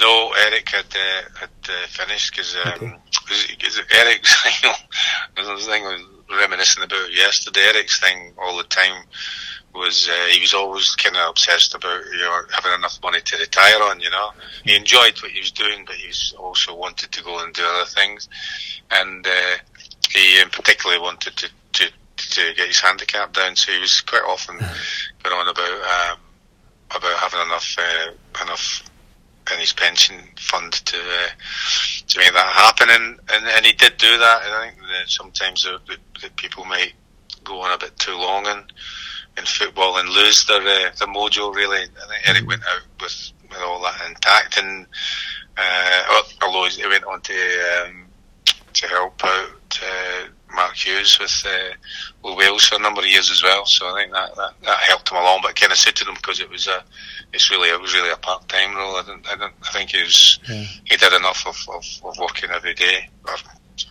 No, 0.00 0.32
Eric 0.46 0.70
had 0.70 0.86
uh, 0.86 1.38
had 1.38 1.50
uh, 1.68 1.86
finished 1.88 2.32
because 2.32 2.56
um, 2.64 2.70
okay. 2.72 2.96
Eric, 3.92 4.24
you 4.62 4.68
know, 4.68 5.56
the 5.56 5.62
thing 5.62 5.86
I 5.86 5.92
was 5.92 6.40
reminiscing 6.40 6.82
about 6.82 7.12
yesterday. 7.12 7.60
Eric's 7.60 8.00
thing 8.00 8.32
all 8.38 8.56
the 8.56 8.64
time 8.64 9.04
was 9.74 10.08
uh, 10.08 10.26
he 10.32 10.40
was 10.40 10.54
always 10.54 10.94
kind 10.96 11.16
of 11.16 11.28
obsessed 11.28 11.74
about 11.74 12.02
you 12.12 12.18
know 12.18 12.40
having 12.50 12.72
enough 12.72 12.98
money 13.02 13.20
to 13.20 13.36
retire 13.36 13.82
on. 13.82 14.00
You 14.00 14.10
know, 14.10 14.30
he 14.64 14.74
enjoyed 14.74 15.20
what 15.20 15.32
he 15.32 15.40
was 15.40 15.50
doing, 15.50 15.84
but 15.84 15.96
he 15.96 16.08
was 16.08 16.34
also 16.38 16.74
wanted 16.74 17.12
to 17.12 17.22
go 17.22 17.44
and 17.44 17.52
do 17.52 17.62
other 17.62 17.84
things, 17.90 18.28
and 18.90 19.26
uh, 19.26 19.56
he 20.10 20.42
particularly 20.50 21.02
wanted 21.02 21.36
to, 21.36 21.48
to 21.72 21.92
to 22.16 22.54
get 22.54 22.68
his 22.68 22.80
handicap 22.80 23.34
down. 23.34 23.54
So 23.54 23.72
he 23.72 23.80
was 23.80 24.00
quite 24.00 24.24
often 24.26 24.56
going 25.22 25.36
on 25.36 25.48
about 25.48 26.12
um, 26.12 26.18
about 26.96 27.18
having 27.18 27.40
enough 27.40 27.76
uh, 27.78 28.44
enough 28.44 28.89
in 29.52 29.58
his 29.58 29.72
pension 29.72 30.16
fund 30.36 30.72
to 30.72 30.96
uh, 30.96 31.28
to 32.08 32.18
make 32.18 32.32
that 32.32 32.46
happen, 32.46 32.88
and, 32.90 33.18
and, 33.32 33.46
and 33.46 33.66
he 33.66 33.72
did 33.72 33.96
do 33.96 34.18
that. 34.18 34.42
And 34.44 34.52
I 34.54 34.68
think 34.68 34.80
that 34.80 35.08
sometimes 35.08 35.64
the, 35.64 35.80
the, 35.86 35.96
the 36.22 36.30
people 36.36 36.64
might 36.64 36.92
go 37.44 37.60
on 37.60 37.72
a 37.72 37.78
bit 37.78 37.96
too 37.98 38.16
long 38.16 38.46
in 38.46 38.64
in 39.38 39.44
football 39.44 39.98
and 39.98 40.08
lose 40.08 40.44
their 40.46 40.60
uh, 40.60 40.90
their 40.98 41.08
mojo. 41.08 41.54
Really, 41.54 41.80
I 41.80 42.08
think 42.08 42.28
Eric 42.28 42.46
went 42.46 42.62
out 42.62 42.82
with 43.00 43.32
with 43.48 43.58
all 43.58 43.82
that 43.82 44.00
intact, 44.08 44.58
and 44.58 44.86
uh, 45.56 46.22
although 46.42 46.68
he 46.68 46.86
went 46.86 47.04
on 47.04 47.20
to 47.22 47.84
um, 47.84 48.06
to 48.74 48.88
help 48.88 49.24
out 49.24 49.39
Hughes 50.84 51.18
with 51.18 51.44
uh, 51.46 52.34
Wales 52.36 52.64
for 52.64 52.76
a 52.76 52.78
number 52.78 53.00
of 53.00 53.06
years 53.06 53.30
as 53.30 53.42
well. 53.42 53.64
So 53.66 53.86
I 53.86 54.00
think 54.00 54.12
that, 54.12 54.34
that, 54.36 54.52
that 54.62 54.78
helped 54.78 55.10
him 55.10 55.18
along, 55.18 55.40
but 55.42 55.54
kind 55.56 55.72
of 55.72 55.78
suited 55.78 56.08
him 56.08 56.14
because 56.14 56.40
it 56.40 56.50
was 56.50 56.66
a 56.66 56.82
it's 57.32 57.50
really 57.50 57.68
it 57.68 57.80
was 57.80 57.94
really 57.94 58.10
a 58.10 58.16
part 58.16 58.48
time 58.48 58.76
role. 58.76 58.96
I 58.96 59.02
don't, 59.06 59.26
I 59.28 59.36
don't 59.36 59.54
I 59.62 59.70
think 59.72 59.90
he 59.90 60.02
was 60.02 60.40
yeah. 60.48 60.64
he 60.84 60.96
did 60.96 61.12
enough 61.12 61.46
of, 61.46 61.56
of, 61.74 61.84
of 62.04 62.18
working 62.18 62.50
every 62.50 62.74
day 62.74 63.08
or 63.26 63.36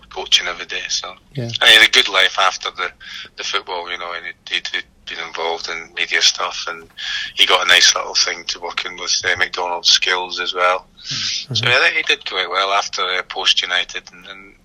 coaching 0.09 0.47
every 0.47 0.65
day. 0.65 0.83
So 0.89 1.15
yeah. 1.33 1.43
and 1.43 1.63
he 1.63 1.75
had 1.75 1.87
a 1.87 1.91
good 1.91 2.09
life 2.09 2.37
after 2.39 2.71
the 2.71 2.91
the 3.37 3.43
football, 3.43 3.91
you 3.91 3.97
know, 3.97 4.13
and 4.13 4.25
he, 4.25 4.55
he'd, 4.55 4.67
he'd 4.67 4.83
been 5.09 5.25
involved 5.27 5.69
in 5.69 5.93
media 5.95 6.21
stuff, 6.21 6.65
and 6.67 6.87
he 7.35 7.45
got 7.45 7.65
a 7.65 7.67
nice 7.67 7.95
little 7.95 8.15
thing 8.15 8.43
to 8.45 8.59
working 8.59 8.97
with 8.97 9.21
uh, 9.25 9.35
McDonald's 9.37 9.89
skills 9.89 10.39
as 10.39 10.53
well. 10.53 10.85
Mm-hmm. 11.03 11.53
So 11.55 11.67
I 11.67 11.79
think 11.79 11.95
he 11.95 12.15
did 12.15 12.29
quite 12.29 12.49
well 12.49 12.71
after 12.71 13.01
uh, 13.01 13.23
post 13.23 13.61
United, 13.61 14.03
and, 14.13 14.25
and 14.27 14.55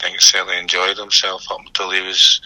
I 0.00 0.04
think 0.04 0.16
he 0.16 0.20
certainly 0.20 0.58
enjoyed 0.58 0.96
himself 0.96 1.44
up 1.50 1.60
until 1.60 1.90
he 1.90 2.00
was. 2.00 2.40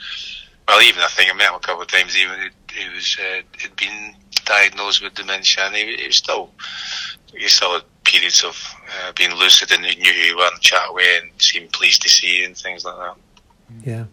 Well, 0.67 0.83
even 0.83 1.03
I 1.03 1.09
think 1.09 1.31
I 1.31 1.35
met 1.35 1.49
him 1.49 1.55
a 1.55 1.61
couple 1.61 1.83
of 1.83 1.89
times. 1.89 2.17
Even 2.17 2.39
he, 2.41 2.81
he 2.81 2.95
was 2.95 3.17
uh, 3.21 3.43
had 3.59 3.77
been 3.77 4.15
diagnosed 4.45 5.03
with 5.03 5.15
dementia, 5.15 5.67
and 5.67 5.77
he, 5.77 5.97
he 5.97 6.07
was 6.07 6.17
still 6.17 6.51
he 7.37 7.49
still 7.49 7.75
had 7.75 7.83
periods 8.05 8.45
of 8.45 8.75
uh, 8.89 9.13
being 9.17 9.35
lucid 9.35 9.73
and 9.73 9.85
he 9.85 9.97
knew 9.97 10.13
who 10.13 10.21
you 10.21 10.37
were 10.37 10.47
and 10.53 10.61
chat 10.61 10.89
away 10.91 11.21
and 11.21 11.31
seemed 11.41 11.73
pleased 11.73 12.03
to 12.03 12.09
see 12.09 12.41
you 12.41 12.47
and 12.47 12.57
things 12.57 12.85
like 12.85 12.97
that. 12.97 13.17
Yeah. 13.85 14.05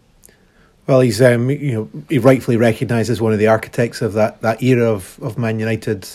Well, 0.86 1.00
he's 1.00 1.22
um, 1.22 1.48
you 1.48 1.72
know 1.72 2.02
he 2.08 2.18
rightfully 2.18 2.56
recognised 2.56 3.08
as 3.08 3.20
one 3.20 3.32
of 3.32 3.38
the 3.38 3.46
architects 3.46 4.02
of 4.02 4.14
that, 4.14 4.40
that 4.40 4.62
era 4.62 4.90
of, 4.90 5.16
of 5.22 5.38
Man 5.38 5.60
United 5.60 6.08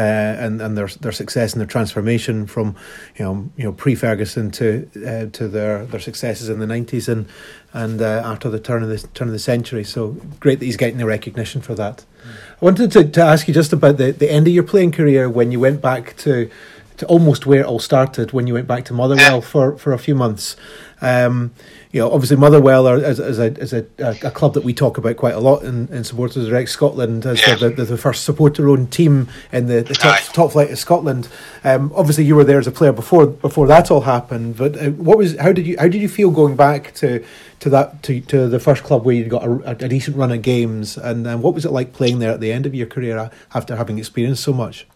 uh, 0.00 0.36
and 0.44 0.62
and 0.62 0.78
their 0.78 0.86
their 0.86 1.12
success 1.12 1.52
and 1.52 1.60
their 1.60 1.66
transformation 1.66 2.46
from 2.46 2.74
you 3.18 3.24
know 3.24 3.50
you 3.58 3.64
know 3.64 3.72
pre 3.72 3.94
Ferguson 3.94 4.50
to 4.52 4.88
uh, 5.06 5.26
to 5.30 5.46
their, 5.46 5.84
their 5.84 6.00
successes 6.00 6.48
in 6.48 6.58
the 6.58 6.66
nineties 6.66 7.06
and 7.06 7.26
and 7.74 8.00
uh, 8.00 8.22
after 8.24 8.48
the 8.48 8.58
turn 8.58 8.82
of 8.82 8.88
the 8.88 8.98
turn 9.08 9.28
of 9.28 9.32
the 9.32 9.38
century. 9.38 9.84
So 9.84 10.16
great 10.38 10.58
that 10.58 10.64
he's 10.64 10.78
getting 10.78 10.96
the 10.96 11.04
recognition 11.04 11.60
for 11.60 11.74
that. 11.74 11.98
Mm. 11.98 12.30
I 12.30 12.64
wanted 12.64 12.92
to, 12.92 13.04
to 13.10 13.20
ask 13.20 13.46
you 13.46 13.52
just 13.52 13.74
about 13.74 13.98
the, 13.98 14.12
the 14.12 14.30
end 14.30 14.46
of 14.46 14.54
your 14.54 14.64
playing 14.64 14.92
career 14.92 15.28
when 15.28 15.52
you 15.52 15.60
went 15.60 15.82
back 15.82 16.16
to 16.18 16.50
to 16.96 17.06
almost 17.06 17.44
where 17.44 17.60
it 17.60 17.66
all 17.66 17.78
started 17.78 18.32
when 18.32 18.46
you 18.46 18.54
went 18.54 18.68
back 18.68 18.84
to 18.86 18.94
Motherwell 18.94 19.40
for, 19.40 19.76
for 19.78 19.92
a 19.92 19.98
few 19.98 20.14
months. 20.14 20.54
Um, 21.00 21.52
you 21.92 22.00
know, 22.00 22.12
obviously 22.12 22.36
Motherwell 22.36 22.86
are, 22.86 22.96
as, 22.96 23.18
as, 23.18 23.40
a, 23.40 23.52
as 23.58 23.72
a, 23.72 23.84
a, 23.98 24.30
club 24.30 24.54
that 24.54 24.62
we 24.62 24.72
talk 24.72 24.96
about 24.96 25.16
quite 25.16 25.34
a 25.34 25.40
lot 25.40 25.64
in, 25.64 25.88
in 25.88 26.04
Supporters 26.04 26.46
Direct 26.46 26.68
Scotland 26.68 27.26
as 27.26 27.44
yeah. 27.44 27.56
the, 27.56 27.70
the, 27.70 27.84
the, 27.84 27.98
first 27.98 28.22
supporter-owned 28.22 28.92
team 28.92 29.28
in 29.50 29.66
the, 29.66 29.82
the 29.82 29.94
top, 29.94 30.20
top 30.32 30.52
flight 30.52 30.70
of 30.70 30.78
Scotland. 30.78 31.28
Um, 31.64 31.92
obviously, 31.96 32.24
you 32.24 32.36
were 32.36 32.44
there 32.44 32.60
as 32.60 32.68
a 32.68 32.70
player 32.70 32.92
before 32.92 33.26
before 33.26 33.66
that 33.66 33.90
all 33.90 34.02
happened. 34.02 34.56
But 34.56 34.80
uh, 34.80 34.90
what 34.90 35.18
was 35.18 35.36
how 35.38 35.52
did 35.52 35.66
you 35.66 35.76
how 35.80 35.88
did 35.88 36.00
you 36.00 36.08
feel 36.08 36.30
going 36.30 36.54
back 36.54 36.94
to 36.94 37.24
to 37.58 37.70
that 37.70 38.04
to, 38.04 38.20
to 38.20 38.46
the 38.46 38.60
first 38.60 38.84
club 38.84 39.04
where 39.04 39.16
you 39.16 39.24
got 39.24 39.44
a, 39.44 39.70
a 39.70 39.88
decent 39.88 40.16
run 40.16 40.30
of 40.30 40.42
games, 40.42 40.96
and, 40.96 41.26
and 41.26 41.42
what 41.42 41.54
was 41.54 41.64
it 41.64 41.72
like 41.72 41.92
playing 41.92 42.20
there 42.20 42.30
at 42.30 42.38
the 42.38 42.52
end 42.52 42.66
of 42.66 42.74
your 42.74 42.86
career 42.86 43.32
after 43.52 43.74
having 43.74 43.98
experienced 43.98 44.44
so 44.44 44.52
much? 44.52 44.86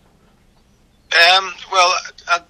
Um, 1.12 1.52
well, 1.72 1.92
I, 2.28 2.40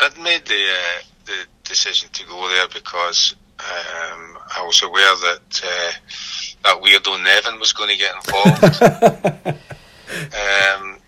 I'd 0.00 0.18
made 0.18 0.44
the 0.46 0.64
uh, 0.68 1.02
the 1.26 1.36
decision 1.62 2.08
to 2.12 2.26
go 2.26 2.48
there 2.48 2.66
because 2.74 3.36
um, 3.64 4.38
I 4.56 4.62
was 4.64 4.82
aware 4.82 5.14
that 5.16 5.62
uh, 5.64 5.92
that 6.64 6.82
weirdo 6.82 7.22
Nevin 7.22 7.58
was 7.58 7.72
going 7.72 7.90
to 7.90 7.96
get 7.96 8.14
involved. 8.16 8.82
um, 10.34 10.98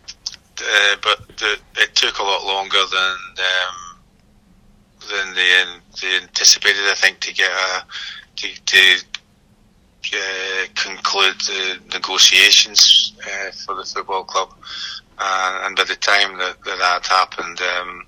uh, 0.58 0.96
but 1.02 1.28
the, 1.38 1.58
it 1.76 1.94
took 1.94 2.18
a 2.18 2.22
lot 2.22 2.44
longer 2.44 2.78
than 2.90 3.16
um, 3.38 3.98
than 5.10 5.34
they, 5.34 5.64
they 6.00 6.16
anticipated. 6.16 6.82
I 6.86 6.94
think 6.94 7.20
to 7.20 7.34
get 7.34 7.50
a 7.50 7.84
to, 8.36 8.64
to 8.64 9.04
uh, 10.14 10.66
conclude 10.74 11.38
the 11.40 11.78
negotiations 11.92 13.14
uh, 13.22 13.50
for 13.52 13.74
the 13.74 13.84
football 13.84 14.24
club, 14.24 14.54
uh, 15.18 15.62
and 15.64 15.76
by 15.76 15.84
the 15.84 15.96
time 15.96 16.38
that 16.38 16.56
that, 16.64 16.78
that 16.78 17.06
happened, 17.06 17.60
um, 17.60 18.06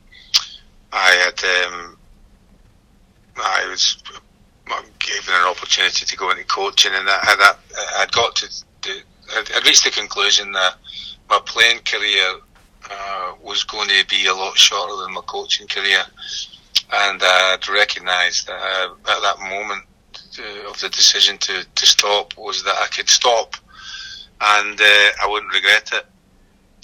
I 0.92 1.10
had 1.10 1.44
um, 1.66 1.96
I 3.36 3.68
was 3.68 4.02
given 4.98 5.34
an 5.34 5.48
opportunity 5.48 6.06
to 6.06 6.16
go 6.16 6.30
into 6.30 6.44
coaching, 6.44 6.92
and 6.94 7.06
that, 7.06 7.22
that 7.24 7.58
I'd 7.98 8.12
got 8.12 8.36
to, 8.36 8.64
to 8.82 8.90
I'd 9.36 9.66
reached 9.66 9.84
the 9.84 9.90
conclusion 9.90 10.52
that 10.52 10.76
my 11.28 11.40
playing 11.44 11.80
career 11.84 12.40
uh, 12.90 13.32
was 13.42 13.64
going 13.64 13.88
to 13.88 14.06
be 14.08 14.26
a 14.26 14.34
lot 14.34 14.56
shorter 14.56 15.02
than 15.02 15.14
my 15.14 15.20
coaching 15.26 15.66
career, 15.66 16.02
and 16.92 17.20
I'd 17.22 17.68
recognised 17.68 18.46
that 18.46 18.60
uh, 18.60 18.94
at 19.08 19.22
that 19.22 19.38
moment 19.40 19.84
uh, 20.38 20.70
of 20.70 20.80
the 20.80 20.88
decision 20.88 21.38
to, 21.38 21.64
to 21.74 21.86
stop 21.86 22.36
was 22.36 22.62
that 22.64 22.76
I 22.76 22.86
could 22.86 23.08
stop, 23.08 23.56
and 24.40 24.80
uh, 24.80 25.10
I 25.22 25.26
wouldn't 25.28 25.52
regret 25.52 25.90
it. 25.92 26.06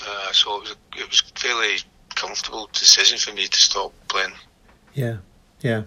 Uh, 0.06 0.32
so 0.32 0.56
it 0.56 0.60
was 0.60 0.70
a, 0.72 1.00
it 1.00 1.08
was 1.08 1.22
a 1.22 1.38
fairly 1.38 1.76
comfortable 2.14 2.68
decision 2.72 3.18
for 3.18 3.32
me 3.32 3.46
to 3.46 3.60
stop 3.60 3.92
playing. 4.08 4.32
Yeah, 4.94 5.18
yeah. 5.60 5.82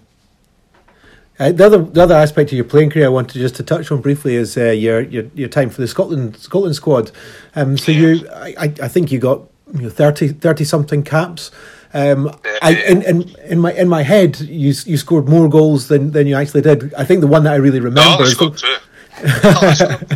Uh, 1.39 1.51
the 1.51 1.65
other 1.65 1.77
the 1.77 2.01
other 2.01 2.15
aspect 2.15 2.51
of 2.51 2.55
your 2.55 2.65
playing 2.65 2.89
career 2.89 3.05
I 3.05 3.09
wanted 3.09 3.39
just 3.39 3.55
to 3.57 3.63
touch 3.63 3.91
on 3.91 4.01
briefly 4.01 4.35
is 4.35 4.57
uh, 4.57 4.71
your, 4.71 5.01
your 5.01 5.25
your 5.35 5.49
time 5.49 5.69
for 5.69 5.81
the 5.81 5.87
Scotland 5.87 6.37
Scotland 6.37 6.75
squad. 6.75 7.11
Um, 7.55 7.77
so 7.77 7.91
you, 7.91 8.27
I, 8.33 8.73
I 8.81 8.87
think 8.87 9.11
you 9.11 9.19
got 9.19 9.41
you 9.73 9.83
know 9.83 9.89
30, 9.89 10.29
30 10.29 10.63
something 10.63 11.03
caps. 11.03 11.51
Um, 11.93 12.31
I, 12.61 12.75
in, 12.87 13.01
in, 13.03 13.35
in 13.45 13.59
my 13.59 13.71
in 13.73 13.87
my 13.87 14.01
head, 14.01 14.39
you 14.39 14.73
you 14.85 14.97
scored 14.97 15.27
more 15.27 15.47
goals 15.47 15.87
than, 15.87 16.11
than 16.11 16.27
you 16.27 16.35
actually 16.35 16.61
did. 16.61 16.93
I 16.95 17.05
think 17.05 17.21
the 17.21 17.27
one 17.27 17.43
that 17.43 17.53
I 17.53 17.57
really 17.57 17.79
remember 17.79 18.01
no, 18.01 18.25
is 18.25 18.37
the, 19.17 20.07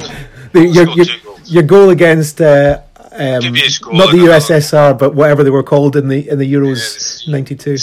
the, 0.53 0.67
your, 0.67 0.89
your, 0.89 1.05
your 1.45 1.63
goal 1.63 1.89
against 1.89 2.41
uh, 2.41 2.81
um, 3.11 3.53
not 3.53 4.11
the 4.11 4.27
USSR, 4.29 4.97
but 4.97 5.15
whatever 5.15 5.43
they 5.43 5.49
were 5.49 5.63
called 5.63 5.95
in 5.95 6.07
the 6.07 6.29
in 6.29 6.39
the 6.39 6.53
Euros 6.53 7.27
'92. 7.27 7.71
Yeah, 7.71 7.77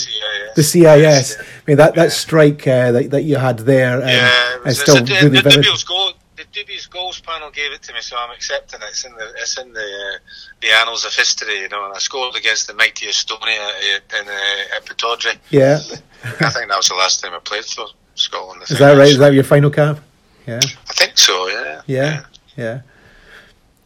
the 0.58 0.64
CIS. 0.64 1.38
I 1.38 1.44
mean 1.66 1.76
that 1.76 1.94
that 1.94 2.12
strike 2.12 2.66
uh, 2.66 2.92
that 2.92 3.10
that 3.10 3.22
you 3.22 3.36
had 3.36 3.58
there. 3.60 4.02
Um, 4.02 4.08
yeah, 4.08 4.56
it 4.56 4.64
was, 4.64 4.80
still 4.80 4.96
a, 4.96 5.04
really 5.04 5.40
the, 5.40 5.50
the 5.50 5.84
goal. 5.86 6.12
The 6.36 6.44
Dubious 6.52 6.86
goals 6.86 7.20
panel 7.20 7.50
gave 7.50 7.72
it 7.72 7.82
to 7.82 7.92
me, 7.92 8.00
so 8.00 8.16
I'm 8.16 8.30
accepting 8.30 8.80
it. 8.80 8.86
It's 8.90 9.04
in 9.04 9.12
the 9.12 9.26
it's 9.42 9.58
in 9.58 9.72
the 9.72 9.80
uh, 9.80 10.18
the 10.60 10.70
annals 10.80 11.04
of 11.04 11.12
history, 11.12 11.60
you 11.62 11.68
know. 11.68 11.84
And 11.84 11.94
I 11.94 11.98
scored 11.98 12.36
against 12.36 12.68
the 12.68 12.74
mighty 12.74 13.06
Estonia 13.06 13.58
uh, 13.58 14.20
in 14.20 14.28
uh, 14.28 14.76
at. 14.76 15.38
Yeah, 15.50 15.78
I 16.24 16.50
think 16.50 16.68
that 16.68 16.76
was 16.76 16.88
the 16.88 16.94
last 16.94 17.22
time 17.22 17.34
I 17.34 17.40
played 17.40 17.64
for 17.64 17.86
Scotland. 18.14 18.62
Is 18.62 18.78
that 18.78 18.96
right? 18.96 19.08
Is 19.08 19.18
that 19.18 19.34
your 19.34 19.44
final 19.44 19.70
cap? 19.70 19.98
Yeah, 20.46 20.60
I 20.88 20.92
think 20.92 21.18
so. 21.18 21.48
Yeah, 21.48 21.82
yeah, 21.86 22.04
yeah. 22.06 22.24
yeah. 22.56 22.80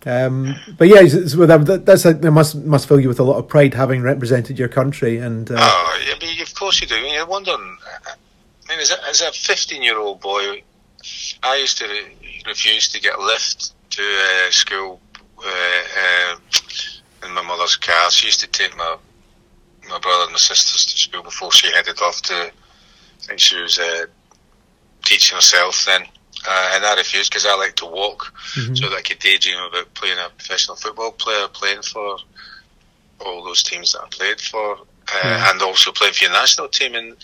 Um, 0.06 0.56
but 0.76 0.88
yeah, 0.88 1.02
that's 1.02 2.04
a, 2.04 2.10
it 2.10 2.30
must 2.30 2.56
must 2.56 2.88
fill 2.88 3.00
you 3.00 3.08
with 3.08 3.20
a 3.20 3.24
lot 3.24 3.38
of 3.38 3.48
pride 3.48 3.74
having 3.74 4.02
represented 4.02 4.58
your 4.58 4.68
country. 4.68 5.18
And 5.18 5.50
uh, 5.50 5.56
oh, 5.58 6.00
I 6.14 6.18
mean, 6.20 6.40
of 6.40 6.54
course 6.54 6.80
you 6.80 6.86
do. 6.86 7.00
Mean, 7.00 7.18
I 7.20 7.24
mean, 7.24 8.80
as 8.80 8.90
a, 8.90 9.08
as 9.08 9.20
a 9.20 9.32
fifteen 9.32 9.82
year 9.82 9.98
old 9.98 10.20
boy, 10.20 10.62
I 11.42 11.56
used 11.56 11.78
to 11.78 12.04
refuse 12.46 12.88
to 12.88 13.00
get 13.00 13.18
a 13.18 13.22
lift 13.22 13.72
to 13.90 14.02
uh, 14.02 14.50
school 14.50 15.00
uh, 15.38 15.48
uh, 15.48 16.36
in 17.26 17.34
my 17.34 17.42
mother's 17.42 17.76
car. 17.76 18.10
She 18.10 18.26
used 18.26 18.40
to 18.40 18.48
take 18.48 18.76
my 18.76 18.96
my 19.88 19.98
brother 19.98 20.24
and 20.24 20.32
my 20.32 20.38
sisters 20.38 20.86
to 20.86 20.98
school 20.98 21.22
before 21.22 21.52
she 21.52 21.72
headed 21.72 22.00
off 22.02 22.22
to. 22.22 22.34
I 22.34 23.24
think 23.24 23.38
she 23.38 23.60
was 23.60 23.78
uh, 23.78 24.06
teaching 25.04 25.36
herself 25.36 25.84
then 25.86 26.06
uh, 26.46 26.70
and 26.74 26.84
I 26.84 26.94
refused 26.96 27.30
because 27.30 27.46
I 27.46 27.56
like 27.56 27.76
to 27.76 27.86
walk, 27.86 28.32
mm-hmm. 28.54 28.74
so 28.74 28.88
that 28.88 28.96
I 28.96 29.02
could 29.02 29.18
daydream 29.18 29.58
about 29.58 29.92
playing 29.94 30.18
a 30.18 30.28
professional 30.30 30.76
football 30.76 31.12
player, 31.12 31.48
playing 31.48 31.82
for 31.82 32.18
all 33.20 33.44
those 33.44 33.62
teams 33.62 33.92
that 33.92 34.02
I 34.02 34.08
played 34.10 34.40
for, 34.40 34.78
uh, 35.14 35.50
and 35.50 35.62
also 35.62 35.92
playing 35.92 36.14
for 36.14 36.24
your 36.24 36.32
national 36.32 36.68
team. 36.68 36.94
And 36.94 37.16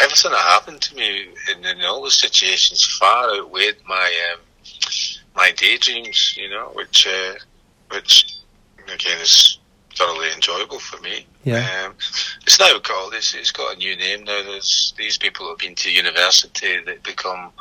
everything 0.00 0.32
that 0.32 0.40
happened 0.40 0.80
to 0.82 0.94
me 0.94 1.28
in, 1.52 1.64
in 1.64 1.84
all 1.84 2.02
those 2.02 2.18
situations 2.18 2.84
far 2.84 3.30
outweighed 3.36 3.76
my 3.86 4.32
um, 4.32 4.40
my 5.36 5.52
daydreams. 5.52 6.36
You 6.36 6.50
know, 6.50 6.70
which 6.74 7.06
uh, 7.06 7.34
which 7.90 8.36
again 8.92 9.20
is 9.20 9.58
thoroughly 9.94 10.32
enjoyable 10.34 10.78
for 10.78 11.00
me. 11.02 11.26
Yeah. 11.44 11.86
Um, 11.86 11.94
it's 12.42 12.58
now 12.58 12.78
called. 12.78 13.14
It's, 13.14 13.34
it's 13.34 13.50
got 13.50 13.74
a 13.74 13.78
new 13.78 13.96
name 13.96 14.24
now. 14.24 14.42
There's 14.42 14.94
these 14.96 15.18
people 15.18 15.46
that 15.46 15.52
have 15.52 15.58
been 15.58 15.74
to 15.76 15.90
university 15.90 16.80
that 16.86 17.02
become 17.02 17.52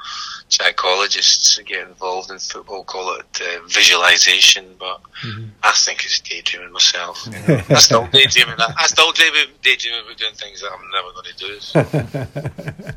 psychologists 0.50 1.60
get 1.60 1.88
involved 1.88 2.32
in 2.32 2.40
football 2.40 2.84
call 2.84 3.16
it 3.16 3.42
uh, 3.42 3.68
visualization, 3.68 4.66
but 4.80 5.02
mm-hmm. 5.22 5.46
I 5.64 5.72
think 5.72 6.04
it's 6.04 6.20
daydreaming 6.20 6.72
myself. 6.72 7.28
I 7.48 7.76
still 7.76 8.08
daydreaming. 8.12 8.56
I 8.58 8.88
still 8.88 9.12
daydreaming 9.12 10.02
about 10.06 10.18
doing 10.18 10.34
things 10.34 10.62
that 10.62 10.72
I'm 10.74 10.90
never 10.92 11.12
going 11.14 11.26
to 11.26 11.38
do. 11.38 12.94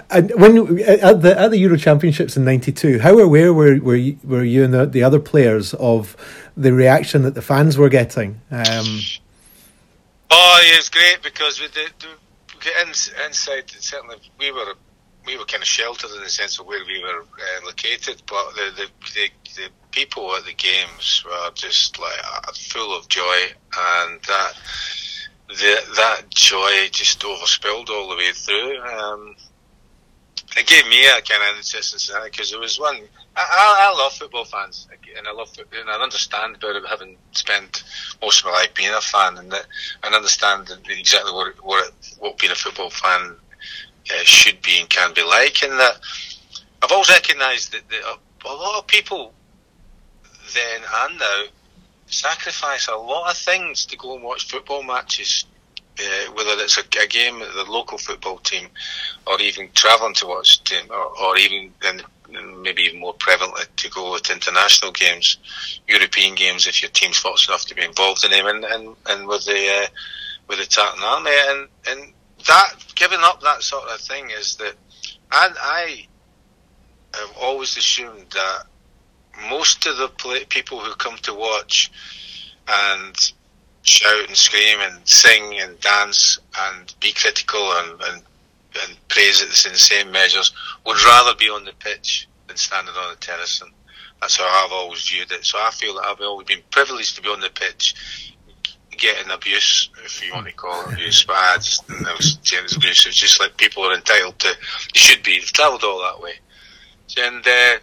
and 0.10 0.32
when 0.40 0.80
at 0.82 1.22
the 1.22 1.38
at 1.38 1.50
the 1.50 1.58
Euro 1.58 1.76
Championships 1.76 2.36
in 2.36 2.44
'92, 2.44 3.00
how 3.00 3.18
aware 3.18 3.52
were 3.52 3.78
were 3.80 3.96
you, 3.96 4.18
were 4.24 4.44
you 4.44 4.64
and 4.64 4.72
the, 4.72 4.86
the 4.86 5.02
other 5.02 5.20
players 5.20 5.74
of 5.74 6.16
the 6.56 6.72
reaction 6.72 7.22
that 7.22 7.34
the 7.34 7.42
fans 7.42 7.76
were 7.76 7.90
getting? 7.90 8.40
Um, 8.50 9.00
oh, 10.30 10.60
yeah, 10.64 10.78
it's 10.78 10.88
great 10.88 11.18
because 11.22 11.60
we 11.60 11.68
did. 11.68 11.92
We 12.02 12.60
get 12.60 12.82
in, 12.82 12.88
inside. 13.26 13.70
Certainly, 13.70 14.16
we 14.38 14.50
were 14.50 14.74
we 15.26 15.36
were 15.36 15.44
kind 15.44 15.62
of 15.62 15.68
sheltered 15.68 16.10
in 16.16 16.22
the 16.22 16.28
sense 16.28 16.58
of 16.58 16.66
where 16.66 16.84
we 16.84 17.02
were 17.02 17.22
uh, 17.22 17.66
located, 17.66 18.22
but 18.28 18.54
the, 18.54 18.70
the, 18.76 18.86
the 19.14 19.28
the 19.56 19.68
people 19.90 20.34
at 20.36 20.44
the 20.44 20.52
games 20.52 21.24
were 21.24 21.50
just 21.54 21.98
like 21.98 22.18
uh, 22.24 22.52
full 22.52 22.96
of 22.96 23.08
joy, 23.08 23.38
and 23.76 24.20
that 24.22 24.52
the, 25.48 25.78
that 25.96 26.22
joy 26.30 26.88
just 26.90 27.20
overspilled 27.20 27.90
all 27.90 28.08
the 28.08 28.16
way 28.16 28.32
through. 28.32 28.78
Um, 28.80 29.36
it 30.56 30.66
gave 30.66 30.86
me 30.86 31.06
a 31.06 31.20
kind 31.20 31.42
of 31.42 31.56
interest 31.56 32.10
in 32.10 32.16
because 32.24 32.50
there 32.50 32.60
was 32.60 32.78
one. 32.78 32.96
I, 33.36 33.90
I, 33.92 33.98
love 33.98 34.14
football 34.14 34.44
fans, 34.44 34.88
and 35.16 35.28
I 35.28 35.32
love 35.32 35.50
and 35.58 35.90
I 35.90 35.94
understand 36.00 36.56
about 36.56 36.76
it 36.76 36.86
having 36.88 37.16
spent 37.32 37.84
most 38.22 38.40
of 38.40 38.46
my 38.46 38.52
life 38.52 38.74
being 38.74 38.94
a 38.94 39.00
fan, 39.00 39.36
and 39.36 39.52
that, 39.52 39.66
and 40.02 40.14
understand 40.14 40.70
exactly 40.88 41.32
what 41.32 41.54
what 41.64 41.92
what 42.18 42.38
being 42.38 42.52
a 42.52 42.54
football 42.54 42.90
fan 42.90 43.36
uh, 44.10 44.24
should 44.24 44.60
be 44.62 44.80
and 44.80 44.88
can 44.88 45.12
be 45.14 45.22
like, 45.22 45.62
and 45.62 45.72
that 45.72 45.98
I've 46.82 46.92
always 46.92 47.10
recognised 47.10 47.72
that, 47.72 47.88
that 47.88 48.18
a, 48.44 48.52
lot 48.52 48.78
of 48.78 48.86
people 48.86 49.32
then 50.54 50.80
and 51.02 51.18
now 51.18 51.44
sacrifice 52.06 52.88
a 52.88 52.94
lot 52.94 53.30
of 53.30 53.36
things 53.36 53.84
to 53.86 53.96
go 53.96 54.14
and 54.14 54.22
watch 54.22 54.48
football 54.48 54.82
matches 54.82 55.44
uh, 55.98 56.32
whether 56.32 56.62
it's 56.62 56.78
a, 56.78 56.82
a, 57.02 57.06
game 57.06 57.40
at 57.40 57.52
the 57.54 57.64
local 57.70 57.98
football 57.98 58.38
team, 58.38 58.68
or 59.26 59.40
even 59.40 59.68
travelling 59.74 60.14
to 60.14 60.26
watch 60.26 60.62
team, 60.64 60.84
or, 60.90 61.22
or 61.22 61.36
even 61.38 61.72
and 61.84 62.04
maybe 62.62 62.82
even 62.82 63.00
more 63.00 63.14
prevalently 63.14 63.64
to 63.76 63.88
go 63.90 64.16
to 64.18 64.32
international 64.32 64.90
games, 64.92 65.38
European 65.88 66.34
games, 66.34 66.66
if 66.66 66.82
your 66.82 66.90
team's 66.90 67.18
fortunate 67.18 67.54
enough 67.54 67.66
to 67.66 67.74
be 67.74 67.82
involved 67.82 68.24
in 68.24 68.30
them, 68.30 68.46
and 68.46 68.64
and, 68.64 68.96
and 69.06 69.26
with 69.26 69.44
the 69.46 69.84
uh, 69.84 69.86
with 70.48 70.58
the 70.58 70.66
Tartan 70.66 71.02
Army, 71.02 71.30
and 71.48 71.68
and 71.88 72.12
that 72.46 72.74
giving 72.94 73.20
up 73.22 73.40
that 73.42 73.62
sort 73.62 73.88
of 73.88 74.00
thing 74.00 74.30
is 74.30 74.56
that, 74.56 74.74
and 75.32 75.54
I 75.60 76.06
have 77.14 77.36
always 77.40 77.76
assumed 77.76 78.26
that 78.32 78.64
most 79.50 79.86
of 79.86 79.96
the 79.96 80.08
play, 80.08 80.44
people 80.44 80.78
who 80.78 80.94
come 80.94 81.16
to 81.18 81.34
watch 81.34 81.90
and 82.68 83.32
shout 83.82 84.26
and 84.26 84.36
scream 84.36 84.78
and 84.80 85.06
sing 85.06 85.58
and 85.60 85.78
dance 85.80 86.38
and 86.58 86.94
be 87.00 87.12
critical 87.12 87.72
and, 87.72 88.00
and, 88.02 88.22
and 88.82 89.08
praise 89.08 89.40
it 89.40 89.66
in 89.66 89.72
the 89.72 89.78
same 89.78 90.10
measures 90.10 90.52
would 90.84 91.02
rather 91.04 91.34
be 91.36 91.48
on 91.48 91.64
the 91.64 91.72
pitch 91.78 92.28
than 92.48 92.56
standing 92.56 92.94
on 92.94 93.10
the 93.10 93.16
terrace. 93.20 93.60
And 93.62 93.70
that's 94.20 94.36
how 94.36 94.64
I've 94.64 94.72
always 94.72 95.08
viewed 95.08 95.30
it. 95.30 95.44
So 95.44 95.58
I 95.58 95.70
feel 95.70 95.94
that 95.94 96.04
I've 96.04 96.20
always 96.20 96.46
been 96.46 96.62
privileged 96.70 97.16
to 97.16 97.22
be 97.22 97.28
on 97.28 97.40
the 97.40 97.50
pitch, 97.50 98.34
getting 98.96 99.30
abuse, 99.30 99.90
if 100.04 100.24
you 100.24 100.32
want 100.32 100.46
to 100.46 100.52
call 100.52 100.88
it 100.88 100.94
abuse, 100.94 101.24
but 101.24 101.36
I 101.36 101.56
just, 101.56 101.86
saying 101.86 102.64
it's 102.64 102.76
abuse. 102.76 103.06
It's 103.06 103.16
just 103.16 103.40
like 103.40 103.56
people 103.56 103.84
are 103.84 103.94
entitled 103.94 104.38
to, 104.40 104.48
they 104.94 105.00
should 105.00 105.22
be, 105.22 105.38
they've 105.38 105.52
travelled 105.52 105.84
all 105.84 106.00
that 106.00 106.22
way. 106.22 106.34
And, 107.18 107.46
uh, 107.46 107.78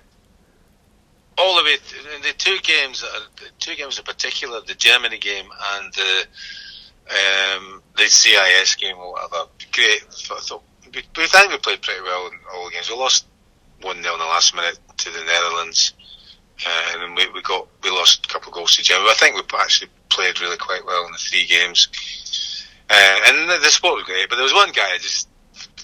all 1.38 1.60
of 1.60 1.66
it. 1.66 1.82
The 2.22 2.34
two 2.38 2.58
games, 2.64 3.02
the 3.02 3.46
two 3.60 3.76
games 3.76 3.98
in 3.98 4.06
particular, 4.06 4.62
the 4.62 4.76
Germany 4.76 5.18
game 5.18 5.46
and 5.76 5.94
the 5.94 6.26
um, 7.10 7.82
the 7.98 8.08
CIS 8.08 8.76
game 8.76 8.98
or 8.98 9.14
whatever. 9.14 9.50
Great. 9.72 10.04
I 10.32 10.40
thought 10.40 10.64
we, 10.86 11.02
think 11.02 11.52
we 11.52 11.58
played 11.58 11.82
pretty 11.82 12.02
well 12.02 12.28
in 12.28 12.34
all 12.54 12.66
the 12.66 12.72
games. 12.72 12.90
We 12.90 12.96
lost 12.96 13.26
one 13.82 14.02
0 14.02 14.14
in 14.14 14.20
the 14.20 14.26
last 14.26 14.56
minute 14.56 14.80
to 14.98 15.10
the 15.10 15.24
Netherlands, 15.26 15.94
uh, 16.66 16.98
and 16.98 17.16
we, 17.16 17.30
we 17.32 17.42
got 17.42 17.68
we 17.84 17.90
lost 17.90 18.26
a 18.26 18.30
couple 18.30 18.50
of 18.50 18.56
goals 18.56 18.76
to 18.78 18.84
Germany. 18.84 19.10
I 19.10 19.16
think 19.16 19.36
we 19.36 19.60
actually 19.60 19.90
played 20.14 20.40
really 20.42 20.58
quite 20.58 20.86
well 20.86 21.06
in 21.06 21.12
the 21.12 21.18
three 21.18 21.46
games. 21.46 21.88
Uh, 22.90 23.20
and 23.28 23.50
the, 23.50 23.60
the 23.60 23.70
sport 23.70 23.96
was 23.96 24.04
great, 24.04 24.30
but 24.30 24.36
there 24.36 24.44
was 24.44 24.54
one 24.54 24.72
guy 24.72 24.94
I 24.94 24.98
just 24.98 25.30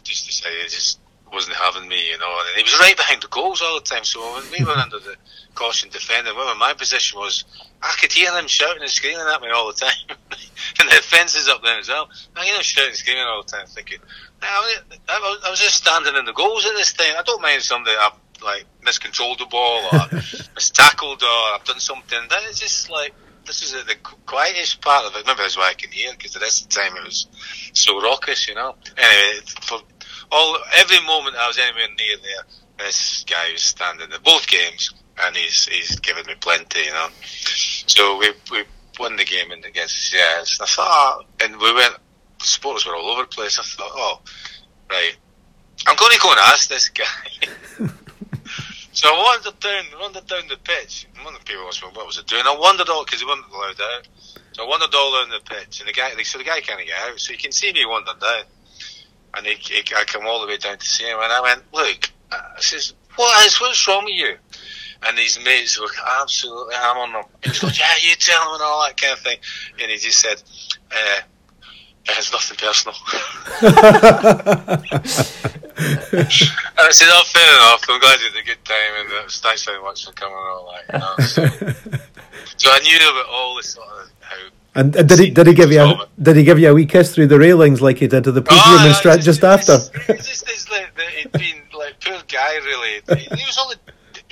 just 0.03 0.25
decided 0.25 0.69
just 0.69 0.99
wasn't 1.31 1.55
having 1.55 1.87
me, 1.87 2.09
you 2.09 2.17
know, 2.17 2.39
and 2.47 2.57
he 2.57 2.63
was 2.63 2.77
right 2.79 2.97
behind 2.97 3.21
the 3.21 3.27
goals 3.27 3.61
all 3.61 3.75
the 3.75 3.85
time. 3.85 4.03
So 4.03 4.19
when 4.33 4.43
we 4.51 4.65
were 4.65 4.71
under 4.71 4.97
the 4.97 5.15
caution 5.53 5.89
defending, 5.89 6.35
well, 6.35 6.55
my 6.57 6.73
position 6.73 7.19
was, 7.19 7.45
I 7.83 7.93
could 7.99 8.11
hear 8.11 8.31
him 8.31 8.47
shouting 8.47 8.81
and 8.81 8.89
screaming 8.89 9.25
at 9.31 9.41
me 9.41 9.49
all 9.49 9.67
the 9.67 9.73
time, 9.73 9.93
and 10.79 10.89
the 10.89 10.95
fence 11.03 11.35
is 11.35 11.47
up 11.47 11.61
there 11.63 11.77
as 11.77 11.87
well. 11.87 12.09
I 12.35 12.45
hear 12.45 12.55
him 12.55 12.63
shouting 12.63 12.89
and 12.89 12.97
screaming 12.97 13.23
all 13.27 13.43
the 13.43 13.51
time, 13.51 13.67
thinking, 13.67 13.99
I 14.41 15.49
was 15.49 15.59
just 15.59 15.75
standing 15.75 16.15
in 16.15 16.25
the 16.25 16.33
goals 16.33 16.65
at 16.65 16.73
this 16.75 16.93
time. 16.93 17.13
I 17.17 17.23
don't 17.23 17.41
mind 17.41 17.61
somebody 17.61 17.95
I've 17.99 18.13
like 18.41 18.65
miscontrolled 18.83 19.39
the 19.39 19.45
ball 19.45 19.83
or 19.91 20.07
mistackled 20.55 21.21
or 21.21 21.55
I've 21.55 21.63
done 21.65 21.79
something. 21.79 22.19
That 22.29 22.43
is 22.43 22.59
just 22.59 22.89
like 22.89 23.13
this 23.49 23.63
is 23.63 23.71
the 23.71 23.95
quietest 24.27 24.79
part 24.79 25.05
of 25.05 25.15
it. 25.15 25.25
Maybe 25.25 25.39
that's 25.39 25.57
why 25.57 25.69
I 25.69 25.73
can 25.73 25.91
hear 25.91 26.11
because 26.11 26.33
the 26.33 26.39
rest 26.39 26.63
of 26.63 26.69
the 26.69 26.75
time 26.75 26.95
it 26.95 27.03
was 27.03 27.25
so 27.73 27.99
raucous, 27.99 28.47
you 28.47 28.53
know. 28.53 28.75
Anyway, 28.95 29.41
for 29.61 29.79
all 30.31 30.57
every 30.77 31.01
moment 31.07 31.35
I 31.35 31.47
was 31.47 31.57
anywhere 31.57 31.87
near 31.97 32.17
there, 32.17 32.85
this 32.85 33.25
guy 33.27 33.51
was 33.51 33.63
standing 33.63 34.11
in 34.11 34.21
both 34.21 34.47
games, 34.47 34.93
and 35.19 35.35
he's 35.35 35.67
he's 35.67 35.99
given 35.99 36.27
me 36.27 36.35
plenty, 36.39 36.81
you 36.81 36.91
know. 36.91 37.07
So 37.87 38.19
we 38.19 38.33
we 38.51 38.65
won 38.99 39.15
the 39.15 39.25
game 39.25 39.51
against 39.51 40.11
the 40.11 40.17
CIS. 40.17 40.61
I 40.61 40.65
thought, 40.67 41.25
and 41.41 41.57
we 41.57 41.73
went. 41.73 41.95
Supporters 42.41 42.85
were 42.85 42.95
all 42.95 43.09
over 43.09 43.23
the 43.23 43.27
place. 43.27 43.57
I 43.57 43.63
thought, 43.63 43.91
oh, 43.95 44.21
right, 44.91 45.17
I'm 45.87 45.97
going 45.97 46.11
to 46.13 46.19
go 46.19 46.29
and 46.29 46.39
ask 46.39 46.69
this 46.69 46.87
guy. 46.87 47.87
so 48.91 49.09
I 49.09 49.17
wandered 49.17 49.59
down, 49.59 49.83
wandered 49.99 50.27
down 50.27 50.47
the 50.47 50.57
pitch. 50.57 51.07
One 51.23 51.33
of 51.33 51.39
the 51.39 51.45
people 51.45 51.65
asked 51.67 51.83
me, 51.83 51.89
what 51.93 52.05
was 52.05 52.17
it 52.17 52.27
doing? 52.27 52.43
I 52.45 52.55
wandered 52.57 52.89
all 52.89 53.05
because 53.05 53.21
he 53.21 53.25
wasn't 53.25 53.47
allowed 53.51 53.81
out. 53.81 54.07
So 54.53 54.65
I 54.65 54.67
wandered 54.67 54.93
all 54.93 55.11
down 55.11 55.29
the 55.29 55.41
pitch, 55.43 55.79
and 55.79 55.89
the 55.89 55.93
guy, 55.93 56.11
so 56.23 56.37
the 56.37 56.43
guy 56.43 56.61
can't 56.61 56.85
get 56.85 56.97
out. 57.07 57.19
So 57.19 57.31
you 57.31 57.39
can 57.39 57.51
see 57.51 57.71
me 57.71 57.85
wandering 57.85 58.19
down 58.19 58.43
and 59.35 59.45
he, 59.45 59.55
he, 59.55 59.83
I 59.95 60.03
come 60.05 60.25
all 60.25 60.41
the 60.41 60.47
way 60.47 60.57
down 60.57 60.77
to 60.77 60.85
see 60.85 61.05
him, 61.05 61.19
and 61.21 61.31
I 61.31 61.41
went, 61.41 61.61
look, 61.73 62.09
I 62.31 62.59
says, 62.59 62.93
what 63.15 63.45
is, 63.45 63.59
what's 63.59 63.87
wrong 63.87 64.05
with 64.05 64.15
you? 64.15 64.35
And 65.07 65.17
his 65.17 65.39
mates 65.43 65.79
were 65.79 65.87
absolutely 66.21 66.75
hammering 66.75 67.11
him. 67.11 67.23
He 67.43 67.49
was 67.49 67.59
going, 67.59 67.73
yeah, 67.77 67.93
you 68.01 68.15
tell 68.15 68.41
him 68.41 68.55
and 68.55 68.63
all 68.63 68.83
that 68.85 68.99
kind 68.99 69.13
of 69.13 69.19
thing. 69.19 69.37
And 69.81 69.89
he 69.91 69.97
just 69.97 70.19
said, 70.19 70.41
uh, 70.91 71.21
it's 72.09 72.31
nothing 72.31 72.57
personal. 72.57 72.95
and 75.79 76.85
I 76.87 76.91
said, 76.91 77.07
oh, 77.09 77.23
fair 77.31 77.55
enough. 77.55 77.83
I'm 77.87 77.99
glad 77.99 78.19
you 78.19 78.27
had 78.27 78.41
a 78.41 78.45
good 78.45 78.65
time, 78.65 78.93
and 78.99 79.13
uh, 79.13 79.29
thanks 79.29 79.63
very 79.63 79.81
much 79.81 80.05
for 80.05 80.11
coming 80.13 80.37
and 80.37 80.47
all 80.49 80.73
that. 80.73 80.93
You 80.93 80.99
know? 80.99 81.25
so, 81.25 81.45
so 82.57 82.71
I 82.71 82.79
knew 82.79 82.97
about 82.97 83.25
all 83.29 83.55
this 83.55 83.73
sort 83.73 83.87
of 83.87 84.11
how 84.21 84.49
and, 84.75 84.95
and 84.95 85.09
did 85.09 85.19
he 85.19 85.29
did 85.31 85.47
he 85.47 85.53
give 85.53 85.71
you 85.71 85.81
a, 85.81 86.07
did 86.21 86.35
he 86.35 86.43
give 86.43 86.59
you 86.59 86.69
a 86.69 86.73
wee 86.73 86.85
kiss 86.85 87.13
through 87.13 87.27
the 87.27 87.39
railings 87.39 87.81
like 87.81 87.97
he 87.97 88.07
did 88.07 88.23
to 88.25 88.31
the 88.31 88.41
police 88.41 88.61
oh, 88.63 88.83
room 88.83 88.93
just, 89.01 89.25
just 89.25 89.43
after? 89.43 89.73
It's 90.13 90.27
just 90.27 90.47
it's 90.47 90.69
like, 90.69 90.97
he'd 91.17 91.31
been 91.31 91.63
like 91.75 91.99
poor 91.99 92.21
guy 92.27 92.55
really. 92.57 93.01
He 93.17 93.45
was 93.45 93.57
only 93.59 93.75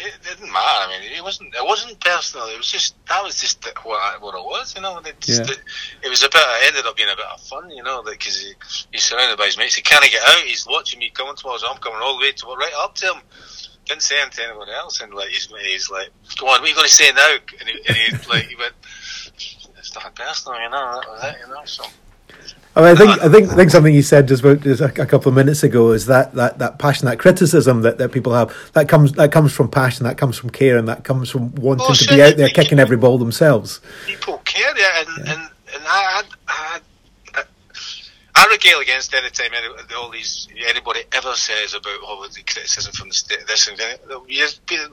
it 0.08 0.24
didn't 0.24 0.52
matter. 0.52 0.86
I 0.86 1.00
mean, 1.00 1.12
it 1.12 1.24
wasn't 1.24 1.54
it 1.54 1.66
wasn't 1.66 2.00
personal. 2.00 2.48
It 2.48 2.58
was 2.58 2.72
just 2.72 2.96
that 3.08 3.24
was 3.24 3.40
just 3.40 3.66
what 3.84 4.22
what 4.22 4.36
it 4.36 4.44
was. 4.44 4.76
You 4.76 4.82
know, 4.82 4.98
it, 5.00 5.20
just, 5.20 5.46
yeah. 5.46 5.52
it, 5.52 5.60
it 6.04 6.10
was 6.10 6.24
a 6.24 6.30
bit. 6.30 6.42
It 6.42 6.68
ended 6.68 6.86
up 6.86 6.96
being 6.96 7.10
a 7.10 7.16
bit 7.16 7.26
of 7.26 7.42
fun. 7.42 7.70
You 7.70 7.84
know, 7.84 8.04
because 8.04 8.40
he, 8.40 8.54
he's 8.92 9.04
surrounded 9.04 9.38
by 9.38 9.46
his 9.46 9.58
mates. 9.58 9.76
He 9.76 9.82
can't 9.82 10.04
get 10.12 10.22
out. 10.24 10.42
He's 10.44 10.66
watching 10.68 11.00
me 11.00 11.12
coming 11.14 11.36
towards 11.36 11.64
him. 11.64 11.70
I'm 11.74 11.80
coming 11.80 12.00
all 12.02 12.18
the 12.18 12.22
way 12.22 12.32
to 12.32 12.46
right 12.48 12.74
up 12.80 12.96
to 12.96 13.14
him. 13.14 13.22
Didn't 13.86 14.02
say 14.02 14.20
anything 14.20 14.44
to 14.44 14.50
anyone 14.50 14.70
else, 14.70 15.00
and 15.00 15.14
like 15.14 15.30
he's, 15.30 15.48
he's 15.64 15.90
like, 15.90 16.10
"Go 16.38 16.48
on, 16.48 16.60
what 16.60 16.64
are 16.64 16.68
you 16.68 16.76
going 16.76 16.88
to 16.88 16.94
say 16.94 17.10
now?" 17.16 17.38
And 17.60 17.70
he, 17.70 17.80
and 17.88 17.96
he 17.96 18.30
like 18.30 18.48
he 18.48 18.56
went 18.56 18.74
"It's 19.78 19.96
not 19.96 20.14
personal, 20.14 20.60
you 20.60 20.70
know. 20.70 21.02
That 21.02 21.10
was 21.10 21.24
it, 21.24 21.38
you 21.40 21.54
know. 21.54 21.62
So. 21.66 21.84
I, 22.78 22.82
mean, 22.82 22.90
I 22.92 22.96
think 22.96 23.10
I 23.24 23.30
think 23.30 23.50
I 23.50 23.56
think 23.56 23.72
something 23.72 23.94
you 23.94 24.04
said 24.04 24.28
just 24.28 24.44
about 24.44 24.62
just 24.62 24.82
a, 24.82 25.02
a, 25.02 25.06
couple 25.08 25.30
of 25.30 25.34
minutes 25.34 25.64
ago 25.64 25.94
is 25.94 26.06
that, 26.06 26.36
that, 26.36 26.60
that 26.60 26.78
passion, 26.78 27.08
that 27.08 27.18
criticism 27.18 27.82
that, 27.82 27.98
that 27.98 28.12
people 28.12 28.36
have 28.36 28.56
that 28.74 28.88
comes 28.88 29.14
that 29.14 29.32
comes 29.32 29.52
from 29.52 29.72
passion, 29.72 30.04
that 30.04 30.20
comes 30.20 30.38
from 30.38 30.52
care, 30.52 30.78
and 30.78 30.88
that 30.88 31.04
comes 31.04 31.32
from 31.32 31.56
wanting 31.56 31.96
to 31.96 32.08
be 32.08 32.22
out 32.22 32.38
there 32.38 32.50
kicking 32.50 32.78
every 32.78 32.96
ball 32.96 33.18
themselves. 33.18 33.82
People 34.06 34.38
care, 34.46 34.78
yeah, 34.78 35.00
and 35.00 35.08
yeah. 35.26 35.34
and, 35.34 35.42
and 35.74 35.84
I, 35.88 36.24
I, 36.48 36.80
I, 37.34 37.44
I 38.36 38.48
regale 38.52 38.80
against 38.80 39.12
any 39.16 39.32
time 39.32 39.50
any, 39.56 39.96
all 39.98 40.12
these 40.12 40.48
anybody 40.68 41.00
ever 41.14 41.34
says 41.34 41.74
about 41.74 41.98
oh 42.04 42.28
the 42.28 42.44
criticism 42.44 42.94
from 42.94 43.08
the 43.08 43.16
state, 43.16 43.40
this 43.48 43.68
and 43.68 43.78
that. 43.80 44.02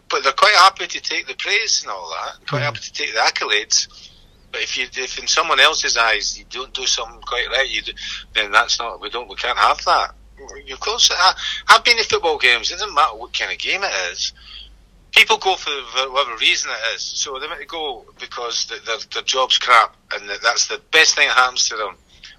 But 0.08 0.22
they're 0.22 0.32
quite 0.32 0.54
happy 0.54 0.86
to 0.86 1.00
take 1.02 1.26
the 1.26 1.34
praise 1.34 1.82
and 1.82 1.92
all 1.92 2.08
that, 2.08 2.48
quite 2.48 2.60
mm. 2.60 2.64
happy 2.64 2.80
to 2.80 2.92
take 2.94 3.12
the 3.12 3.20
accolades 3.20 4.03
but 4.54 4.62
if 4.62 4.78
you, 4.78 4.86
if 5.02 5.18
in 5.18 5.26
someone 5.26 5.58
else's 5.58 5.96
eyes 5.96 6.38
you 6.38 6.44
don't 6.48 6.72
do 6.72 6.86
something 6.86 7.20
quite 7.22 7.48
right, 7.50 7.68
you 7.68 7.82
do, 7.82 7.90
then 8.34 8.52
that's 8.52 8.78
not. 8.78 9.00
We 9.00 9.10
don't. 9.10 9.28
We 9.28 9.34
can't 9.34 9.58
have 9.58 9.84
that. 9.84 10.14
Of 10.72 10.78
course, 10.78 11.10
I, 11.12 11.34
I've 11.70 11.82
been 11.82 11.96
to 11.96 12.04
football 12.04 12.38
games. 12.38 12.70
It 12.70 12.74
doesn't 12.74 12.94
matter 12.94 13.16
what 13.16 13.36
kind 13.36 13.50
of 13.50 13.58
game 13.58 13.82
it 13.82 14.12
is. 14.12 14.32
People 15.10 15.38
go 15.38 15.56
for, 15.56 15.72
whatever 16.08 16.36
reason 16.36 16.70
it 16.70 16.94
is. 16.94 17.02
So 17.02 17.40
they 17.40 17.48
might 17.48 17.66
go 17.66 18.04
because 18.20 18.66
the, 18.66 18.78
their, 18.86 18.98
their 19.12 19.22
job's 19.24 19.58
crap, 19.58 19.96
and 20.12 20.30
that's 20.40 20.68
the 20.68 20.80
best 20.92 21.16
thing 21.16 21.26
that 21.26 21.36
happens 21.36 21.68
to 21.70 21.76
them. 21.76 21.96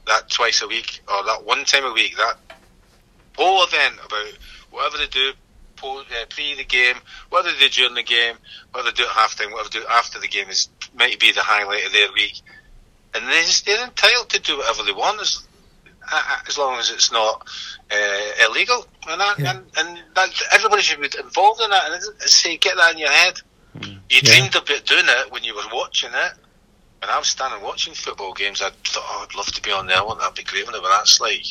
That 0.07 0.29
twice 0.29 0.61
a 0.61 0.67
week 0.69 1.01
or 1.09 1.21
that 1.25 1.43
one 1.43 1.65
time 1.65 1.83
a 1.83 1.91
week, 1.91 2.15
that 2.15 2.37
whole 3.35 3.61
event 3.65 3.95
about 4.05 4.37
whatever 4.71 4.99
they 4.99 5.07
do 5.07 5.33
uh, 5.83 6.25
pre 6.29 6.55
the 6.55 6.63
game, 6.63 6.95
whether 7.29 7.51
they 7.51 7.59
do 7.59 7.69
during 7.69 7.95
the 7.95 8.03
game, 8.03 8.35
whether 8.71 8.89
they 8.91 8.95
do 8.95 9.03
at 9.03 9.09
half 9.09 9.35
time, 9.35 9.51
whatever 9.51 9.69
they 9.69 9.79
do 9.79 9.85
after 9.87 10.19
the 10.19 10.27
game 10.27 10.49
is 10.49 10.69
might 10.95 11.19
be 11.19 11.31
the 11.31 11.41
highlight 11.41 11.85
of 11.85 11.93
their 11.93 12.11
week. 12.13 12.41
And 13.13 13.27
they 13.27 13.41
just, 13.41 13.65
they're 13.65 13.85
entitled 13.85 14.29
to 14.29 14.41
do 14.41 14.57
whatever 14.57 14.83
they 14.83 14.91
want 14.91 15.21
as, 15.21 15.47
uh, 16.11 16.37
as 16.47 16.57
long 16.57 16.79
as 16.79 16.89
it's 16.89 17.11
not 17.11 17.47
uh, 17.91 18.47
illegal. 18.49 18.85
And, 19.07 19.21
that, 19.21 19.39
yeah. 19.39 19.51
and, 19.51 19.65
and 19.77 20.03
that, 20.15 20.29
everybody 20.53 20.81
should 20.81 20.99
be 20.99 21.09
involved 21.19 21.61
in 21.61 21.69
that. 21.69 21.91
And 21.91 22.03
say, 22.21 22.57
get 22.57 22.75
that 22.75 22.93
in 22.93 22.99
your 22.99 23.09
head. 23.09 23.35
Mm. 23.77 23.99
You 24.09 24.21
dreamed 24.21 24.53
yeah. 24.53 24.61
about 24.61 24.85
doing 24.85 25.05
it 25.05 25.31
when 25.31 25.43
you 25.43 25.55
were 25.55 25.63
watching 25.73 26.11
it. 26.13 26.33
And 27.01 27.11
I 27.11 27.19
was 27.19 27.27
standing 27.27 27.61
watching 27.61 27.93
football 27.93 28.33
games. 28.33 28.61
I 28.61 28.69
thought, 28.69 29.03
oh, 29.07 29.27
I'd 29.29 29.35
love 29.35 29.47
to 29.47 29.61
be 29.61 29.71
on 29.71 29.87
there. 29.87 29.97
I 29.97 30.01
want 30.01 30.19
that 30.19 30.35
to 30.35 30.41
be 30.41 30.45
great. 30.45 30.65
Whatever 30.65 30.87
that's 30.87 31.21
like. 31.21 31.45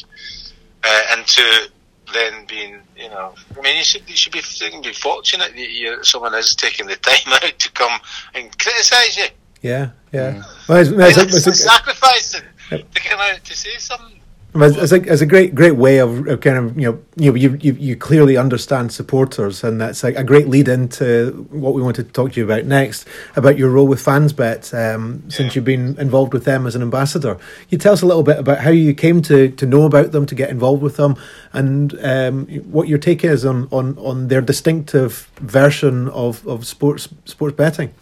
Uh, 0.82 1.03
and 1.12 1.26
to 1.26 1.70
then 2.14 2.46
being, 2.46 2.80
you 2.96 3.08
know, 3.08 3.34
I 3.56 3.60
mean, 3.60 3.76
you 3.76 3.84
should 3.84 4.08
you 4.08 4.16
should 4.16 4.32
be 4.32 4.42
be 4.82 4.92
fortunate 4.92 5.52
that 5.52 5.70
you, 5.70 6.02
someone 6.02 6.34
is 6.34 6.54
taking 6.54 6.86
the 6.86 6.96
time 6.96 7.32
out 7.42 7.58
to 7.58 7.72
come 7.72 8.00
and 8.34 8.56
criticise 8.58 9.16
you. 9.16 9.26
Yeah, 9.60 9.90
yeah. 10.12 10.32
Mm. 10.34 10.68
Well, 10.68 10.78
it's, 10.78 11.18
it's, 11.18 11.34
it's, 11.34 11.46
it's, 11.46 11.64
sacrificing 11.64 12.42
to 12.70 13.00
come 13.00 13.20
out 13.20 13.42
to 13.44 13.56
say 13.56 13.76
something. 13.78 14.20
It's 14.57 14.92
a, 14.92 15.02
it's 15.12 15.20
a 15.20 15.26
great 15.26 15.57
great 15.57 15.74
way 15.74 15.98
of, 15.98 16.28
of 16.28 16.40
kind 16.40 16.57
of 16.57 16.78
you 16.78 16.92
know 16.92 17.02
you 17.16 17.32
know 17.32 17.34
you, 17.34 17.59
you 17.61 17.72
you 17.72 17.96
clearly 17.96 18.36
understand 18.36 18.92
supporters 18.92 19.64
and 19.64 19.80
that's 19.80 20.05
like 20.05 20.14
a 20.14 20.22
great 20.22 20.46
lead 20.46 20.68
into 20.68 21.44
what 21.50 21.74
we 21.74 21.82
wanted 21.82 22.07
to 22.07 22.12
talk 22.12 22.32
to 22.32 22.40
you 22.40 22.44
about 22.44 22.64
next 22.64 23.05
about 23.34 23.59
your 23.59 23.68
role 23.68 23.88
with 23.88 23.98
FansBet 23.98 24.72
um, 24.72 25.24
yeah. 25.24 25.34
since 25.34 25.57
you've 25.57 25.64
been 25.64 25.98
involved 25.98 26.32
with 26.32 26.44
them 26.44 26.68
as 26.68 26.76
an 26.76 26.82
ambassador. 26.82 27.34
Can 27.34 27.44
you 27.70 27.78
tell 27.78 27.94
us 27.94 28.02
a 28.02 28.07
little 28.07 28.22
bit 28.22 28.38
about 28.38 28.59
how 28.59 28.70
you 28.70 28.94
came 28.94 29.22
to, 29.22 29.48
to 29.50 29.66
know 29.66 29.86
about 29.86 30.12
them 30.12 30.24
to 30.24 30.36
get 30.36 30.50
involved 30.50 30.82
with 30.82 30.98
them 30.98 31.16
and 31.52 31.98
um, 32.05 32.46
what 32.70 32.86
your 32.86 32.98
take 32.98 33.24
is 33.24 33.44
on, 33.44 33.66
on, 33.72 33.98
on 33.98 34.28
their 34.28 34.40
distinctive 34.40 35.32
version 35.40 36.09
of, 36.11 36.46
of 36.46 36.64
sports 36.64 37.09
sports 37.24 37.57
betting. 37.57 37.92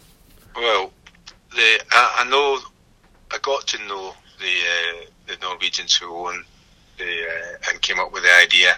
Well, 0.55 0.91
the 1.49 1.79
I, 1.91 2.17
I 2.19 2.29
know 2.29 2.59
I 3.31 3.39
got 3.41 3.65
to 3.69 3.87
know 3.87 4.13
the. 4.39 5.01
Uh, 5.01 5.05
the 5.39 5.45
Norwegians 5.45 5.95
who 5.95 6.13
own 6.13 6.43
the 6.97 7.03
uh, 7.03 7.69
and 7.69 7.81
came 7.81 7.99
up 7.99 8.11
with 8.11 8.23
the 8.23 8.35
idea, 8.41 8.71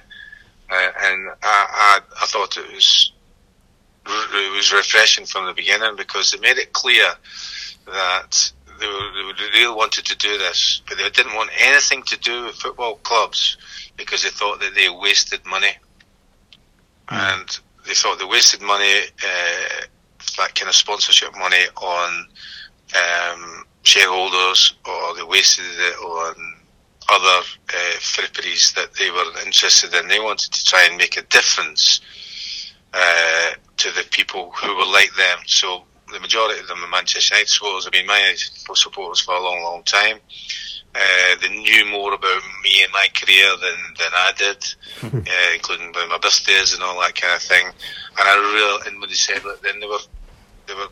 uh, 0.72 0.92
and 1.04 1.30
I, 1.44 2.00
I, 2.00 2.00
I 2.22 2.26
thought 2.26 2.58
it 2.58 2.74
was 2.74 3.12
it 4.08 4.56
was 4.56 4.72
refreshing 4.72 5.26
from 5.26 5.46
the 5.46 5.54
beginning 5.54 5.96
because 5.96 6.32
they 6.32 6.40
made 6.40 6.58
it 6.58 6.74
clear 6.74 7.06
that 7.88 8.52
they, 8.80 8.88
were, 8.88 9.34
they 9.38 9.60
really 9.60 9.76
wanted 9.76 10.06
to 10.06 10.18
do 10.18 10.38
this, 10.38 10.82
but 10.88 10.98
they 10.98 11.10
didn't 11.10 11.36
want 11.36 11.50
anything 11.60 12.04
to 12.04 12.20
do 12.20 12.46
with 12.46 12.56
football 12.56 12.96
clubs 12.98 13.58
because 13.98 14.24
they 14.24 14.30
thought 14.30 14.60
that 14.60 14.76
they 14.76 14.90
wasted 14.90 15.46
money, 15.46 15.72
mm. 17.08 17.18
and 17.18 17.60
they 17.88 17.94
thought 17.94 18.20
they 18.20 18.26
wasted 18.26 18.62
money, 18.62 19.02
uh, 19.24 19.86
that 20.38 20.56
kind 20.56 20.70
of 20.70 20.76
sponsorship 20.76 21.36
money 21.38 21.64
on 21.82 22.28
um, 22.96 23.66
shareholders 23.86 24.76
or 24.86 25.16
they 25.16 25.24
wasted 25.24 25.66
it 25.66 25.98
on 26.00 26.56
other 27.08 27.48
uh, 27.70 27.98
fripperies 28.00 28.74
that 28.74 28.94
they 28.94 29.12
were 29.12 29.40
interested 29.46 29.94
in. 29.94 30.08
They 30.08 30.20
wanted 30.20 30.52
to 30.52 30.66
try 30.66 30.88
and 30.90 30.98
make 30.98 31.18
a 31.18 31.22
difference 31.24 32.02
uh, 32.94 33.52
to 33.78 33.92
the 33.92 34.04
people 34.10 34.52
who 34.52 34.76
were 34.76 34.92
like 34.92 35.14
them. 35.16 35.40
So 35.46 35.84
the 36.12 36.20
majority 36.20 36.60
of 36.60 36.68
them 36.68 36.84
are 36.84 36.90
Manchester 36.90 37.36
United 37.36 37.50
supporters. 37.50 37.88
I 37.88 37.96
mean, 37.96 38.08
been 38.08 38.08
my 38.08 38.36
supporters 38.74 39.22
for 39.22 39.36
a 39.36 39.44
long, 39.44 39.62
long 39.62 39.84
time. 39.84 40.18
Uh, 40.96 41.36
they 41.42 41.50
knew 41.50 41.86
more 41.92 42.14
about 42.14 42.42
me 42.64 42.82
and 42.82 42.92
my 42.94 43.08
career 43.14 43.50
than, 43.62 43.94
than 44.00 44.12
I 44.14 44.32
did, 44.38 44.76
uh, 45.04 45.54
including 45.54 45.92
my 45.92 46.18
birthdays 46.22 46.74
and 46.74 46.82
all 46.82 47.00
that 47.02 47.16
kind 47.16 47.36
of 47.36 47.42
thing. 47.42 47.68
And 47.68 48.28
I 48.28 48.36
really, 48.36 48.88
and 48.88 49.02
when 49.02 49.10
they 49.10 49.16
said 49.16 49.44
that, 49.44 49.62
then 49.62 49.80
they 49.80 49.88
were, 49.88 50.00
they 50.68 50.74
were 50.74 50.88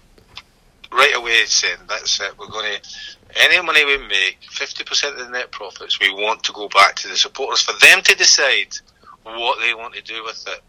right 0.93 1.15
away 1.15 1.45
saying 1.45 1.77
that's 1.87 2.19
it. 2.19 2.37
We're 2.37 2.47
going 2.47 2.73
to 2.73 2.89
any 3.35 3.61
money 3.65 3.85
we 3.85 3.97
make, 3.97 4.37
fifty 4.49 4.83
percent 4.83 5.19
of 5.19 5.25
the 5.25 5.31
net 5.31 5.51
profits, 5.51 5.99
we 5.99 6.13
want 6.13 6.43
to 6.43 6.53
go 6.53 6.69
back 6.69 6.95
to 6.97 7.07
the 7.07 7.15
supporters 7.15 7.61
for 7.61 7.73
them 7.79 8.01
to 8.03 8.15
decide 8.15 8.77
what 9.23 9.59
they 9.59 9.73
want 9.73 9.93
to 9.95 10.01
do 10.01 10.23
with 10.23 10.45
it. 10.47 10.61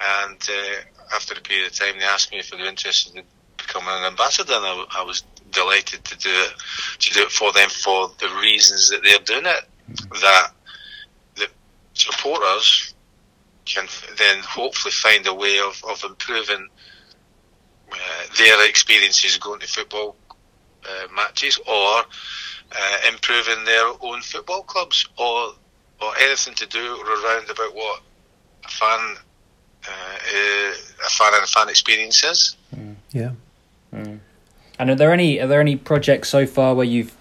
And 0.00 0.38
uh, 0.48 1.14
after 1.14 1.34
a 1.34 1.40
period 1.40 1.70
of 1.70 1.78
time, 1.78 1.98
they 1.98 2.04
asked 2.04 2.32
me 2.32 2.38
if 2.38 2.50
they 2.50 2.56
were 2.56 2.64
interested 2.64 3.16
in 3.16 3.24
becoming 3.56 3.88
an 3.90 4.04
ambassador, 4.04 4.54
and 4.54 4.64
I, 4.64 4.84
I, 4.98 5.02
was 5.02 5.24
delighted 5.50 6.04
to 6.04 6.18
do 6.18 6.30
it 6.30 6.52
to 6.98 7.10
do 7.10 7.22
it 7.22 7.30
for 7.30 7.52
them 7.52 7.68
for 7.68 8.10
the 8.18 8.28
reasons 8.40 8.90
that 8.90 9.02
they're 9.02 9.18
doing 9.18 9.46
it. 9.46 9.64
That 10.20 10.52
the 11.36 11.48
supporters 11.92 12.94
can 13.64 13.86
then 14.18 14.42
hopefully 14.42 14.92
find 14.92 15.26
a 15.26 15.34
way 15.34 15.58
of, 15.58 15.82
of 15.88 16.02
improving 16.04 16.68
uh, 17.94 18.34
their 18.38 18.68
experiences 18.68 19.36
going 19.38 19.60
to 19.60 19.66
football 19.66 20.16
uh, 20.84 21.06
matches 21.14 21.58
or 21.66 22.02
uh, 22.72 22.96
improving 23.08 23.64
their 23.64 23.86
own 24.00 24.20
football 24.20 24.62
clubs 24.62 25.06
or 25.16 25.52
or 26.00 26.12
anything 26.20 26.54
to 26.54 26.66
do 26.66 27.00
around 27.02 27.48
about 27.48 27.74
what 27.74 28.02
a 28.64 28.68
fan 28.68 29.16
uh, 29.86 30.74
a 31.06 31.10
fan 31.10 31.34
and 31.34 31.44
a 31.44 31.46
fan 31.46 31.68
experience 31.68 32.24
is. 32.24 32.56
Mm. 32.74 32.96
Yeah. 33.12 33.30
Mm. 33.94 34.18
And 34.78 34.90
are 34.90 34.94
there 34.94 35.12
any 35.12 35.40
are 35.40 35.46
there 35.46 35.60
any 35.60 35.76
projects 35.76 36.28
so 36.28 36.46
far 36.46 36.74
where 36.74 36.86
you've 36.86 37.16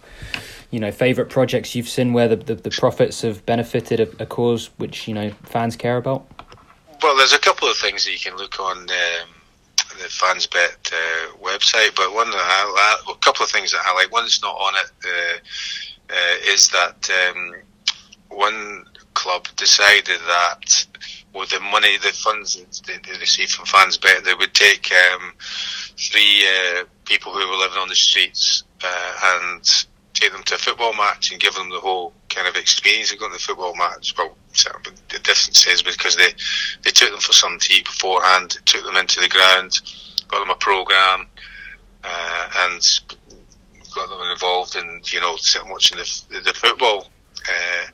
you 0.71 0.79
know 0.79 0.91
favorite 0.91 1.29
projects 1.29 1.75
you've 1.75 1.89
seen 1.89 2.13
where 2.13 2.27
the, 2.27 2.35
the, 2.35 2.55
the 2.55 2.71
profits 2.71 3.21
have 3.21 3.45
benefited 3.45 3.99
a, 3.99 4.23
a, 4.23 4.25
cause 4.25 4.69
which 4.77 5.07
you 5.07 5.13
know 5.13 5.31
fans 5.43 5.75
care 5.75 5.97
about? 5.97 6.25
Well, 7.01 7.15
there's 7.17 7.33
a 7.33 7.39
couple 7.39 7.69
of 7.69 7.77
things 7.77 8.05
that 8.05 8.11
you 8.11 8.19
can 8.19 8.35
look 8.37 8.59
on. 8.59 8.77
Um, 8.77 9.29
the 10.03 10.09
FansBet 10.09 10.91
uh, 10.91 11.37
website. 11.41 11.95
But 11.95 12.13
one 12.13 12.27
I, 12.27 12.97
a 13.09 13.15
couple 13.15 13.43
of 13.43 13.49
things 13.49 13.71
that 13.71 13.81
I 13.85 13.93
like. 13.95 14.11
One 14.11 14.23
that's 14.23 14.41
not 14.41 14.55
on 14.55 14.73
it 14.75 14.91
uh, 15.05 16.13
uh, 16.13 16.53
is 16.53 16.69
that 16.69 17.09
um, 17.09 17.53
one 18.29 18.85
club 19.13 19.47
decided 19.55 20.19
that 20.27 20.85
with 21.33 21.49
the 21.49 21.59
money, 21.61 21.97
the 21.97 22.09
funds 22.09 22.55
they, 22.85 22.97
they 22.97 23.17
received 23.19 23.51
from 23.51 23.65
FansBet, 23.65 24.23
they 24.23 24.33
would 24.33 24.53
take 24.53 24.91
um, 24.91 25.33
three 25.97 26.45
uh, 26.45 26.83
people 27.05 27.31
who 27.31 27.47
were 27.49 27.55
living 27.55 27.79
on 27.79 27.87
the 27.87 27.95
streets 27.95 28.63
uh, 28.83 29.13
and 29.23 29.85
take 30.13 30.31
them 30.31 30.43
to 30.43 30.55
a 30.55 30.57
football 30.57 30.93
match 30.93 31.31
and 31.31 31.41
give 31.41 31.55
them 31.55 31.69
the 31.69 31.79
whole 31.79 32.13
kind 32.29 32.47
of 32.47 32.55
experience 32.55 33.11
of 33.11 33.19
going 33.19 33.31
to 33.31 33.37
the 33.37 33.43
football 33.43 33.75
match. 33.75 34.13
Well, 34.17 34.35
the 35.09 35.19
difference 35.19 35.67
is 35.67 35.81
because 35.81 36.15
they, 36.15 36.33
they 36.83 36.91
took 36.91 37.11
them 37.11 37.19
for 37.19 37.33
some 37.33 37.57
tea 37.59 37.83
beforehand, 37.83 38.57
took 38.65 38.83
them 38.83 38.97
into 38.97 39.19
the 39.19 39.29
ground, 39.29 39.79
got 40.27 40.39
them 40.39 40.49
a 40.49 40.55
program, 40.55 41.27
uh, 42.03 42.49
and 42.57 42.99
got 43.95 44.09
them 44.09 44.31
involved 44.31 44.75
in 44.75 45.01
you 45.05 45.21
know 45.21 45.35
sitting 45.37 45.69
watching 45.69 45.97
the 45.97 46.41
the 46.41 46.53
football. 46.53 47.07
Uh, 47.49 47.87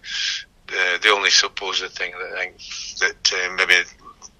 the, 0.67 0.99
the 1.01 1.09
only 1.09 1.29
supposed 1.29 1.83
thing 1.91 2.11
that 2.11 2.37
I 2.37 2.45
think 2.45 2.57
that 2.99 3.33
uh, 3.33 3.55
maybe 3.55 3.73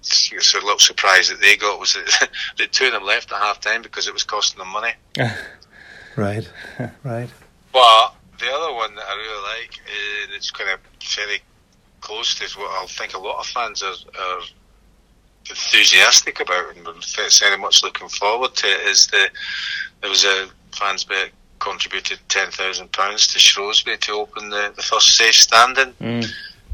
it's 0.00 0.54
a 0.54 0.58
little 0.58 0.78
surprise 0.78 1.28
that 1.28 1.40
they 1.40 1.56
got 1.56 1.80
was 1.80 1.94
that, 1.94 2.30
that 2.58 2.72
two 2.72 2.86
of 2.86 2.92
them 2.92 3.04
left 3.04 3.32
at 3.32 3.38
half 3.38 3.60
time 3.60 3.82
because 3.82 4.06
it 4.06 4.12
was 4.12 4.22
costing 4.22 4.58
them 4.58 4.68
money. 4.68 4.92
right, 6.16 6.48
right. 7.04 7.30
But 7.72 8.14
the 8.38 8.50
other 8.50 8.74
one 8.74 8.94
that 8.94 9.04
I 9.06 9.14
really 9.16 9.42
like, 9.60 9.80
and 10.24 10.34
it's 10.34 10.50
kind 10.50 10.70
of 10.70 10.80
very 11.16 11.40
close 12.00 12.34
to 12.36 12.58
what 12.58 12.70
I 12.82 12.86
think 12.86 13.14
a 13.14 13.18
lot 13.18 13.38
of 13.38 13.46
fans 13.46 13.82
are, 13.82 13.88
are 13.88 14.40
enthusiastic 15.48 16.40
about 16.40 16.76
and 16.76 16.86
very 17.38 17.58
much 17.58 17.82
looking 17.82 18.08
forward 18.08 18.54
to 18.54 18.66
it 18.66 18.86
is 18.86 19.06
the 19.08 19.28
there 20.00 20.10
was 20.10 20.24
a 20.24 20.48
FansBet 20.72 21.30
contributed 21.58 22.18
ten 22.28 22.50
thousand 22.50 22.90
pounds 22.92 23.26
to 23.28 23.38
Shrewsbury 23.38 23.98
to 23.98 24.12
open 24.12 24.50
the, 24.50 24.72
the 24.76 24.82
first 24.82 25.16
safe 25.16 25.34
standing 25.34 25.92
mm. 26.00 26.24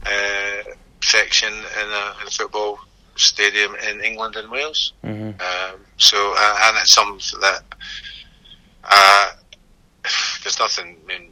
uh, 0.05 0.71
section 1.03 1.53
in 1.53 1.89
a, 1.91 2.15
in 2.21 2.27
a, 2.27 2.31
football 2.31 2.79
stadium 3.17 3.75
in 3.89 4.01
England 4.01 4.37
and 4.37 4.51
Wales. 4.51 4.93
Mm-hmm. 5.05 5.41
Um, 5.41 5.81
so 5.97 6.35
uh, 6.37 6.59
and 6.63 6.77
it's 6.79 6.93
something 6.93 7.41
that 7.41 7.63
uh, 8.85 9.33
there's 10.43 10.59
nothing. 10.59 10.97
I 11.05 11.07
mean, 11.07 11.31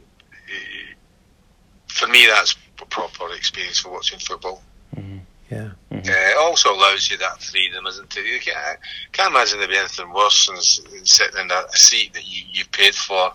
for 1.87 2.07
me, 2.07 2.25
that's 2.27 2.55
a 2.81 2.85
proper 2.85 3.33
experience 3.33 3.79
for 3.79 3.91
watching 3.91 4.19
football. 4.19 4.61
Mm-hmm. 4.95 5.17
Yeah. 5.49 5.69
Mm-hmm. 5.91 6.09
it 6.09 6.37
also 6.37 6.73
allows 6.73 7.09
you 7.11 7.17
that 7.19 7.41
freedom, 7.41 7.85
isn't 7.85 8.17
it? 8.17 8.25
You 8.25 8.39
can't, 8.39 8.79
can't 9.11 9.31
imagine 9.31 9.59
there'd 9.59 9.69
be 9.69 9.77
anything 9.77 10.11
worse 10.11 10.47
than, 10.47 10.55
than 10.91 11.05
sitting 11.05 11.39
in 11.39 11.51
a, 11.51 11.63
seat 11.71 12.13
that 12.13 12.27
you, 12.27 12.43
you 12.51 12.65
paid 12.71 12.95
for 12.95 13.31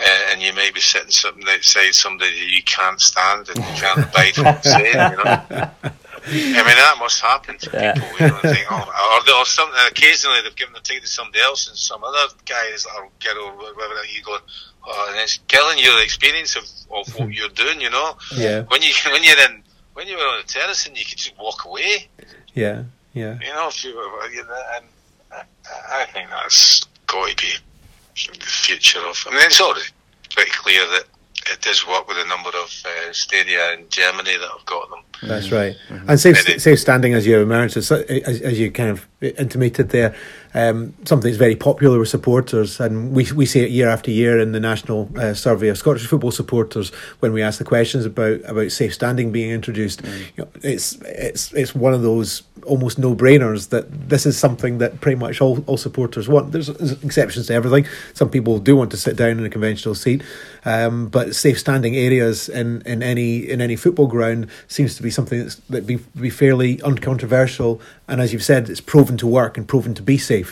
uh, 0.00 0.20
and 0.30 0.42
you 0.42 0.52
may 0.52 0.70
be 0.70 0.80
sitting 0.80 1.10
something 1.10 1.44
outside 1.48 1.94
somebody 1.94 2.30
that 2.30 2.50
you 2.50 2.62
can't 2.64 3.00
stand 3.00 3.48
and 3.48 3.56
you 3.56 3.80
can't 3.80 4.06
abide 4.06 4.34
from 4.34 4.62
saying, 4.62 5.12
you 5.12 5.24
know. 5.24 5.70
I 6.26 6.30
mean, 6.32 6.64
that 6.64 6.96
must 6.98 7.20
happen 7.20 7.58
to 7.58 7.70
Yeah. 7.72 7.92
people. 7.94 8.08
You 8.20 8.28
know, 8.28 8.38
think, 8.40 8.66
oh, 8.70 9.22
or, 9.28 9.34
or 9.40 9.44
some, 9.46 9.70
occasionally 9.88 10.38
they've 10.42 10.56
given 10.56 10.74
the 10.74 10.80
ticket 10.80 11.02
to 11.04 11.08
somebody 11.08 11.40
else, 11.40 11.68
and 11.68 11.76
some 11.76 12.02
other 12.04 12.32
guys 12.46 12.86
or 12.86 13.08
girl, 13.22 13.44
or 13.44 13.52
whatever, 13.74 14.04
you 14.06 14.22
go, 14.22 14.38
oh, 14.86 15.06
and 15.10 15.20
it's 15.20 15.38
killing 15.48 15.78
your 15.78 16.02
experience 16.02 16.56
of, 16.56 16.64
of 16.90 17.08
what 17.18 17.32
you're 17.34 17.48
doing. 17.50 17.80
You 17.80 17.90
know, 17.90 18.16
Yeah. 18.34 18.62
when 18.62 18.82
you 18.82 18.92
when 19.10 19.22
you're 19.24 19.38
in 19.38 19.62
when 19.94 20.08
you're 20.08 20.18
on 20.18 20.40
the 20.40 20.46
terrace 20.52 20.86
and 20.86 20.96
you 20.98 21.04
can 21.04 21.16
just 21.18 21.38
walk 21.38 21.64
away. 21.66 22.08
Yeah, 22.54 22.84
yeah. 23.12 23.38
You 23.40 23.52
know, 23.54 23.68
if 23.68 23.84
you, 23.84 23.90
you 24.32 24.44
know, 24.44 24.62
and 24.76 24.84
I, 25.32 25.42
I 26.02 26.04
think 26.06 26.30
that's 26.30 26.84
got 27.06 27.28
to 27.28 27.36
be 27.36 27.52
the 28.38 28.46
future 28.46 29.00
of. 29.00 29.16
I 29.26 29.30
mean, 29.30 29.40
it's 29.44 29.60
already 29.60 29.86
pretty 30.30 30.50
clear 30.52 30.80
that 30.90 31.04
it 31.50 31.60
does 31.60 31.86
work 31.86 32.08
with 32.08 32.16
a 32.18 32.28
number 32.28 32.50
of 32.50 32.82
uh, 32.84 33.12
stadia 33.12 33.72
in 33.74 33.88
Germany 33.88 34.36
that 34.36 34.48
have 34.50 34.66
got 34.66 34.90
them. 34.90 35.00
That's 35.22 35.50
right. 35.50 35.76
And 36.08 36.18
safe, 36.20 36.46
Maybe. 36.46 36.58
safe 36.58 36.80
standing, 36.80 37.14
as 37.14 37.26
you 37.26 37.40
emerged, 37.40 37.76
as, 37.76 37.90
as, 37.90 38.40
as 38.40 38.58
you 38.58 38.70
kind 38.70 38.90
of 38.90 39.08
intimated 39.20 39.90
there, 39.90 40.14
um, 40.54 40.94
something 41.04 41.28
that's 41.28 41.38
very 41.38 41.56
popular 41.56 41.98
with 41.98 42.08
supporters, 42.08 42.80
and 42.80 43.12
we 43.12 43.30
we 43.32 43.44
see 43.44 43.60
it 43.60 43.70
year 43.70 43.88
after 43.88 44.10
year 44.10 44.38
in 44.38 44.52
the 44.52 44.60
national 44.60 45.10
uh, 45.16 45.34
survey 45.34 45.68
of 45.68 45.78
Scottish 45.78 46.06
football 46.06 46.30
supporters 46.30 46.90
when 47.20 47.32
we 47.32 47.42
ask 47.42 47.58
the 47.58 47.64
questions 47.64 48.04
about 48.04 48.40
about 48.46 48.70
safe 48.70 48.94
standing 48.94 49.32
being 49.32 49.50
introduced. 49.50 50.02
You 50.36 50.44
know, 50.44 50.48
it's 50.62 50.96
it's 51.02 51.52
it's 51.52 51.74
one 51.74 51.92
of 51.92 52.02
those 52.02 52.42
almost 52.66 52.98
no 52.98 53.14
brainers 53.14 53.68
that 53.70 54.08
this 54.08 54.26
is 54.26 54.38
something 54.38 54.78
that 54.78 55.00
pretty 55.00 55.18
much 55.18 55.40
all, 55.40 55.62
all 55.66 55.76
supporters 55.76 56.28
want. 56.28 56.52
There's, 56.52 56.68
there's 56.68 56.92
exceptions 57.04 57.48
to 57.48 57.54
everything. 57.54 57.86
Some 58.14 58.30
people 58.30 58.58
do 58.58 58.76
want 58.76 58.90
to 58.92 58.96
sit 58.96 59.16
down 59.16 59.38
in 59.38 59.44
a 59.44 59.50
conventional 59.50 59.94
seat, 59.94 60.22
um, 60.64 61.08
but 61.08 61.34
safe 61.34 61.58
standing 61.58 61.96
areas 61.96 62.48
in, 62.48 62.82
in 62.82 63.02
any 63.02 63.38
in 63.38 63.60
any 63.60 63.76
football 63.76 64.06
ground 64.06 64.48
seems 64.68 64.96
to 64.96 65.02
be 65.02 65.10
something 65.10 65.40
that's 65.40 65.56
that 65.70 65.86
be 65.86 65.96
be 66.20 66.30
fairly 66.30 66.80
uncontroversial. 66.82 67.80
And 68.08 68.20
as 68.20 68.32
you've 68.32 68.44
said, 68.44 68.68
it's 68.68 68.80
proven 68.80 69.16
to 69.18 69.26
work 69.26 69.56
and 69.56 69.66
proven 69.66 69.94
to 69.94 70.02
be 70.02 70.18
safe. 70.18 70.43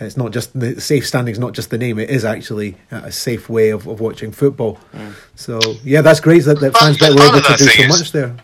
It's 0.00 0.16
not 0.16 0.32
just 0.32 0.58
the 0.58 0.80
safe 0.80 1.06
standing 1.06 1.32
is 1.32 1.38
not 1.38 1.52
just 1.52 1.70
the 1.70 1.78
name; 1.78 1.98
it 1.98 2.10
is 2.10 2.24
actually 2.24 2.76
uh, 2.90 3.02
a 3.04 3.12
safe 3.12 3.48
way 3.48 3.70
of, 3.70 3.86
of 3.86 4.00
watching 4.00 4.32
football. 4.32 4.78
Mm. 4.92 5.14
So 5.36 5.60
yeah, 5.84 6.02
that's 6.02 6.20
great 6.20 6.44
that, 6.44 6.60
that 6.60 6.72
But- 6.72 6.80
fans 6.80 6.98
but 6.98 7.10
were 7.12 7.16
part 7.18 7.30
able 7.30 7.40
to 7.42 7.56
do 7.56 7.64
thing 7.70 7.88
so 7.88 7.94
is- 7.94 8.00
much 8.00 8.12
there. 8.12 8.36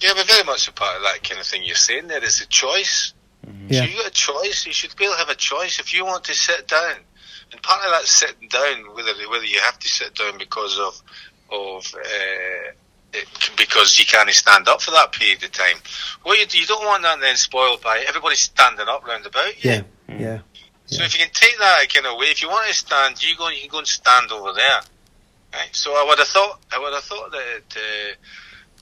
Yeah, 0.00 0.10
but 0.14 0.26
very 0.26 0.44
much 0.44 0.68
a 0.68 0.72
part 0.72 0.96
of 0.96 1.02
that 1.04 1.22
kind 1.22 1.40
of 1.40 1.46
thing 1.46 1.62
you're 1.64 1.74
saying 1.74 2.08
there 2.08 2.22
is 2.22 2.40
a 2.42 2.46
choice. 2.46 3.14
Mm-hmm. 3.46 3.72
Yeah. 3.72 3.80
So 3.80 3.86
you 3.90 3.96
got 3.96 4.06
a 4.08 4.10
choice. 4.10 4.66
You 4.66 4.72
should 4.74 4.94
be 4.96 5.04
able 5.04 5.14
to 5.14 5.20
have 5.20 5.30
a 5.30 5.34
choice 5.34 5.78
if 5.80 5.94
you 5.94 6.04
want 6.04 6.24
to 6.24 6.34
sit 6.34 6.68
down. 6.68 6.96
And 7.52 7.62
part 7.62 7.80
of 7.84 7.90
that 7.92 8.04
sitting 8.04 8.48
down, 8.48 8.94
whether 8.94 9.12
whether 9.30 9.44
you 9.44 9.60
have 9.60 9.78
to 9.78 9.88
sit 9.88 10.14
down 10.14 10.36
because 10.38 10.78
of 10.78 11.00
of 11.50 11.94
uh, 11.94 12.72
it, 13.14 13.26
because 13.56 13.98
you 13.98 14.04
can't 14.04 14.28
stand 14.30 14.68
up 14.68 14.82
for 14.82 14.90
that 14.90 15.12
period 15.12 15.42
of 15.44 15.52
time. 15.52 15.76
Well, 16.24 16.36
you, 16.36 16.44
you 16.50 16.66
don't 16.66 16.84
want 16.84 17.02
that 17.04 17.20
then 17.20 17.36
spoiled 17.36 17.80
by 17.82 18.04
everybody 18.08 18.34
standing 18.34 18.88
up 18.88 19.06
round 19.06 19.24
about 19.26 19.64
you. 19.64 19.70
Yeah, 19.70 19.82
Mm-hmm. 20.08 20.22
yeah, 20.22 20.38
So 20.86 21.02
if 21.04 21.14
you 21.14 21.24
can 21.24 21.32
take 21.32 21.58
that 21.58 21.92
kind 21.92 22.06
of 22.06 22.18
way, 22.18 22.26
if 22.26 22.42
you 22.42 22.48
want 22.48 22.68
to 22.68 22.74
stand, 22.74 23.22
you 23.22 23.36
go. 23.36 23.48
You 23.48 23.60
can 23.60 23.70
go 23.70 23.78
and 23.78 23.86
stand 23.86 24.30
over 24.32 24.52
there. 24.52 24.80
Right. 25.52 25.68
So 25.72 25.92
I 25.92 26.04
would 26.08 26.18
have 26.18 26.28
thought. 26.28 26.60
I 26.74 26.78
would 26.78 26.92
have 26.92 27.04
thought 27.04 27.30
that. 27.32 27.76
Uh, 27.76 28.14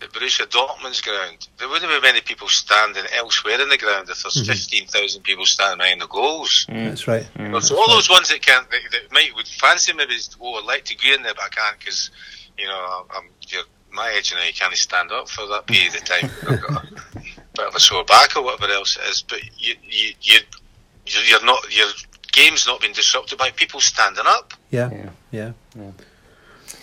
at 0.03 0.13
Borussia 0.13 0.45
Dortmund's 0.47 1.01
ground, 1.01 1.49
there 1.59 1.69
wouldn't 1.69 1.91
be 1.91 2.01
many 2.01 2.21
people 2.21 2.49
standing 2.49 3.05
elsewhere 3.17 3.61
in 3.61 3.69
the 3.69 3.79
ground 3.79 4.09
if 4.11 4.23
there's 4.23 4.35
mm-hmm. 4.35 4.51
15,000 4.51 5.23
people 5.23 5.47
standing 5.47 5.79
behind 5.79 6.01
the 6.01 6.09
goals. 6.09 6.67
Mm. 6.69 6.89
that's 6.89 7.07
right. 7.07 7.27
Mm. 7.37 7.63
So 7.63 7.77
all 7.77 7.89
those 7.89 8.11
ones 8.11 8.29
that 8.29 8.43
can't, 8.43 8.69
that, 8.71 8.81
that 8.91 9.13
might 9.13 9.35
would 9.37 9.47
fancy 9.47 9.93
maybe, 9.93 10.17
oh, 10.41 10.55
I'd 10.55 10.65
like 10.65 10.85
to 10.87 10.97
go 10.97 11.15
in 11.15 11.23
there, 11.23 11.35
but 11.35 11.45
I 11.45 11.49
can't 11.49 11.79
because, 11.79 12.11
you 12.59 12.67
know, 12.67 13.05
I'm, 13.11 13.17
I'm 13.17 13.31
you're 13.49 13.63
my 13.93 14.11
age 14.11 14.33
and 14.33 14.45
you 14.45 14.53
can't 14.53 14.75
stand 14.75 15.13
up 15.13 15.29
for 15.29 15.47
that 15.47 15.67
period 15.67 15.95
of 15.95 16.05
time. 16.05 16.31
I've 16.49 16.61
got 16.61 16.85
a 16.85 16.89
bit 17.55 17.67
of 17.67 17.75
a 17.75 17.81
sore 17.81 18.05
back 18.05 18.37
or 18.37 18.43
whatever 18.43 18.73
else 18.73 18.97
it 18.97 19.09
is, 19.09 19.23
but 19.23 19.41
you, 19.57 19.75
you, 19.85 20.13
you, 20.21 20.39
you're 21.07 21.23
you're 21.25 21.45
not, 21.45 21.61
your 21.75 21.89
game's 22.33 22.67
not 22.67 22.81
being 22.81 22.93
disrupted 22.95 23.39
by 23.39 23.51
people 23.51 23.81
standing 23.81 24.25
up. 24.27 24.53
Yeah, 24.71 24.91
Yeah. 25.31 25.53
yeah. 25.77 25.91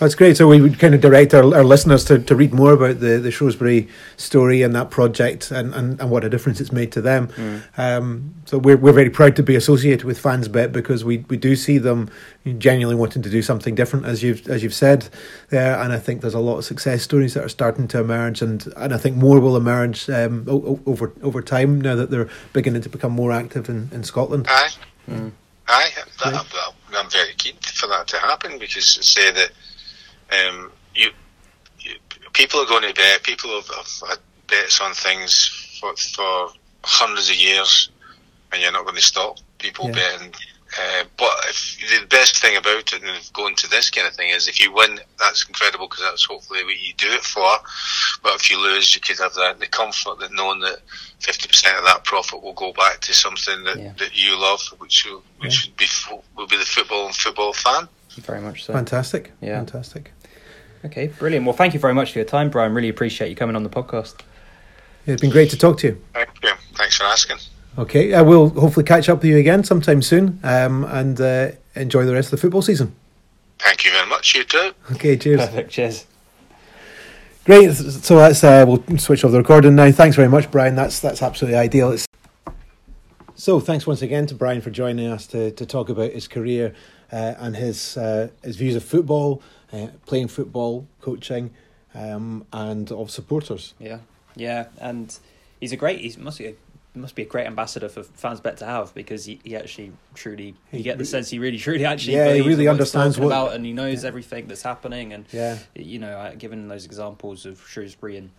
That's 0.02 0.16
great. 0.16 0.36
So 0.36 0.48
we 0.48 0.60
would 0.60 0.80
kind 0.80 0.96
of 0.96 1.02
direct 1.02 1.32
our, 1.36 1.44
our 1.54 1.64
listeners 1.64 2.04
to, 2.06 2.18
to 2.18 2.36
read 2.36 2.56
more 2.56 2.74
about 2.74 3.02
the, 3.02 3.20
the 3.20 3.30
Shrewsbury 3.30 3.88
story 4.18 4.64
and 4.64 4.74
that 4.74 4.90
project 4.90 5.52
and, 5.52 5.76
and, 5.76 6.02
and 6.02 6.10
what 6.10 6.24
a 6.24 6.30
difference 6.30 6.60
it's 6.60 6.72
made 6.72 6.92
to 6.94 7.02
them. 7.02 7.30
Um, 7.78 8.34
so 8.46 8.58
we're, 8.58 8.78
we're 8.78 8.94
very 8.94 9.12
proud 9.12 9.36
to 9.36 9.44
be 9.44 9.56
associated 9.56 10.04
with 10.04 10.20
FansBet 10.20 10.72
because 10.72 11.06
we, 11.06 11.20
we 11.30 11.38
do 11.38 11.56
see 11.56 11.78
them 11.78 12.10
genuinely 12.58 13.00
wanting 13.00 13.22
to 13.22 13.30
do 13.30 13.44
something 13.44 13.76
different, 13.76 14.08
as 14.08 14.24
you've 14.24 14.48
as 14.48 14.64
you've 14.64 14.74
said 14.74 15.08
there. 15.50 15.80
And 15.80 15.94
I 15.94 16.00
think 16.00 16.22
there's 16.22 16.34
a 16.34 16.40
lot 16.40 16.58
of 16.58 16.66
success 16.66 17.04
stories 17.04 17.36
that 17.36 17.44
are 17.46 17.50
starting 17.50 17.88
to 17.90 18.00
emerge, 18.00 18.42
and, 18.42 18.66
and 18.78 18.96
I 18.96 18.98
think 18.98 19.18
more 19.18 19.40
will 19.40 19.56
emerge 19.56 20.10
um, 20.10 20.46
o- 20.50 20.66
o- 20.66 20.80
over 20.88 21.14
over 21.22 21.44
time 21.44 21.80
now 21.80 21.94
that 21.94 22.10
they're 22.10 22.28
beginning 22.54 22.82
to 22.82 22.90
become 22.90 23.12
more 23.12 23.32
active 23.32 23.70
in, 23.70 23.90
in 23.92 24.04
Scotland. 24.04 24.48
Aye. 24.50 24.72
Aye, 25.68 25.90
that, 26.24 26.34
I'm, 26.34 26.46
I'm 26.98 27.10
very 27.12 27.34
keen 27.38 27.54
for 27.62 27.86
that 27.86 28.08
to 28.08 28.18
happen 28.18 28.58
because 28.58 28.96
to 28.96 29.04
say 29.04 29.30
that 29.32 29.52
um, 30.32 30.72
you, 30.96 31.10
you 31.80 31.96
people 32.34 32.60
are 32.60 32.66
going 32.68 32.88
to 32.88 32.94
bet. 32.94 33.24
People 33.24 33.52
have, 33.56 33.68
have 33.68 34.10
had 34.10 34.20
bets 34.48 34.80
on 34.82 34.94
things 34.94 35.78
for, 35.80 35.96
for 35.96 36.50
hundreds 36.84 37.30
of 37.30 37.36
years, 37.36 37.90
and 38.52 38.62
you're 38.62 38.72
not 38.72 38.84
going 38.84 38.96
to 38.96 39.02
stop 39.02 39.38
people 39.60 39.88
Yeah. 39.88 39.94
betting. 39.96 40.34
Uh, 40.80 41.04
but 41.18 41.30
if, 41.50 42.00
the 42.00 42.08
best 42.08 42.42
thing 42.42 42.56
about 42.56 42.94
it 42.94 43.04
and 43.04 43.30
going 43.34 43.54
to 43.58 43.70
this 43.70 43.90
kind 43.90 44.08
of 44.08 44.14
thing 44.14 44.30
is 44.30 44.48
if 44.48 44.58
you 44.58 44.72
win, 44.72 45.02
that's 45.20 45.46
incredible 45.46 45.86
because 45.90 46.02
that's 46.06 46.24
hopefully 46.24 46.64
what 46.64 46.80
you 46.82 46.94
do 46.94 47.10
it 47.12 47.20
for. 47.24 47.44
But 48.24 48.36
if 48.36 48.50
you 48.50 48.58
lose, 48.58 48.96
you 48.96 49.02
could 49.02 49.20
have 49.20 49.34
that 49.34 49.60
the 49.60 49.68
comfort 49.68 50.20
that 50.20 50.32
knowing 50.32 50.62
that 50.62 50.78
fifty 51.20 51.50
percent 51.50 51.78
of 51.78 51.84
that 51.84 52.06
profit 52.06 52.42
will 52.42 52.54
go 52.54 52.72
back 52.72 53.02
to 53.02 53.14
something 53.14 53.66
that, 53.66 53.78
Yeah. 53.80 53.92
that 54.00 54.16
you 54.16 54.40
love, 54.40 54.62
which 54.78 55.06
will, 55.06 55.22
which 55.40 55.66
would 55.66 55.76
be 55.76 55.88
will 56.38 56.48
be 56.48 56.56
the 56.58 56.64
football 56.64 57.08
and 57.08 57.16
football 57.16 57.52
fan. 57.52 57.90
Very 58.20 58.40
much 58.40 58.64
so. 58.64 58.72
Fantastic. 58.72 59.32
Yeah. 59.42 59.58
Fantastic. 59.58 60.14
Okay, 60.84 61.08
brilliant. 61.08 61.46
Well, 61.46 61.56
thank 61.56 61.74
you 61.74 61.80
very 61.80 61.94
much 61.94 62.12
for 62.12 62.20
your 62.20 62.26
time, 62.26 62.50
Brian. 62.50 62.74
Really 62.74 62.90
appreciate 62.90 63.30
you 63.30 63.36
coming 63.36 63.56
on 63.56 63.64
the 63.64 63.70
podcast. 63.70 64.16
It's 65.06 65.22
been 65.22 65.32
great 65.32 65.50
to 65.52 65.58
talk 65.58 65.78
to 65.80 65.88
you. 65.88 66.02
Thank 66.14 66.30
you. 66.44 66.52
Thanks 66.76 66.98
for 66.98 67.04
asking. 67.06 67.38
Okay, 67.78 68.14
I 68.14 68.22
will 68.22 68.50
hopefully 68.50 68.86
catch 68.86 69.08
up 69.08 69.20
with 69.20 69.26
you 69.26 69.38
again 69.38 69.64
sometime 69.64 70.02
soon 70.02 70.40
um, 70.44 70.84
and 70.86 71.20
uh, 71.22 71.52
enjoy 71.76 72.06
the 72.06 72.14
rest 72.14 72.28
of 72.28 72.32
the 72.32 72.38
football 72.38 72.62
season. 72.62 72.96
Thank 73.60 73.86
you 73.86 73.92
very 73.92 74.08
much. 74.08 74.36
You 74.36 74.44
too. 74.44 74.72
Okay, 74.94 75.18
cheers. 75.18 75.40
Perfect. 75.40 75.72
Cheers. 75.72 76.06
Great. 77.46 77.74
So 77.74 78.18
that's 78.18 78.44
uh, 78.44 78.66
we'll 78.68 78.84
switch 78.98 79.24
off 79.24 79.32
the 79.32 79.38
recording 79.38 79.76
now. 79.76 79.92
Thanks 79.92 80.16
very 80.16 80.28
much, 80.28 80.52
Brian. 80.52 80.76
That's 80.76 81.00
that's 81.00 81.22
absolutely 81.22 81.58
ideal. 81.58 81.92
It's... 81.92 82.06
So 83.36 83.60
thanks 83.60 83.88
once 83.88 84.02
again 84.02 84.28
to 84.28 84.36
Brian 84.36 84.62
for 84.62 84.70
joining 84.70 85.08
us 85.08 85.26
to, 85.28 85.52
to 85.52 85.66
talk 85.66 85.90
about 85.90 86.12
his 86.12 86.28
career 86.28 86.76
uh, 87.12 87.34
and 87.40 87.56
his 87.56 87.98
uh, 87.98 88.30
his 88.44 88.58
views 88.58 88.76
of 88.76 88.84
football, 88.84 89.42
uh, 89.74 89.88
playing 90.06 90.28
football, 90.28 90.88
coaching, 91.02 91.52
um, 91.96 92.46
and 92.54 92.92
of 92.92 93.10
supporters. 93.12 93.74
Yeah, 93.80 94.00
yeah, 94.36 94.68
and 94.80 95.18
he's 95.60 95.72
a 95.72 95.78
great. 95.78 96.00
He 96.00 96.16
must 96.22 96.38
be 96.40 96.48
a 96.48 96.56
must 96.94 97.16
be 97.16 97.22
a 97.22 97.26
great 97.26 97.48
ambassador 97.48 97.88
for 97.88 98.04
FansBet 98.04 98.58
to 98.58 98.66
have 98.66 98.94
because 98.94 99.24
he, 99.24 99.40
he 99.46 99.56
actually 99.56 99.94
truly 100.14 100.48
you 100.74 100.80
He 100.80 100.84
get 100.84 100.98
the 100.98 101.06
sense 101.06 101.30
he 101.30 101.40
really 101.40 101.58
truly 101.58 101.86
actually 101.86 102.16
Yeah, 102.16 102.34
he 102.34 102.42
really 102.42 102.42
in 102.42 102.48
what 102.50 102.60
he's 102.60 102.68
understands 102.70 103.18
what- 103.18 103.28
about 103.28 103.54
and 103.54 103.66
he 103.66 103.72
knows 103.72 104.04
everything 104.04 104.48
that's 104.48 104.62
happening 104.64 105.14
and 105.14 105.26
Yeah. 105.32 105.58
you 105.74 106.00
know 106.00 106.34
given 106.38 106.68
those 106.68 106.84
examples 106.84 107.46
of 107.46 107.66
Shrewsbury 107.66 108.18
and 108.18 108.30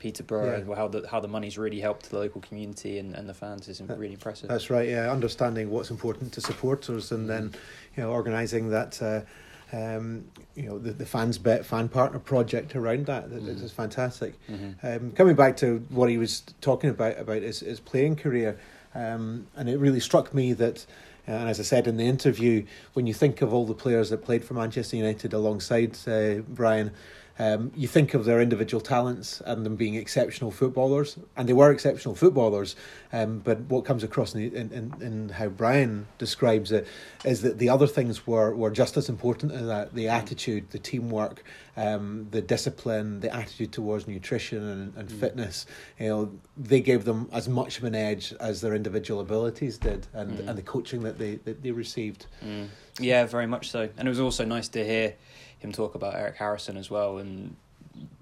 Peterborough 0.00 0.50
Yeah. 0.50 0.56
and 0.56 0.74
how 0.76 0.88
the 0.88 1.08
how 1.08 1.20
the 1.20 1.28
money's 1.28 1.56
really 1.56 1.80
helped 1.80 2.10
the 2.10 2.18
local 2.18 2.42
community 2.42 2.98
and, 2.98 3.14
and 3.14 3.26
the 3.26 3.32
fans 3.32 3.68
is 3.68 3.80
really 3.80 4.12
impressive. 4.12 4.50
That's 4.50 4.68
right. 4.68 4.86
Yeah, 4.86 5.10
understanding 5.10 5.70
what's 5.70 5.90
important 5.90 6.34
to 6.34 6.42
supporters, 6.42 7.10
and 7.10 7.30
then 7.30 7.54
you 7.96 8.02
know 8.02 8.10
organising 8.10 8.68
that. 8.68 9.00
Uh, 9.00 9.22
um, 9.74 10.24
you 10.54 10.64
know 10.66 10.78
the, 10.78 10.92
the 10.92 11.04
FansBet 11.04 11.64
fan 11.64 11.88
partner 11.88 12.18
project 12.18 12.76
around 12.76 13.06
that. 13.06 13.30
That 13.30 13.42
Mm-hmm. 13.42 13.64
is 13.64 13.72
fantastic. 13.72 14.34
Um, 14.82 15.10
coming 15.12 15.34
back 15.36 15.56
to 15.58 15.78
what 15.90 16.08
he 16.10 16.18
was 16.18 16.42
talking 16.60 16.90
about 16.90 17.18
about 17.18 17.42
his, 17.42 17.60
his 17.60 17.80
playing 17.80 18.16
career, 18.16 18.58
um, 18.94 19.46
and 19.56 19.68
it 19.68 19.78
really 19.78 20.00
struck 20.00 20.32
me 20.34 20.52
that. 20.54 20.86
uh, 21.26 21.32
And 21.32 21.48
as 21.48 21.58
I 21.58 21.62
said 21.64 21.86
in 21.86 21.96
the 21.96 22.04
interview, 22.06 22.64
when 22.94 23.06
you 23.06 23.14
think 23.14 23.42
of 23.42 23.52
all 23.54 23.66
the 23.66 23.74
players 23.84 24.10
that 24.10 24.18
played 24.24 24.44
for 24.44 24.54
Manchester 24.54 24.96
United 24.96 25.32
alongside 25.32 25.96
uh, 26.06 26.42
Brian, 26.48 26.90
um, 27.38 27.72
you 27.74 27.88
think 27.88 28.14
of 28.14 28.24
their 28.24 28.40
individual 28.40 28.80
talents 28.80 29.40
and 29.44 29.66
them 29.66 29.74
being 29.74 29.96
exceptional 29.96 30.50
footballers, 30.50 31.18
and 31.36 31.48
they 31.48 31.52
were 31.52 31.72
exceptional 31.72 32.14
footballers. 32.14 32.76
Um, 33.12 33.40
but 33.40 33.60
what 33.62 33.84
comes 33.84 34.04
across 34.04 34.34
in, 34.34 34.54
in, 34.54 34.72
in, 34.72 34.94
in, 35.02 35.28
how 35.30 35.48
Brian 35.48 36.06
describes 36.18 36.70
it 36.70 36.86
is 37.24 37.42
that 37.42 37.58
the 37.58 37.68
other 37.68 37.86
things 37.86 38.26
were, 38.26 38.54
were 38.54 38.70
just 38.70 38.96
as 38.96 39.08
important 39.08 39.52
in 39.52 39.66
that 39.66 39.94
the 39.94 40.08
attitude, 40.08 40.70
the 40.70 40.78
teamwork, 40.78 41.42
um, 41.76 42.28
the 42.30 42.40
discipline, 42.40 43.18
the 43.18 43.34
attitude 43.34 43.72
towards 43.72 44.06
nutrition 44.06 44.62
and, 44.62 44.96
and 44.96 45.08
mm. 45.08 45.20
fitness. 45.20 45.66
You 45.98 46.08
know, 46.08 46.32
they 46.56 46.80
gave 46.80 47.04
them 47.04 47.28
as 47.32 47.48
much 47.48 47.78
of 47.78 47.84
an 47.84 47.96
edge 47.96 48.32
as 48.38 48.60
their 48.60 48.74
individual 48.74 49.20
abilities 49.20 49.76
did, 49.78 50.06
and, 50.12 50.38
mm. 50.38 50.48
and 50.48 50.56
the 50.56 50.62
coaching 50.62 51.02
that 51.02 51.18
they 51.18 51.36
that 51.36 51.62
they 51.62 51.72
received. 51.72 52.26
Mm. 52.44 52.68
Yeah, 53.00 53.26
very 53.26 53.48
much 53.48 53.70
so. 53.70 53.88
And 53.96 54.06
it 54.06 54.10
was 54.10 54.20
also 54.20 54.44
nice 54.44 54.68
to 54.68 54.84
hear 54.84 55.14
him 55.64 55.72
talk 55.72 55.94
about 55.94 56.14
Eric 56.14 56.36
Harrison 56.36 56.76
as 56.76 56.90
well 56.90 57.18
and 57.18 57.56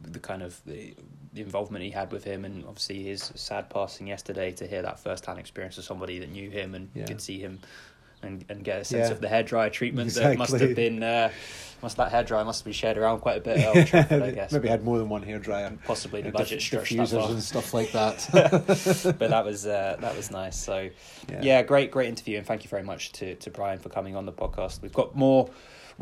the 0.03 0.19
kind 0.19 0.43
of 0.43 0.61
the, 0.67 0.95
the 1.33 1.41
involvement 1.41 1.85
he 1.85 1.91
had 1.91 2.13
with 2.13 2.25
him 2.25 2.45
and 2.45 2.65
obviously 2.65 3.03
his 3.03 3.33
sad 3.35 3.69
passing 3.71 4.07
yesterday 4.07 4.53
to 4.53 4.67
hear 4.67 4.83
that 4.83 5.01
first 5.01 5.27
hand 5.27 5.39
experience 5.39 5.79
of 5.79 5.85
somebody 5.85 6.19
that 6.19 6.31
knew 6.31 6.51
him 6.51 6.75
and 6.75 6.91
yeah. 6.95 7.05
could 7.05 7.21
see 7.21 7.39
him 7.39 7.59
and, 8.23 8.45
and 8.49 8.65
get 8.65 8.81
a 8.81 8.85
sense 8.85 9.09
yeah. 9.09 9.13
of 9.13 9.21
the 9.21 9.27
hairdryer 9.27 9.73
treatment 9.73 10.09
exactly. 10.09 10.33
that 10.33 10.39
must 10.39 10.61
have 10.61 10.77
been 10.77 11.03
uh, 11.03 11.31
must 11.83 11.97
that 11.97 12.13
hairdryer 12.13 12.45
must 12.47 12.61
have 12.61 12.65
been 12.65 12.73
shared 12.73 12.97
around 12.97 13.19
quite 13.19 13.39
a 13.39 13.41
bit 13.41 13.89
Trafford, 13.89 14.23
I 14.23 14.31
guess. 14.33 14.53
Maybe 14.53 14.69
had 14.69 14.85
more 14.85 14.99
than 14.99 15.09
one 15.09 15.25
hairdryer. 15.25 15.77
Possibly 15.85 16.23
the 16.23 16.31
budget 16.31 16.61
Diff- 16.61 16.63
stretched 16.63 16.93
diffusers 16.93 17.31
and 17.31 17.43
stuff 17.43 17.75
like 17.75 17.91
that. 17.91 18.29
but 19.19 19.31
that 19.31 19.45
was 19.45 19.67
uh, 19.67 19.97
that 19.99 20.17
was 20.17 20.31
nice. 20.31 20.57
So 20.57 20.89
yeah. 21.29 21.41
yeah, 21.43 21.63
great 21.63 21.91
great 21.91 22.09
interview 22.09 22.39
and 22.39 22.47
thank 22.47 22.63
you 22.63 22.71
very 22.71 22.85
much 22.85 23.11
to 23.13 23.35
to 23.35 23.51
Brian 23.51 23.81
for 23.81 23.89
coming 23.89 24.15
on 24.15 24.27
the 24.27 24.33
podcast. 24.33 24.83
We've 24.83 24.93
got 24.93 25.17
more 25.17 25.51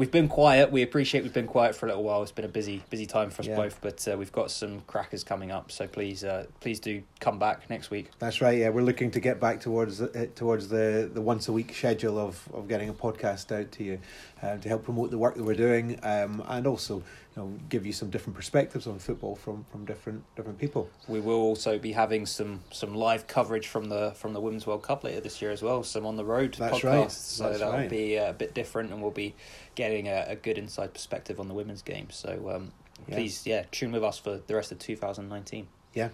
we've 0.01 0.11
been 0.11 0.29
quiet. 0.29 0.73
We 0.73 0.83
appreciate 0.83 1.23
we've 1.23 1.33
been 1.33 1.47
quiet 1.47 1.77
for 1.77 1.87
a 1.87 1.91
little 1.91 2.03
while. 2.03 2.23
It's 2.23 2.33
been 2.33 2.47
a 2.47 2.49
busy 2.49 2.83
busy 2.89 3.07
time 3.07 3.31
for 3.31 3.43
us 3.43 3.49
yeah. 3.49 3.57
both, 3.57 3.81
but 3.83 4.09
uh, 4.09 4.17
we've 4.17 4.33
got 4.33 4.51
some 4.51 4.81
crackers 4.87 5.23
coming 5.23 5.53
up. 5.53 5.71
So 5.71 5.87
please 5.87 6.25
uh, 6.25 6.47
please 6.61 6.81
do 6.81 7.03
come 7.21 7.39
back 7.39 7.69
next 7.69 7.91
week. 7.91 8.11
That's 8.19 8.41
right. 8.41 8.59
Yeah, 8.59 8.71
we're 8.71 8.83
looking 8.83 9.11
to 9.13 9.21
get 9.21 9.39
back 9.39 9.61
towards 9.61 10.01
uh, 10.01 10.27
towards 10.35 10.69
the 10.69 11.09
the 11.13 11.21
once 11.21 11.47
a 11.49 11.53
week 11.53 11.75
schedule 11.75 12.19
of 12.19 12.49
of 12.53 12.67
getting 12.67 12.89
a 12.89 12.95
podcast 12.95 13.55
out 13.57 13.71
to 13.73 13.85
you 13.85 14.01
um, 14.43 14.59
to 14.61 14.69
help 14.69 14.85
promote 14.85 15.11
the 15.11 15.19
work 15.19 15.37
that 15.37 15.45
we're 15.45 15.55
doing, 15.55 16.01
um, 16.03 16.43
and 16.49 16.67
also 16.67 17.03
know 17.41 17.59
give 17.69 17.87
you 17.87 17.93
some 17.93 18.11
different 18.11 18.37
perspectives 18.37 18.87
on 18.87 18.99
football 18.99 19.35
from 19.35 19.65
from 19.71 19.85
different 19.85 20.23
different 20.37 20.59
people. 20.59 20.89
We 21.09 21.21
will 21.21 21.41
also 21.41 21.79
be 21.79 21.93
having 21.93 22.27
some 22.27 22.61
some 22.71 22.95
live 22.95 23.27
coverage 23.27 23.67
from 23.67 23.89
the 23.89 24.13
from 24.17 24.33
the 24.33 24.41
Women's 24.41 24.67
World 24.67 24.83
Cup 24.83 25.05
later 25.05 25.21
this 25.21 25.41
year 25.43 25.51
as 25.51 25.63
well. 25.63 25.83
Some 25.83 26.07
on 26.07 26.17
the 26.17 26.25
road 26.25 26.55
That's 26.59 26.79
podcasts, 26.79 26.85
right. 26.85 27.11
so 27.13 27.45
That's 27.45 27.59
that'll 27.59 27.75
right. 27.75 27.91
be 27.91 28.19
uh, 28.19 28.31
a 28.31 28.33
bit 28.33 28.55
different, 28.55 28.93
and 28.93 29.03
we'll 29.03 29.11
be 29.11 29.35
getting 29.75 30.09
a, 30.09 30.27
a 30.29 30.37
good 30.37 30.59
inside 30.59 30.93
perspective 30.93 31.41
on 31.41 31.49
the 31.49 31.55
women's 31.55 31.83
game. 31.83 32.09
So 32.11 32.53
um, 32.55 32.73
yeah. 33.09 33.15
please, 33.15 33.47
yeah, 33.47 33.65
tune 33.71 33.93
with 33.93 34.05
us 34.05 34.19
for 34.19 34.41
the 34.47 34.55
rest 34.55 34.73
of 34.73 34.79
2019. 34.79 35.67
Yeah. 35.95 36.11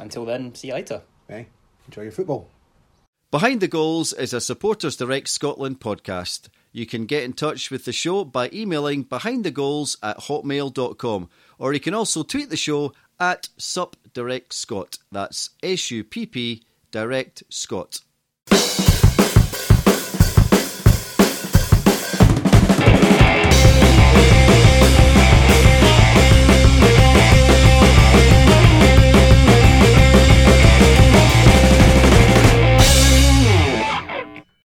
Until 0.00 0.24
then, 0.24 0.54
see 0.54 0.68
you 0.68 0.74
later. 0.74 1.02
Hey, 1.28 1.46
enjoy 1.86 2.02
your 2.02 2.12
football. 2.12 2.48
Behind 3.34 3.60
the 3.60 3.66
Goals 3.66 4.12
is 4.12 4.32
a 4.32 4.40
Supporters 4.40 4.94
Direct 4.94 5.26
Scotland 5.26 5.80
podcast. 5.80 6.46
You 6.70 6.86
can 6.86 7.04
get 7.04 7.24
in 7.24 7.32
touch 7.32 7.68
with 7.68 7.84
the 7.84 7.90
show 7.90 8.24
by 8.24 8.48
emailing 8.52 9.04
behindthegoals 9.04 9.96
at 10.04 10.18
hotmail.com 10.18 11.28
or 11.58 11.72
you 11.72 11.80
can 11.80 11.94
also 11.94 12.22
tweet 12.22 12.50
the 12.50 12.56
show 12.56 12.92
at 13.18 13.48
supdirectscott. 13.58 15.00
That's 15.10 15.50
S 15.64 15.90
U 15.90 16.04
P 16.04 16.26
P 16.26 16.62
Direct 16.92 17.42
Scott. 17.48 18.02